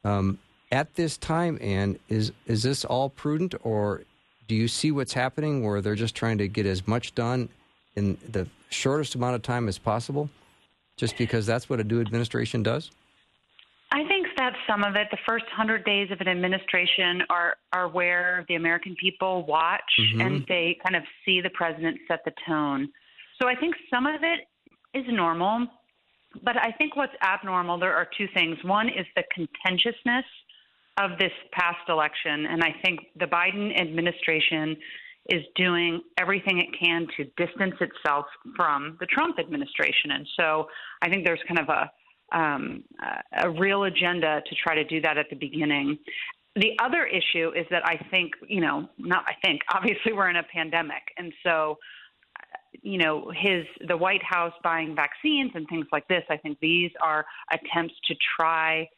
Um, 0.05 0.39
at 0.71 0.95
this 0.95 1.17
time, 1.17 1.59
Anne, 1.61 1.99
is 2.09 2.33
is 2.47 2.63
this 2.63 2.85
all 2.85 3.09
prudent, 3.09 3.55
or 3.63 4.03
do 4.49 4.55
you 4.55 4.69
see 4.69 4.91
what's 4.91 5.13
happening 5.13 5.65
where 5.65 5.81
they're 5.81 5.95
just 5.95 6.15
trying 6.15 6.39
to 6.39 6.49
get 6.49 6.67
as 6.67 6.87
much 6.87 7.15
done 7.15 7.49
in 7.97 8.19
the 8.31 8.47
shortest 8.71 9.15
amount 9.15 9.37
of 9.37 9.43
time 9.43 9.69
as 9.69 9.79
possible, 9.79 10.29
just 10.97 11.17
because 11.17 11.47
that's 11.47 11.71
what 11.71 11.81
a 11.81 11.85
new 11.85 12.01
administration 12.01 12.63
does? 12.63 12.91
I 13.93 14.05
think 14.09 14.27
that's 14.37 14.57
some 14.67 14.83
of 14.83 14.97
it. 14.97 15.07
The 15.13 15.19
first 15.25 15.45
hundred 15.55 15.85
days 15.85 16.11
of 16.11 16.21
an 16.21 16.29
administration 16.29 17.23
are 17.31 17.57
are 17.73 17.89
where 17.89 18.45
the 18.49 18.57
American 18.57 18.97
people 18.97 19.45
watch 19.45 19.83
Mhm. 19.99 20.27
and 20.27 20.47
they 20.49 20.77
kind 20.85 20.97
of 20.97 21.05
see 21.25 21.41
the 21.41 21.51
president 21.51 21.99
set 22.09 22.25
the 22.25 22.33
tone. 22.47 22.89
So 23.41 23.49
I 23.49 23.55
think 23.55 23.77
some 23.89 24.07
of 24.07 24.23
it 24.23 24.49
is 24.93 25.05
normal, 25.09 25.69
but 26.43 26.57
I 26.57 26.73
think 26.73 26.97
what's 26.97 27.15
abnormal 27.23 27.79
there 27.79 27.95
are 27.95 28.09
two 28.17 28.27
things. 28.35 28.57
One 28.65 28.89
is 28.89 29.07
the 29.17 29.25
contentiousness 29.35 30.25
of 30.99 31.19
this 31.19 31.33
past 31.53 31.89
election, 31.89 32.47
and 32.47 32.63
I 32.63 32.75
think 32.85 33.01
the 33.19 33.27
Biden 33.27 33.79
administration 33.81 34.77
is 35.31 35.43
doing 35.57 36.03
everything 36.19 36.59
it 36.59 36.69
can 36.79 37.07
to 37.17 37.25
distance 37.43 37.75
itself 37.81 38.27
from 38.57 38.97
the 39.01 39.07
Trump 39.07 39.39
administration, 39.39 40.11
and 40.11 40.27
so 40.39 40.69
I 41.03 41.09
think 41.09 41.25
there's 41.25 41.41
kind 41.49 41.61
of 41.61 41.69
a 41.69 41.91
um, 42.33 42.83
a 43.43 43.51
real 43.51 43.85
agenda 43.85 44.43
to 44.47 44.55
try 44.57 44.75
to 44.75 44.85
do 44.85 45.01
that 45.03 45.19
at 45.19 45.27
the 45.31 45.37
beginning. 45.37 45.99
The 46.57 46.73
other 46.83 47.05
issue 47.05 47.51
is 47.55 47.67
that 47.71 47.83
I 47.85 47.97
think, 48.11 48.33
you 48.49 48.61
know, 48.61 48.89
not 48.99 49.25
I 49.27 49.35
think, 49.45 49.61
obviously 49.73 50.13
we're 50.13 50.31
in 50.31 50.37
a 50.37 50.43
pandemic. 50.43 51.03
And 51.17 51.33
so, 51.45 51.79
you 52.83 52.99
know, 52.99 53.31
his, 53.35 53.65
the 53.89 53.97
White 53.97 54.23
House 54.23 54.53
buying 54.63 54.95
vaccines 54.95 55.53
and 55.55 55.67
things 55.69 55.87
like 55.93 56.07
this, 56.09 56.23
I 56.29 56.37
think 56.37 56.59
these 56.61 56.91
are 57.03 57.25
attempts 57.53 57.95
to 58.09 58.15
try 58.39 58.89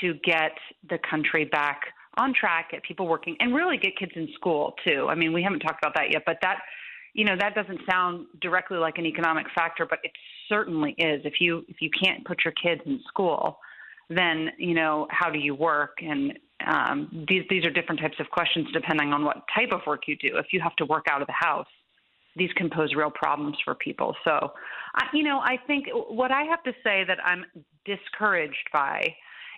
to 0.00 0.14
get 0.24 0.52
the 0.88 0.98
country 1.08 1.44
back 1.44 1.80
on 2.18 2.34
track, 2.34 2.72
get 2.72 2.82
people 2.82 3.06
working, 3.06 3.36
and 3.40 3.54
really 3.54 3.76
get 3.76 3.96
kids 3.96 4.12
in 4.14 4.28
school 4.34 4.74
too. 4.86 5.06
I 5.08 5.14
mean, 5.14 5.32
we 5.32 5.42
haven't 5.42 5.60
talked 5.60 5.82
about 5.82 5.94
that 5.94 6.12
yet, 6.12 6.22
but 6.26 6.38
that, 6.42 6.58
you 7.14 7.24
know, 7.24 7.36
that 7.38 7.54
doesn't 7.54 7.80
sound 7.90 8.26
directly 8.40 8.78
like 8.78 8.98
an 8.98 9.06
economic 9.06 9.46
factor, 9.54 9.86
but 9.88 9.98
it 10.02 10.12
certainly 10.48 10.94
is. 10.98 11.22
If 11.24 11.34
you 11.40 11.64
if 11.68 11.76
you 11.80 11.90
can't 12.02 12.24
put 12.24 12.44
your 12.44 12.54
kids 12.62 12.82
in 12.86 13.00
school, 13.08 13.58
then 14.08 14.50
you 14.58 14.74
know 14.74 15.06
how 15.10 15.30
do 15.30 15.38
you 15.38 15.54
work? 15.54 15.98
And 16.02 16.38
um, 16.66 17.26
these 17.28 17.44
these 17.48 17.64
are 17.64 17.70
different 17.70 18.00
types 18.00 18.16
of 18.20 18.28
questions 18.30 18.68
depending 18.72 19.12
on 19.12 19.24
what 19.24 19.42
type 19.54 19.70
of 19.72 19.80
work 19.86 20.02
you 20.06 20.16
do. 20.16 20.36
If 20.36 20.46
you 20.52 20.60
have 20.60 20.76
to 20.76 20.84
work 20.84 21.06
out 21.10 21.20
of 21.20 21.26
the 21.26 21.34
house, 21.38 21.66
these 22.36 22.50
can 22.56 22.70
pose 22.70 22.94
real 22.94 23.10
problems 23.10 23.56
for 23.64 23.74
people. 23.74 24.14
So, 24.24 24.52
I, 24.94 25.06
you 25.12 25.22
know, 25.22 25.40
I 25.40 25.56
think 25.66 25.86
what 25.92 26.30
I 26.30 26.42
have 26.44 26.62
to 26.64 26.72
say 26.84 27.04
that 27.06 27.18
I'm 27.24 27.44
discouraged 27.84 28.68
by 28.72 29.14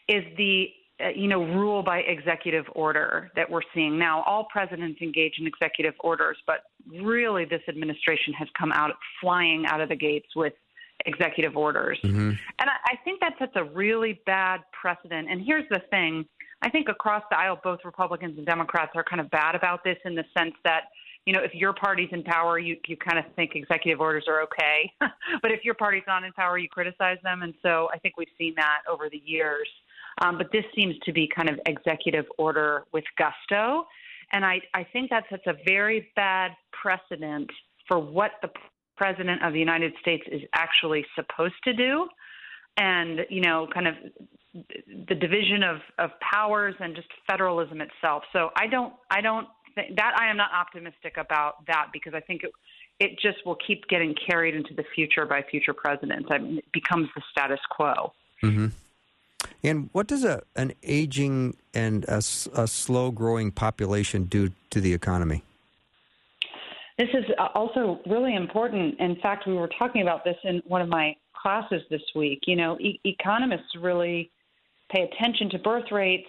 is 0.09 0.25
the 0.37 0.67
uh, 1.03 1.09
you 1.15 1.29
know 1.29 1.45
rule 1.45 1.83
by 1.83 1.99
executive 2.01 2.65
order 2.75 3.31
that 3.37 3.51
we're 3.51 3.63
seeing 3.75 3.99
now. 3.99 4.23
All 4.23 4.47
presidents 4.51 5.01
engage 5.01 5.35
in 5.39 5.47
executive 5.47 5.95
orders, 6.01 6.37
but 6.47 6.65
really 6.87 7.45
this 7.45 7.63
administration 7.69 8.33
has 8.35 8.49
come 8.59 8.73
out 8.73 8.91
flying 9.21 9.65
out 9.67 9.81
of 9.81 9.89
the 9.89 9.97
gates 9.97 10.29
with 10.37 10.53
executive 11.07 11.57
orders. 11.57 11.99
And 12.59 12.71
I, 12.71 12.93
I 12.93 12.97
think 13.05 13.21
that 13.21 13.35
sets 13.39 13.53
a 13.57 13.65
really 13.65 14.21
bad 14.27 14.61
precedent. 14.79 15.29
And 15.31 15.43
here's 15.45 15.69
the 15.71 15.81
thing 15.91 16.27
I 16.63 16.71
think 16.71 16.89
across 16.89 17.23
the 17.31 17.39
aisle, 17.39 17.61
both 17.63 17.81
Republicans 17.85 18.37
and 18.37 18.47
Democrats 18.47 18.93
are 18.95 19.05
kind 19.05 19.21
of 19.21 19.31
bad 19.31 19.55
about 19.55 19.83
this 19.85 19.97
in 20.05 20.15
the 20.15 20.25
sense 20.37 20.55
that, 20.65 20.85
you 21.27 21.33
know, 21.33 21.41
if 21.41 21.55
your 21.55 21.73
party's 21.73 22.09
in 22.13 22.23
power, 22.25 22.59
you, 22.59 22.77
you 22.87 22.97
kind 22.97 23.19
of 23.19 23.25
think 23.37 23.53
executive 23.55 24.01
orders 24.01 24.25
are 24.29 24.43
okay. 24.43 24.93
but 25.43 25.53
if 25.53 25.65
your 25.65 25.75
party's 25.75 26.03
not 26.07 26.25
in 26.25 26.33
power, 26.33 26.59
you 26.59 26.69
criticize 26.69 27.19
them. 27.23 27.43
And 27.43 27.55
so 27.63 27.89
I 27.93 27.99
think 27.99 28.17
we've 28.17 28.27
seen 28.37 28.55
that 28.57 28.81
over 28.91 29.09
the 29.09 29.23
years. 29.25 29.69
Um, 30.21 30.37
but 30.37 30.51
this 30.53 30.65
seems 30.75 30.97
to 31.05 31.13
be 31.13 31.29
kind 31.35 31.49
of 31.49 31.59
executive 31.67 32.27
order 32.39 32.85
with 32.93 33.05
gusto. 33.17 33.87
And 34.33 34.45
I, 34.45 34.61
I 34.75 34.85
think 34.93 35.11
that 35.11 35.25
sets 35.31 35.45
a 35.47 35.55
very 35.67 36.11
bad 36.17 36.53
precedent 36.73 37.51
for 37.87 37.99
what 37.99 38.33
the 38.43 38.49
president 38.97 39.43
of 39.45 39.53
the 39.53 39.59
United 39.59 39.93
States 40.01 40.25
is 40.31 40.43
actually 40.55 41.05
supposed 41.15 41.55
to 41.65 41.73
do. 41.73 42.09
And, 42.79 43.21
you 43.29 43.43
know, 43.43 43.69
kind 43.73 43.87
of 43.87 43.95
the 45.09 45.15
division 45.15 45.63
of, 45.63 45.79
of 45.99 46.11
powers 46.21 46.75
and 46.81 46.95
just 46.95 47.09
federalism 47.29 47.81
itself. 47.81 48.23
So 48.33 48.51
I 48.57 48.67
don't, 48.67 48.93
I 49.11 49.21
don't 49.21 49.47
think 49.75 49.97
that 49.97 50.15
I 50.19 50.29
am 50.31 50.37
not 50.37 50.51
optimistic 50.53 51.17
about 51.17 51.67
that 51.67 51.89
because 51.93 52.15
I 52.15 52.21
think 52.21 52.43
it, 52.45 52.51
it 52.99 53.19
just 53.21 53.45
will 53.45 53.57
keep 53.67 53.87
getting 53.89 54.15
carried 54.15 54.55
into 54.55 54.75
the 54.75 54.85
future 54.95 55.27
by 55.27 55.43
future 55.43 55.75
presidents. 55.75 56.29
I 56.31 56.39
mean, 56.39 56.59
it 56.59 56.73
becomes 56.73 57.09
the 57.15 57.23
status 57.31 57.61
quo. 57.71 58.13
Mm-hmm. 58.43 58.69
And 59.65 59.91
what 59.93 60.07
does 60.07 60.25
a 60.25 60.43
an 60.57 60.73
aging 60.83 61.57
and 61.75 62.05
a 62.09 62.23
slow 62.23 63.11
growing 63.11 63.51
population 63.51 64.25
do 64.25 64.51
to 64.71 64.81
the 64.81 64.93
economy? 64.93 65.45
This 66.99 67.09
is 67.15 67.25
uh, 67.39 67.49
also 67.55 68.01
really 68.07 68.35
important. 68.35 69.01
In 69.01 69.17
fact, 69.17 69.47
we 69.47 69.55
were 69.55 69.71
talking 69.79 70.03
about 70.03 70.25
this 70.25 70.37
in 70.45 70.63
one 70.67 70.83
of 70.83 70.89
my 70.89 71.17
classes 71.41 71.83
this 71.91 72.03
week. 72.15 72.41
You 72.47 72.57
know, 72.57 72.79
e- 72.79 73.01
economists 73.05 73.75
really 73.81 74.31
pay 74.91 75.03
attention 75.03 75.51
to 75.51 75.59
birth 75.59 75.91
rates 75.91 76.29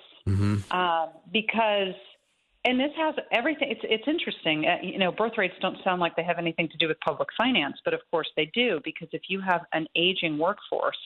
uh, 0.71 1.07
because, 1.31 1.93
and 2.65 2.79
this 2.79 2.91
has 2.97 3.15
everything. 3.31 3.69
It's 3.71 3.81
it's 3.83 4.07
interesting. 4.07 4.65
Uh, 4.65 4.77
you 4.81 4.97
know, 4.97 5.11
birth 5.11 5.33
rates 5.37 5.55
don't 5.61 5.77
sound 5.83 5.99
like 5.99 6.15
they 6.15 6.23
have 6.23 6.37
anything 6.37 6.69
to 6.69 6.77
do 6.77 6.87
with 6.87 6.99
public 7.01 7.29
finance, 7.37 7.77
but 7.83 7.93
of 7.93 7.99
course 8.09 8.29
they 8.35 8.49
do 8.53 8.79
because 8.83 9.09
if 9.11 9.23
you 9.27 9.41
have 9.41 9.61
an 9.73 9.85
aging 9.95 10.37
workforce 10.37 10.97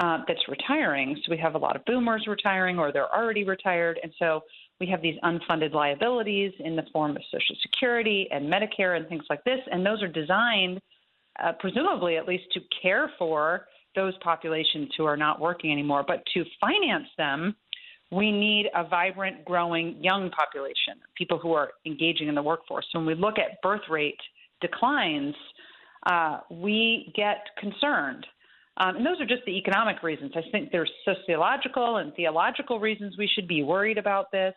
uh, 0.00 0.18
that's 0.28 0.46
retiring, 0.48 1.16
so 1.24 1.30
we 1.30 1.38
have 1.38 1.54
a 1.54 1.58
lot 1.58 1.76
of 1.76 1.84
boomers 1.84 2.26
retiring 2.26 2.78
or 2.78 2.92
they're 2.92 3.12
already 3.14 3.44
retired, 3.44 3.98
and 4.02 4.12
so 4.18 4.42
we 4.80 4.86
have 4.86 5.02
these 5.02 5.18
unfunded 5.24 5.72
liabilities 5.72 6.52
in 6.60 6.76
the 6.76 6.84
form 6.92 7.12
of 7.16 7.22
Social 7.30 7.56
Security 7.62 8.28
and 8.30 8.52
Medicare 8.52 8.96
and 8.96 9.08
things 9.08 9.24
like 9.30 9.42
this, 9.44 9.60
and 9.70 9.84
those 9.84 10.02
are 10.02 10.08
designed, 10.08 10.80
uh, 11.42 11.52
presumably 11.58 12.16
at 12.16 12.26
least, 12.26 12.44
to 12.52 12.60
care 12.82 13.10
for 13.18 13.66
those 13.94 14.14
populations 14.22 14.90
who 14.96 15.04
are 15.04 15.16
not 15.16 15.40
working 15.40 15.70
anymore. 15.70 16.04
But 16.06 16.24
to 16.34 16.44
finance 16.60 17.08
them, 17.16 17.54
we 18.14 18.30
need 18.30 18.66
a 18.74 18.84
vibrant, 18.86 19.44
growing 19.44 19.96
young 20.00 20.30
population, 20.30 20.94
people 21.16 21.38
who 21.38 21.52
are 21.52 21.70
engaging 21.84 22.28
in 22.28 22.34
the 22.34 22.42
workforce. 22.42 22.86
So 22.92 22.98
when 22.98 23.06
we 23.06 23.14
look 23.14 23.38
at 23.38 23.60
birth 23.62 23.86
rate 23.88 24.20
declines, 24.60 25.34
uh, 26.06 26.40
we 26.50 27.12
get 27.16 27.38
concerned. 27.58 28.26
Um, 28.76 28.96
and 28.96 29.06
those 29.06 29.20
are 29.20 29.26
just 29.26 29.44
the 29.46 29.56
economic 29.56 30.02
reasons. 30.02 30.32
I 30.36 30.42
think 30.50 30.70
there's 30.70 30.90
sociological 31.04 31.98
and 31.98 32.14
theological 32.14 32.80
reasons 32.80 33.14
we 33.16 33.30
should 33.32 33.48
be 33.48 33.62
worried 33.62 33.98
about 33.98 34.30
this. 34.32 34.54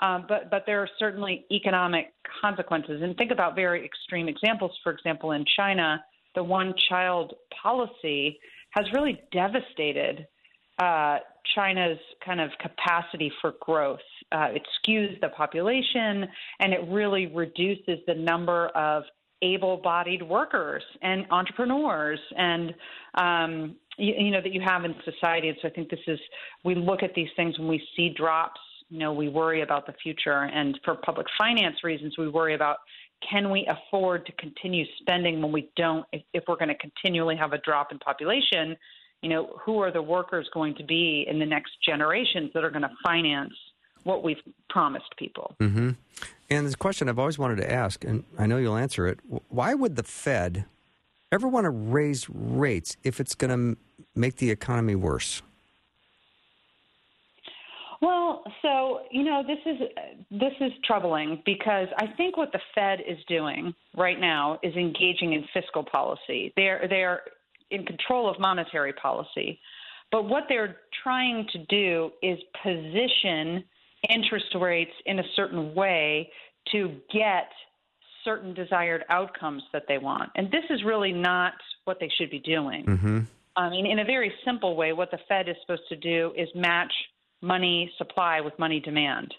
Um, 0.00 0.26
but 0.28 0.50
but 0.50 0.64
there 0.66 0.80
are 0.80 0.88
certainly 0.98 1.46
economic 1.52 2.12
consequences. 2.40 3.00
And 3.02 3.16
think 3.16 3.30
about 3.30 3.54
very 3.54 3.84
extreme 3.84 4.28
examples. 4.28 4.72
For 4.82 4.92
example, 4.92 5.32
in 5.32 5.44
China, 5.56 6.02
the 6.34 6.42
one-child 6.42 7.34
policy 7.62 8.38
has 8.70 8.84
really 8.92 9.20
devastated 9.32 10.26
uh, 10.82 11.18
China's 11.54 11.98
kind 12.24 12.40
of 12.40 12.50
capacity 12.60 13.30
for 13.40 13.54
growth. 13.60 14.00
Uh, 14.32 14.48
it 14.52 14.62
skews 14.78 15.20
the 15.20 15.28
population, 15.28 16.26
and 16.60 16.72
it 16.72 16.80
really 16.88 17.26
reduces 17.26 17.98
the 18.06 18.14
number 18.14 18.68
of 18.68 19.04
able-bodied 19.42 20.22
workers 20.22 20.82
and 21.02 21.26
entrepreneurs 21.30 22.20
and 22.36 22.74
um, 23.18 23.76
you, 23.98 24.14
you 24.16 24.30
know 24.30 24.40
that 24.40 24.52
you 24.52 24.60
have 24.64 24.84
in 24.84 24.94
society. 25.04 25.48
And 25.48 25.58
so 25.60 25.68
I 25.68 25.70
think 25.70 25.90
this 25.90 26.00
is 26.06 26.18
we 26.64 26.74
look 26.74 27.02
at 27.02 27.14
these 27.14 27.28
things 27.36 27.58
when 27.58 27.68
we 27.68 27.82
see 27.96 28.08
drops. 28.08 28.60
You 28.90 28.98
know, 28.98 29.12
we 29.12 29.28
worry 29.28 29.62
about 29.62 29.86
the 29.86 29.94
future, 30.02 30.44
and 30.44 30.78
for 30.84 30.94
public 30.94 31.26
finance 31.38 31.76
reasons, 31.82 32.16
we 32.18 32.28
worry 32.28 32.54
about 32.54 32.78
can 33.30 33.50
we 33.50 33.66
afford 33.66 34.26
to 34.26 34.32
continue 34.32 34.84
spending 35.00 35.40
when 35.40 35.52
we 35.52 35.70
don't? 35.76 36.04
If, 36.12 36.22
if 36.32 36.44
we're 36.46 36.56
going 36.56 36.68
to 36.68 36.76
continually 36.76 37.36
have 37.36 37.52
a 37.52 37.58
drop 37.58 37.92
in 37.92 37.98
population, 37.98 38.76
you 39.24 39.30
know, 39.30 39.58
who 39.64 39.80
are 39.80 39.90
the 39.90 40.02
workers 40.02 40.46
going 40.52 40.74
to 40.74 40.84
be 40.84 41.24
in 41.26 41.38
the 41.38 41.46
next 41.46 41.72
generations 41.82 42.50
that 42.52 42.62
are 42.62 42.68
going 42.68 42.82
to 42.82 42.90
finance 43.02 43.54
what 44.02 44.22
we've 44.22 44.36
promised 44.68 45.16
people? 45.16 45.56
Mm-hmm. 45.60 45.92
And 46.50 46.66
this 46.66 46.76
question 46.76 47.08
I've 47.08 47.18
always 47.18 47.38
wanted 47.38 47.56
to 47.56 47.72
ask, 47.72 48.04
and 48.04 48.24
I 48.38 48.44
know 48.44 48.58
you'll 48.58 48.76
answer 48.76 49.08
it. 49.08 49.20
Why 49.48 49.72
would 49.72 49.96
the 49.96 50.02
Fed 50.02 50.66
ever 51.32 51.48
want 51.48 51.64
to 51.64 51.70
raise 51.70 52.28
rates 52.28 52.98
if 53.02 53.18
it's 53.18 53.34
going 53.34 53.50
to 53.74 53.80
make 54.14 54.36
the 54.36 54.50
economy 54.50 54.94
worse? 54.94 55.40
Well, 58.02 58.44
so 58.60 59.00
you 59.10 59.22
know 59.22 59.42
this 59.46 59.58
is 59.64 59.88
this 60.30 60.52
is 60.60 60.72
troubling 60.84 61.42
because 61.46 61.88
I 61.96 62.08
think 62.18 62.36
what 62.36 62.52
the 62.52 62.60
Fed 62.74 63.00
is 63.08 63.16
doing 63.26 63.74
right 63.96 64.20
now 64.20 64.58
is 64.62 64.74
engaging 64.74 65.32
in 65.32 65.46
fiscal 65.54 65.82
policy. 65.82 66.52
They're 66.54 66.86
they're 66.90 67.22
in 67.74 67.84
control 67.84 68.30
of 68.30 68.38
monetary 68.38 68.92
policy, 68.92 69.60
but 70.10 70.24
what 70.28 70.44
they're 70.48 70.76
trying 71.02 71.46
to 71.52 71.58
do 71.66 72.10
is 72.22 72.38
position 72.62 73.64
interest 74.08 74.54
rates 74.60 74.92
in 75.06 75.18
a 75.18 75.24
certain 75.34 75.74
way 75.74 76.30
to 76.72 76.96
get 77.12 77.50
certain 78.24 78.54
desired 78.54 79.04
outcomes 79.10 79.62
that 79.72 79.84
they 79.88 79.98
want. 79.98 80.30
And 80.36 80.50
this 80.50 80.64
is 80.70 80.82
really 80.84 81.12
not 81.12 81.54
what 81.84 81.98
they 82.00 82.10
should 82.16 82.30
be 82.30 82.38
doing. 82.38 82.84
Mm-hmm. 82.86 83.20
I 83.56 83.70
mean, 83.70 83.86
in 83.86 83.98
a 83.98 84.04
very 84.04 84.32
simple 84.44 84.76
way, 84.76 84.92
what 84.92 85.10
the 85.10 85.18
Fed 85.28 85.48
is 85.48 85.56
supposed 85.60 85.88
to 85.88 85.96
do 85.96 86.32
is 86.36 86.48
match 86.54 86.92
money 87.42 87.92
supply 87.98 88.40
with 88.40 88.58
money 88.58 88.80
demand. 88.80 89.32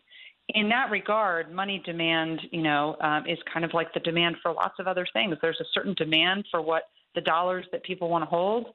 In 0.50 0.70
that 0.70 0.92
regard, 0.92 1.52
money 1.52 1.82
demand, 1.84 2.40
you 2.52 2.62
know, 2.62 2.96
um, 3.02 3.26
is 3.28 3.40
kind 3.52 3.66
of 3.66 3.74
like 3.74 3.94
the 3.94 4.00
demand 4.00 4.36
for 4.44 4.54
lots 4.54 4.76
of 4.80 4.88
other 4.88 5.08
things. 5.12 5.36
There's 5.42 5.60
a 5.60 5.66
certain 5.74 5.96
demand 5.96 6.46
for 6.52 6.62
what 6.62 6.84
the 7.16 7.22
dollars 7.22 7.66
that 7.72 7.84
people 7.84 8.10
want 8.10 8.24
to 8.24 8.30
hold, 8.30 8.68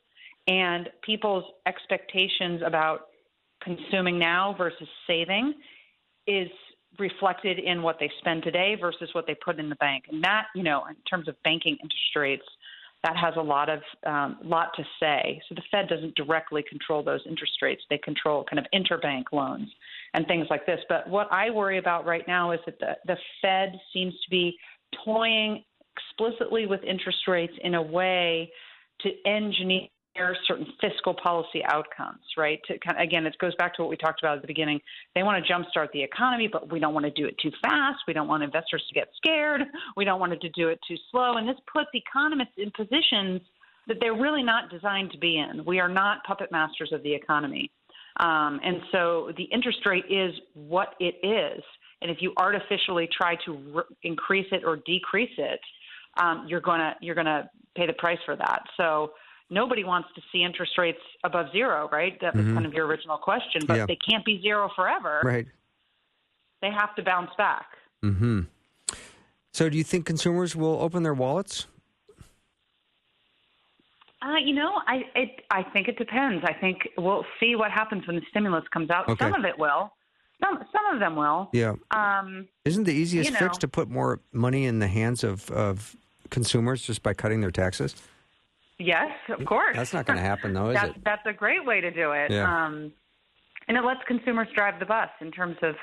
and 0.48 0.88
people's 1.02 1.44
expectations 1.66 2.62
about 2.64 3.02
consuming 3.62 4.18
now 4.18 4.54
versus 4.56 4.88
saving 5.06 5.54
is 6.26 6.48
reflected 6.98 7.58
in 7.58 7.82
what 7.82 7.98
they 8.00 8.10
spend 8.18 8.42
today 8.42 8.76
versus 8.80 9.10
what 9.12 9.26
they 9.26 9.36
put 9.44 9.58
in 9.58 9.68
the 9.68 9.76
bank. 9.76 10.04
And 10.10 10.22
that, 10.24 10.46
you 10.54 10.62
know, 10.62 10.84
in 10.88 10.96
terms 11.08 11.28
of 11.28 11.36
banking 11.44 11.74
interest 11.74 12.16
rates, 12.16 12.44
that 13.02 13.16
has 13.16 13.34
a 13.36 13.42
lot 13.42 13.70
of 13.70 13.80
um, 14.04 14.38
lot 14.42 14.72
to 14.76 14.84
say. 15.00 15.40
So 15.48 15.54
the 15.54 15.62
Fed 15.70 15.88
doesn't 15.88 16.14
directly 16.16 16.62
control 16.68 17.02
those 17.02 17.20
interest 17.26 17.54
rates; 17.62 17.82
they 17.88 17.98
control 17.98 18.44
kind 18.44 18.58
of 18.58 18.66
interbank 18.74 19.24
loans 19.32 19.70
and 20.12 20.26
things 20.26 20.46
like 20.50 20.66
this. 20.66 20.80
But 20.88 21.08
what 21.08 21.26
I 21.30 21.48
worry 21.48 21.78
about 21.78 22.04
right 22.04 22.26
now 22.28 22.50
is 22.52 22.60
that 22.66 22.78
the 22.78 22.96
the 23.06 23.16
Fed 23.40 23.78
seems 23.92 24.12
to 24.12 24.30
be 24.30 24.54
toying 25.02 25.64
explicitly 25.96 26.66
with 26.66 26.82
interest 26.84 27.26
rates 27.26 27.52
in 27.62 27.74
a 27.74 27.82
way 27.82 28.50
to 29.00 29.10
engineer 29.26 29.88
certain 30.46 30.66
fiscal 30.80 31.14
policy 31.22 31.62
outcomes, 31.66 32.20
right? 32.36 32.60
To 32.66 32.74
again, 32.98 33.26
it 33.26 33.36
goes 33.40 33.54
back 33.56 33.74
to 33.76 33.82
what 33.82 33.90
we 33.90 33.96
talked 33.96 34.20
about 34.22 34.36
at 34.36 34.42
the 34.42 34.48
beginning. 34.48 34.80
They 35.14 35.22
want 35.22 35.44
to 35.44 35.52
jumpstart 35.52 35.92
the 35.92 36.02
economy, 36.02 36.48
but 36.50 36.70
we 36.70 36.80
don't 36.80 36.94
want 36.94 37.06
to 37.06 37.12
do 37.12 37.26
it 37.26 37.36
too 37.40 37.52
fast. 37.62 38.00
We 38.06 38.12
don't 38.12 38.28
want 38.28 38.42
investors 38.42 38.84
to 38.88 38.94
get 38.94 39.08
scared. 39.16 39.62
We 39.96 40.04
don't 40.04 40.20
want 40.20 40.38
to 40.38 40.48
do 40.50 40.68
it 40.68 40.80
too 40.86 40.96
slow. 41.10 41.36
And 41.36 41.48
this 41.48 41.56
puts 41.72 41.90
economists 41.94 42.54
in 42.58 42.70
positions 42.76 43.40
that 43.88 43.96
they're 44.00 44.14
really 44.14 44.42
not 44.42 44.70
designed 44.70 45.10
to 45.12 45.18
be 45.18 45.38
in. 45.38 45.64
We 45.64 45.80
are 45.80 45.88
not 45.88 46.24
puppet 46.24 46.52
masters 46.52 46.90
of 46.92 47.02
the 47.02 47.14
economy. 47.14 47.70
Um, 48.18 48.60
and 48.62 48.82
so 48.92 49.32
the 49.36 49.44
interest 49.44 49.78
rate 49.86 50.04
is 50.10 50.32
what 50.54 50.94
it 51.00 51.14
is. 51.24 51.62
And 52.02 52.10
if 52.10 52.18
you 52.20 52.32
artificially 52.38 53.08
try 53.14 53.36
to 53.44 53.52
re- 53.52 53.96
increase 54.02 54.46
it 54.52 54.62
or 54.64 54.76
decrease 54.86 55.32
it, 55.38 55.60
um, 56.20 56.46
you're 56.48 56.60
gonna 56.60 56.94
you're 57.00 57.14
gonna 57.14 57.50
pay 57.76 57.86
the 57.86 57.92
price 57.94 58.18
for 58.24 58.36
that. 58.36 58.62
So 58.76 59.12
nobody 59.48 59.84
wants 59.84 60.08
to 60.14 60.20
see 60.32 60.42
interest 60.42 60.72
rates 60.78 61.00
above 61.24 61.46
zero, 61.52 61.88
right? 61.90 62.18
That 62.20 62.34
was 62.36 62.44
Mhm. 62.44 62.54
kind 62.54 62.66
of 62.66 62.72
your 62.74 62.86
original 62.86 63.18
question, 63.18 63.62
but 63.66 63.76
Yeah. 63.78 63.86
they 63.86 63.96
can't 63.96 64.24
be 64.24 64.40
zero 64.42 64.68
forever. 64.76 65.20
Right. 65.24 65.46
They 66.62 66.70
have 66.70 66.94
to 66.96 67.02
bounce 67.02 67.30
back. 67.38 67.66
Mm-hmm. 68.04 68.40
So, 69.52 69.68
do 69.68 69.76
you 69.78 69.84
think 69.84 70.06
consumers 70.06 70.54
will 70.54 70.80
open 70.80 71.02
their 71.02 71.14
wallets? 71.14 71.66
Uh, 74.22 74.36
you 74.36 74.52
know, 74.54 74.80
I 74.86 75.02
it, 75.14 75.44
I 75.50 75.62
think 75.62 75.88
it 75.88 75.96
depends. 75.96 76.44
I 76.44 76.52
think 76.52 76.88
we'll 76.98 77.24
see 77.40 77.56
what 77.56 77.70
happens 77.70 78.06
when 78.06 78.16
the 78.16 78.22
stimulus 78.30 78.64
comes 78.70 78.90
out. 78.90 79.08
Okay. 79.08 79.24
Some 79.24 79.34
of 79.34 79.44
it 79.46 79.58
will. 79.58 79.92
Some 80.42 80.58
some 80.72 80.86
of 80.94 81.00
them 81.00 81.16
will. 81.16 81.48
Yeah. 81.54 81.74
Um, 81.90 82.46
Isn't 82.66 82.84
the 82.84 82.92
easiest 82.92 83.30
you 83.30 83.36
fix 83.36 83.56
to 83.58 83.68
put 83.68 83.88
more 83.88 84.20
money 84.32 84.66
in 84.66 84.78
the 84.78 84.88
hands 84.88 85.24
of, 85.24 85.50
of 85.50 85.96
consumers 86.30 86.82
just 86.82 87.02
by 87.02 87.14
cutting 87.14 87.40
their 87.40 87.50
taxes? 87.50 87.94
yes, 88.78 89.10
of 89.28 89.44
course. 89.44 89.76
That's 89.76 89.92
not 89.92 90.06
going 90.06 90.18
to 90.18 90.24
happen, 90.24 90.52
though, 90.52 90.70
is 90.70 90.74
that's 90.74 90.96
it? 90.96 91.04
that's 91.04 91.26
a 91.26 91.32
great 91.32 91.64
way 91.64 91.80
to 91.80 91.90
do 91.90 92.12
it. 92.12 92.30
Yeah. 92.30 92.66
Um, 92.66 92.92
and 93.68 93.76
it 93.76 93.84
lets 93.84 94.00
consumers 94.06 94.48
drive 94.54 94.80
the 94.80 94.86
bus 94.86 95.10
in 95.20 95.30
terms 95.30 95.56
of 95.62 95.74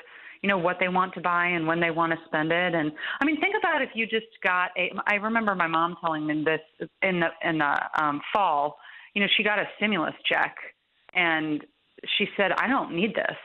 you 0.42 0.48
know 0.48 0.58
what 0.58 0.76
they 0.78 0.88
want 0.88 1.14
to 1.14 1.20
buy 1.20 1.46
and 1.46 1.66
when 1.66 1.80
they 1.80 1.90
want 1.90 2.12
to 2.12 2.18
spend 2.26 2.52
it. 2.52 2.74
And 2.74 2.92
I 3.20 3.24
mean, 3.24 3.40
think 3.40 3.54
about 3.58 3.82
if 3.82 3.90
you 3.94 4.06
just 4.06 4.26
got 4.42 4.70
a. 4.76 4.92
I 5.06 5.14
remember 5.14 5.54
my 5.54 5.66
mom 5.66 5.96
telling 6.00 6.26
me 6.26 6.44
this 6.44 6.88
in 7.02 7.20
the 7.20 7.28
in 7.48 7.58
the 7.58 8.02
um, 8.02 8.20
fall. 8.32 8.78
You 9.14 9.22
know, 9.22 9.28
she 9.36 9.42
got 9.42 9.58
a 9.58 9.64
stimulus 9.76 10.14
check, 10.26 10.54
and 11.14 11.64
she 12.16 12.26
said, 12.36 12.52
"I 12.52 12.68
don't 12.68 12.94
need 12.94 13.14
this." 13.14 13.36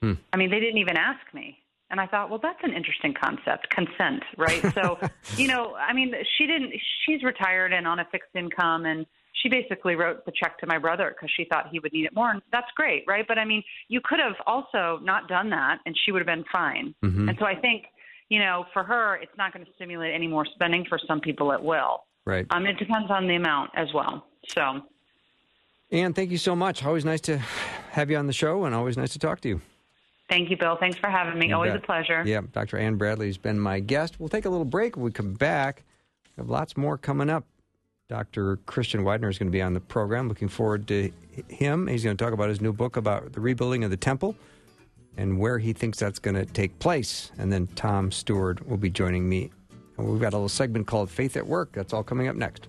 Hmm. 0.00 0.14
I 0.32 0.36
mean, 0.36 0.50
they 0.50 0.58
didn't 0.58 0.78
even 0.78 0.96
ask 0.96 1.20
me. 1.32 1.58
And 1.92 2.00
I 2.00 2.06
thought, 2.06 2.30
well, 2.30 2.40
that's 2.42 2.58
an 2.62 2.72
interesting 2.72 3.12
concept, 3.12 3.68
consent, 3.68 4.22
right? 4.38 4.62
So, 4.72 4.98
you 5.36 5.46
know, 5.46 5.74
I 5.74 5.92
mean, 5.92 6.14
she 6.38 6.46
didn't, 6.46 6.72
she's 7.06 7.22
retired 7.22 7.74
and 7.74 7.86
on 7.86 7.98
a 8.00 8.06
fixed 8.10 8.34
income, 8.34 8.86
and 8.86 9.04
she 9.34 9.50
basically 9.50 9.94
wrote 9.94 10.24
the 10.24 10.32
check 10.32 10.58
to 10.60 10.66
my 10.66 10.78
brother 10.78 11.14
because 11.14 11.30
she 11.36 11.44
thought 11.44 11.68
he 11.70 11.80
would 11.80 11.92
need 11.92 12.06
it 12.06 12.14
more. 12.14 12.30
And 12.30 12.40
that's 12.50 12.70
great, 12.76 13.04
right? 13.06 13.26
But 13.28 13.38
I 13.38 13.44
mean, 13.44 13.62
you 13.88 14.00
could 14.02 14.20
have 14.20 14.36
also 14.46 15.00
not 15.02 15.28
done 15.28 15.50
that, 15.50 15.80
and 15.84 15.94
she 16.02 16.12
would 16.12 16.20
have 16.20 16.26
been 16.26 16.46
fine. 16.50 16.94
Mhm. 17.04 17.28
And 17.28 17.38
so 17.38 17.44
I 17.44 17.56
think, 17.56 17.84
you 18.30 18.38
know, 18.38 18.64
for 18.72 18.82
her, 18.84 19.16
it's 19.16 19.36
not 19.36 19.52
going 19.52 19.66
to 19.66 19.72
stimulate 19.74 20.14
any 20.14 20.26
more 20.26 20.46
spending. 20.46 20.86
For 20.88 20.98
some 21.06 21.20
people, 21.20 21.52
it 21.52 21.62
will. 21.62 22.04
Right. 22.24 22.46
Um, 22.48 22.64
it 22.64 22.78
depends 22.78 23.10
on 23.10 23.26
the 23.26 23.34
amount 23.34 23.70
as 23.76 23.88
well. 23.92 24.26
So, 24.48 24.80
Anne, 25.90 26.14
thank 26.14 26.30
you 26.30 26.38
so 26.38 26.56
much. 26.56 26.82
Always 26.82 27.04
nice 27.04 27.20
to 27.22 27.36
have 27.90 28.10
you 28.10 28.16
on 28.16 28.26
the 28.28 28.32
show 28.32 28.64
and 28.64 28.74
always 28.74 28.96
nice 28.96 29.12
to 29.12 29.18
talk 29.18 29.42
to 29.42 29.48
you. 29.50 29.60
Thank 30.32 30.48
you, 30.48 30.56
Bill. 30.56 30.76
Thanks 30.76 30.96
for 30.96 31.10
having 31.10 31.38
me. 31.38 31.48
You 31.48 31.56
Always 31.56 31.72
bet. 31.72 31.82
a 31.82 31.84
pleasure. 31.84 32.22
Yeah, 32.24 32.40
Dr. 32.52 32.78
Anne 32.78 32.96
Bradley's 32.96 33.36
been 33.36 33.60
my 33.60 33.80
guest. 33.80 34.18
We'll 34.18 34.30
take 34.30 34.46
a 34.46 34.48
little 34.48 34.64
break. 34.64 34.96
When 34.96 35.04
we 35.04 35.10
come 35.10 35.34
back, 35.34 35.84
we 36.34 36.40
have 36.40 36.48
lots 36.48 36.74
more 36.74 36.96
coming 36.96 37.28
up. 37.28 37.44
Dr. 38.08 38.56
Christian 38.64 39.04
Widener 39.04 39.28
is 39.28 39.36
going 39.38 39.48
to 39.48 39.52
be 39.52 39.60
on 39.60 39.74
the 39.74 39.80
program. 39.80 40.30
Looking 40.30 40.48
forward 40.48 40.88
to 40.88 41.12
him. 41.48 41.86
He's 41.86 42.02
going 42.02 42.16
to 42.16 42.24
talk 42.24 42.32
about 42.32 42.48
his 42.48 42.62
new 42.62 42.72
book 42.72 42.96
about 42.96 43.34
the 43.34 43.40
rebuilding 43.40 43.84
of 43.84 43.90
the 43.90 43.96
temple 43.98 44.34
and 45.18 45.38
where 45.38 45.58
he 45.58 45.74
thinks 45.74 45.98
that's 45.98 46.18
going 46.18 46.36
to 46.36 46.46
take 46.46 46.78
place. 46.78 47.30
And 47.36 47.52
then 47.52 47.66
Tom 47.76 48.10
Stewart 48.10 48.66
will 48.66 48.78
be 48.78 48.88
joining 48.88 49.28
me. 49.28 49.50
And 49.98 50.08
we've 50.08 50.20
got 50.20 50.32
a 50.32 50.36
little 50.36 50.48
segment 50.48 50.86
called 50.86 51.10
Faith 51.10 51.36
at 51.36 51.46
Work. 51.46 51.72
That's 51.72 51.92
all 51.92 52.02
coming 52.02 52.28
up 52.28 52.36
next. 52.36 52.68